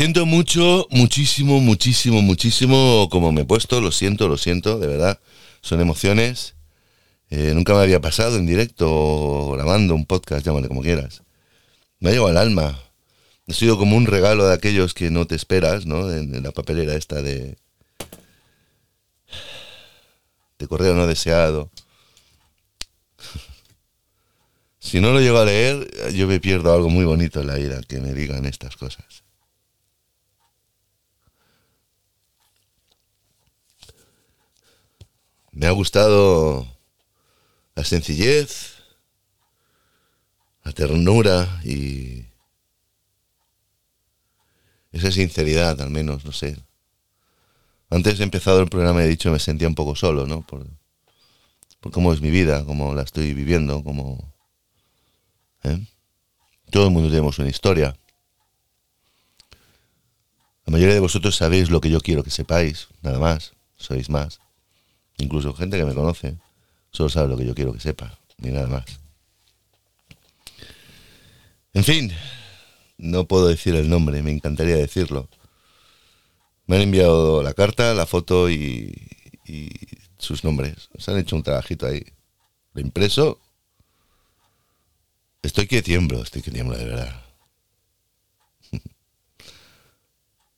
Siento 0.00 0.24
mucho, 0.24 0.86
muchísimo, 0.90 1.60
muchísimo, 1.60 2.22
muchísimo 2.22 3.08
como 3.10 3.32
me 3.32 3.42
he 3.42 3.44
puesto, 3.44 3.80
lo 3.80 3.92
siento, 3.92 4.28
lo 4.28 4.38
siento, 4.38 4.78
de 4.78 4.86
verdad. 4.86 5.20
Son 5.60 5.80
emociones. 5.80 6.54
Eh, 7.30 7.52
nunca 7.54 7.74
me 7.74 7.80
había 7.80 8.00
pasado 8.00 8.36
en 8.36 8.46
directo 8.46 9.52
grabando 9.52 9.94
un 9.94 10.04
podcast, 10.04 10.44
llámale 10.44 10.66
como 10.66 10.82
quieras. 10.82 11.22
Me 12.00 12.10
ha 12.10 12.12
llegado 12.12 12.28
al 12.28 12.36
alma. 12.36 12.82
Ha 13.48 13.52
sido 13.52 13.78
como 13.78 13.96
un 13.96 14.06
regalo 14.06 14.46
de 14.46 14.54
aquellos 14.54 14.94
que 14.94 15.10
no 15.10 15.26
te 15.26 15.36
esperas, 15.36 15.86
¿no? 15.86 16.10
En, 16.12 16.42
la 16.42 16.50
papelera 16.52 16.94
esta 16.94 17.22
de. 17.22 17.56
de 20.58 20.68
correo 20.68 20.94
no 20.94 21.06
deseado. 21.06 21.70
Si 24.82 24.98
no 24.98 25.12
lo 25.12 25.20
llego 25.20 25.38
a 25.38 25.44
leer, 25.44 25.88
yo 26.14 26.26
me 26.26 26.40
pierdo 26.40 26.72
algo 26.74 26.88
muy 26.88 27.04
bonito 27.04 27.40
en 27.40 27.46
la 27.48 27.54
vida 27.56 27.80
que 27.86 28.00
me 28.00 28.14
digan 28.14 28.46
estas 28.46 28.76
cosas. 28.76 29.22
Me 35.52 35.66
ha 35.66 35.70
gustado 35.70 36.66
la 37.74 37.84
sencillez, 37.84 38.80
la 40.64 40.72
ternura 40.72 41.60
y 41.64 42.26
esa 44.92 45.10
sinceridad, 45.10 45.80
al 45.80 45.90
menos, 45.90 46.24
no 46.24 46.32
sé. 46.32 46.56
Antes 47.90 48.18
de 48.18 48.24
empezado 48.24 48.60
el 48.60 48.68
programa 48.68 49.02
he 49.02 49.08
dicho 49.08 49.30
me 49.30 49.38
sentía 49.38 49.68
un 49.68 49.74
poco 49.74 49.96
solo, 49.96 50.26
¿no? 50.26 50.42
Por, 50.42 50.66
por 51.80 51.92
cómo 51.92 52.12
es 52.12 52.20
mi 52.20 52.30
vida, 52.30 52.64
cómo 52.64 52.94
la 52.94 53.02
estoy 53.02 53.34
viviendo, 53.34 53.82
cómo... 53.82 54.32
¿eh? 55.64 55.86
Todo 56.70 56.86
el 56.86 56.92
mundo 56.92 57.08
tenemos 57.08 57.38
una 57.38 57.48
historia. 57.48 57.96
La 60.66 60.72
mayoría 60.72 60.94
de 60.94 61.00
vosotros 61.00 61.34
sabéis 61.34 61.70
lo 61.70 61.80
que 61.80 61.90
yo 61.90 62.00
quiero 62.00 62.22
que 62.22 62.30
sepáis, 62.30 62.88
nada 63.02 63.18
más, 63.18 63.54
sois 63.76 64.08
más. 64.08 64.38
Incluso 65.18 65.52
gente 65.52 65.76
que 65.76 65.84
me 65.84 65.94
conoce 65.94 66.38
solo 66.90 67.08
sabe 67.08 67.28
lo 67.28 67.36
que 67.36 67.46
yo 67.46 67.54
quiero 67.54 67.72
que 67.72 67.80
sepa, 67.80 68.18
ni 68.38 68.50
nada 68.50 68.66
más. 68.66 68.84
En 71.72 71.84
fin, 71.84 72.12
no 72.98 73.26
puedo 73.26 73.48
decir 73.48 73.74
el 73.74 73.88
nombre, 73.88 74.22
me 74.22 74.32
encantaría 74.32 74.76
decirlo. 74.76 75.28
Me 76.66 76.76
han 76.76 76.82
enviado 76.82 77.42
la 77.42 77.54
carta, 77.54 77.94
la 77.94 78.06
foto 78.06 78.50
y, 78.50 78.92
y 79.46 79.70
sus 80.18 80.44
nombres. 80.44 80.88
Se 80.98 81.10
han 81.10 81.18
hecho 81.18 81.36
un 81.36 81.42
trabajito 81.42 81.86
ahí. 81.86 82.04
Lo 82.74 82.80
impreso. 82.80 83.40
Estoy 85.42 85.66
que 85.66 85.82
tiemblo, 85.82 86.22
estoy 86.22 86.42
que 86.42 86.50
tiemblo 86.50 86.76
de 86.76 86.84
verdad. 86.84 87.22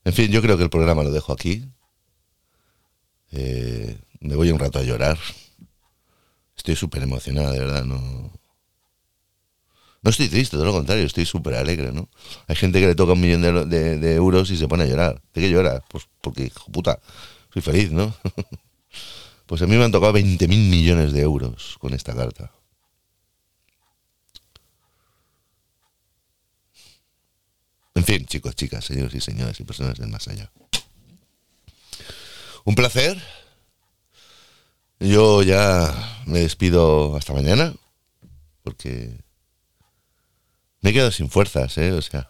En 0.04 0.12
fin, 0.12 0.32
yo 0.32 0.42
creo 0.42 0.56
que 0.56 0.64
el 0.64 0.70
programa 0.70 1.04
lo 1.04 1.12
dejo 1.12 1.32
aquí. 1.32 1.64
Eh, 3.30 3.96
me 4.18 4.34
voy 4.34 4.50
un 4.50 4.59
rato 4.59 4.80
a 4.80 4.82
llorar. 4.82 5.16
Estoy 6.62 6.76
súper 6.76 7.02
emocionada, 7.02 7.51
de 7.51 7.59
verdad, 7.59 7.84
no. 7.84 8.30
No 10.01 10.10
estoy 10.10 10.28
triste, 10.28 10.56
todo 10.56 10.66
lo 10.66 10.72
contrario, 10.72 11.05
estoy 11.05 11.26
súper 11.26 11.55
alegre, 11.55 11.90
¿no? 11.90 12.09
Hay 12.47 12.55
gente 12.55 12.78
que 12.78 12.86
le 12.86 12.94
toca 12.94 13.14
un 13.14 13.20
millón 13.20 13.68
de, 13.68 14.14
euros 14.14 14.48
y 14.52 14.56
se 14.56 14.68
pone 14.68 14.84
a 14.84 14.86
llorar. 14.86 15.20
¿De 15.34 15.40
qué 15.40 15.51
llora? 15.51 15.82
Pues 15.89 16.06
porque, 16.20 16.44
hijo 16.44 16.70
puta, 16.70 17.01
soy 17.52 17.62
feliz, 17.62 17.90
¿no? 17.90 18.14
pues 19.47 19.60
a 19.60 19.66
mí 19.66 19.74
me 19.74 19.82
han 19.82 19.90
tocado 19.90 20.12
20 20.12 20.47
mil 20.47 20.70
millones 20.70 21.12
de 21.12 21.22
euros 21.22 21.78
con 21.80 21.94
esta 21.94 22.14
carta. 22.14 22.52
En 27.97 28.05
fin, 28.05 28.24
chicos, 28.26 28.55
chicas, 28.55 28.84
señores 28.84 29.12
y 29.14 29.20
señoras 29.20 29.59
y 29.59 29.64
personas 29.64 29.98
del 29.98 30.10
más 30.10 30.28
allá. 30.28 30.52
Un 32.64 32.76
placer. 32.76 33.20
Yo 35.03 35.43
ya 35.43 36.23
me 36.27 36.39
despido 36.41 37.16
hasta 37.16 37.33
mañana, 37.33 37.74
porque 38.62 39.19
me 40.81 40.91
he 40.91 40.93
quedado 40.93 41.11
sin 41.11 41.29
fuerzas, 41.29 41.77
¿eh? 41.79 41.91
O 41.91 42.01
sea, 42.01 42.29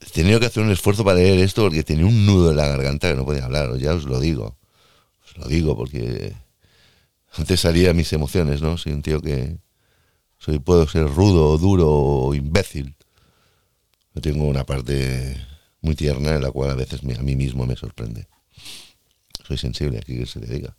he 0.00 0.10
tenido 0.10 0.40
que 0.40 0.46
hacer 0.46 0.62
un 0.62 0.70
esfuerzo 0.70 1.04
para 1.04 1.18
leer 1.18 1.40
esto 1.40 1.62
porque 1.62 1.84
tenía 1.84 2.06
un 2.06 2.24
nudo 2.24 2.52
en 2.52 2.56
la 2.56 2.68
garganta 2.68 3.10
que 3.10 3.16
no 3.16 3.26
podía 3.26 3.44
hablar, 3.44 3.76
ya 3.76 3.92
os 3.92 4.04
lo 4.04 4.18
digo. 4.18 4.56
Os 5.26 5.36
lo 5.36 5.46
digo 5.46 5.76
porque 5.76 6.34
antes 7.36 7.60
salía 7.60 7.92
mis 7.92 8.10
emociones, 8.14 8.62
¿no? 8.62 8.78
Soy 8.78 8.92
un 8.92 9.02
tío 9.02 9.20
que 9.20 9.58
soy, 10.38 10.58
puedo 10.58 10.88
ser 10.88 11.06
rudo, 11.06 11.58
duro 11.58 11.90
o 11.90 12.34
imbécil. 12.34 12.96
Tengo 14.22 14.44
una 14.44 14.64
parte 14.64 15.36
muy 15.82 15.96
tierna 15.96 16.34
en 16.34 16.42
la 16.42 16.50
cual 16.50 16.70
a 16.70 16.74
veces 16.74 17.00
a 17.02 17.22
mí 17.22 17.36
mismo 17.36 17.66
me 17.66 17.76
sorprende. 17.76 18.26
Soy 19.46 19.58
sensible, 19.58 19.98
aquí 19.98 20.16
que 20.16 20.26
se 20.26 20.40
le 20.40 20.46
diga. 20.46 20.74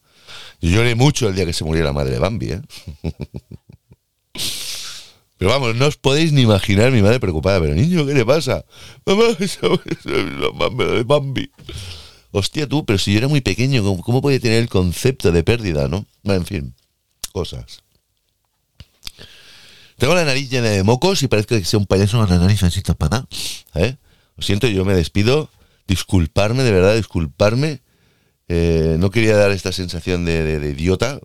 Yo 0.61 0.69
lloré 0.69 0.95
mucho 0.95 1.27
el 1.27 1.35
día 1.35 1.45
que 1.45 1.53
se 1.53 1.63
murió 1.63 1.83
la 1.83 1.93
madre 1.93 2.11
de 2.11 2.19
Bambi, 2.19 2.51
¿eh? 2.51 2.61
Pero 5.43 5.51
vamos, 5.51 5.75
no 5.75 5.87
os 5.87 5.97
podéis 5.97 6.31
ni 6.31 6.43
imaginar 6.43 6.91
mi 6.91 7.01
madre 7.01 7.19
preocupada. 7.19 7.59
Pero 7.59 7.75
niño, 7.75 8.05
¿qué 8.05 8.13
le 8.13 8.25
pasa? 8.25 8.63
Mamá, 9.05 9.23
de 10.93 11.03
Bambi. 11.03 11.51
Hostia 12.31 12.65
tú, 12.65 12.85
pero 12.85 12.97
si 12.97 13.11
yo 13.11 13.17
era 13.17 13.27
muy 13.27 13.41
pequeño, 13.41 13.83
¿cómo, 14.01 14.21
podía 14.21 14.39
tener 14.39 14.59
el 14.59 14.69
concepto 14.69 15.33
de 15.33 15.43
pérdida, 15.43 15.89
no? 15.89 16.05
En 16.23 16.45
fin, 16.45 16.73
cosas. 17.31 17.83
Tengo 19.97 20.15
la 20.15 20.23
nariz 20.23 20.49
llena 20.49 20.69
de 20.69 20.81
mocos 20.81 21.21
y 21.23 21.27
parece 21.27 21.59
que 21.59 21.65
sea 21.65 21.77
un 21.77 21.85
payaso 21.85 22.17
con 22.17 22.29
la 22.29 22.39
nariz 22.39 22.63
así 22.63 22.81
tapada. 22.81 23.27
¿eh? 23.75 23.97
Lo 24.37 24.43
siento, 24.43 24.67
yo 24.67 24.83
me 24.85 24.95
despido. 24.95 25.49
Disculparme, 25.87 26.63
de 26.63 26.71
verdad, 26.71 26.95
disculparme. 26.95 27.81
Eh, 28.55 28.97
no 28.99 29.09
quería 29.09 29.35
dar 29.35 29.49
esta 29.49 29.71
sensación 29.71 30.25
de, 30.25 30.75
idiota. 30.77 31.19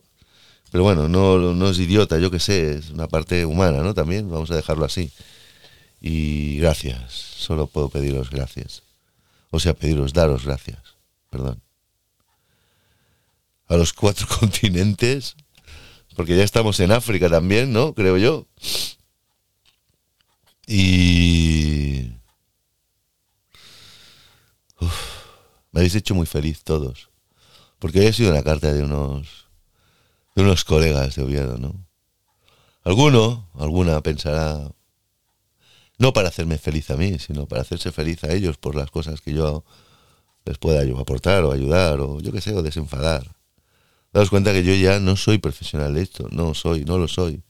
Pero 0.70 0.82
bueno, 0.82 1.08
no, 1.08 1.36
no 1.54 1.68
es 1.68 1.78
idiota, 1.78 2.18
yo 2.18 2.30
qué 2.30 2.40
sé, 2.40 2.76
es 2.76 2.88
una 2.88 3.06
parte 3.06 3.44
humana, 3.44 3.82
¿no? 3.82 3.92
También, 3.92 4.30
vamos 4.30 4.50
a 4.50 4.56
dejarlo 4.56 4.86
así. 4.86 5.12
Y 6.00 6.56
gracias, 6.56 7.12
solo 7.12 7.66
puedo 7.66 7.90
pediros 7.90 8.30
gracias. 8.30 8.82
O 9.50 9.60
sea, 9.60 9.74
pediros, 9.74 10.14
daros 10.14 10.46
gracias, 10.46 10.78
perdón. 11.28 11.60
A 13.66 13.76
los 13.76 13.92
cuatro 13.92 14.26
continentes, 14.40 15.36
porque 16.16 16.34
ya 16.34 16.44
estamos 16.44 16.80
en 16.80 16.92
África 16.92 17.28
también, 17.28 17.74
¿no? 17.74 17.92
Creo 17.92 18.16
yo. 18.16 18.46
Y... 20.66 22.10
Me 25.72 25.80
habéis 25.80 25.94
hecho 25.94 26.14
muy 26.14 26.26
feliz 26.26 26.64
todos. 26.64 27.07
Porque 27.78 28.00
hoy 28.00 28.06
ha 28.06 28.12
sido 28.12 28.32
una 28.32 28.42
carta 28.42 28.72
de 28.72 28.82
unos... 28.82 29.48
de 30.34 30.42
unos 30.42 30.64
colegas 30.64 31.14
de 31.16 31.22
Oviedo, 31.22 31.58
¿no? 31.58 31.86
Alguno, 32.84 33.50
alguna 33.54 34.02
pensará... 34.02 34.72
No 35.98 36.12
para 36.12 36.28
hacerme 36.28 36.58
feliz 36.58 36.90
a 36.90 36.96
mí, 36.96 37.18
sino 37.18 37.46
para 37.46 37.62
hacerse 37.62 37.90
feliz 37.90 38.22
a 38.24 38.32
ellos 38.32 38.56
por 38.56 38.76
las 38.76 38.90
cosas 38.90 39.20
que 39.20 39.32
yo 39.32 39.64
les 40.44 40.56
pueda 40.58 40.82
aportar 40.98 41.44
o 41.44 41.52
ayudar 41.52 42.00
o 42.00 42.20
yo 42.20 42.32
qué 42.32 42.40
sé, 42.40 42.54
o 42.54 42.62
desenfadar. 42.62 43.36
Daos 44.12 44.30
cuenta 44.30 44.52
que 44.52 44.64
yo 44.64 44.74
ya 44.74 45.00
no 45.00 45.16
soy 45.16 45.38
profesional 45.38 45.94
de 45.94 46.02
esto, 46.02 46.28
no 46.30 46.54
soy, 46.54 46.84
no 46.84 46.98
lo 46.98 47.08
soy. 47.08 47.42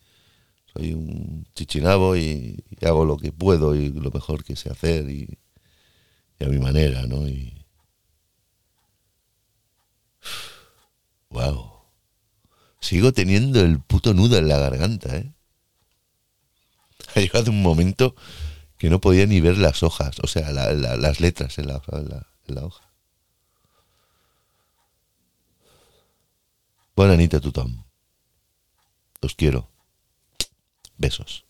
Soy 0.73 0.93
un 0.93 1.47
chichinabo 1.55 2.17
y, 2.17 2.65
hago 2.83 3.05
lo 3.05 3.17
que 3.17 3.33
puedo 3.33 3.75
y 3.75 3.91
lo 3.91 4.11
mejor 4.11 4.45
que 4.45 4.57
sé 4.57 4.71
hacer 4.71 5.09
y, 5.09 5.39
a 6.41 6.47
mi 6.47 6.59
manera, 6.59 7.07
¿no? 7.07 7.27
Wow. 11.31 11.73
Sigo 12.81 13.13
teniendo 13.13 13.61
el 13.61 13.81
puto 13.81 14.15
nudo 14.15 14.39
en 14.39 14.49
la 14.49 14.59
garganta, 14.59 15.17
¿eh? 15.17 15.33
Ha 17.15 17.21
llegado 17.21 17.51
un 17.51 17.63
momento 17.63 18.15
que 18.79 18.91
no 18.91 19.01
podía 19.01 19.27
ni 19.27 19.41
ver 19.41 19.59
las 19.59 19.83
hojas, 19.83 20.19
o 20.23 20.27
sea, 20.27 20.51
la- 20.53 20.73
la- 20.73 20.97
las 20.97 21.21
letras 21.21 21.59
en 21.59 21.69
la, 21.69 21.77
hoja. 22.65 22.93
Buena 26.97 27.17
nit 27.17 27.35
a 27.35 27.41
tothom. 27.41 27.85
Os 29.23 29.35
quiero. 29.35 29.69
Besos. 30.97 31.45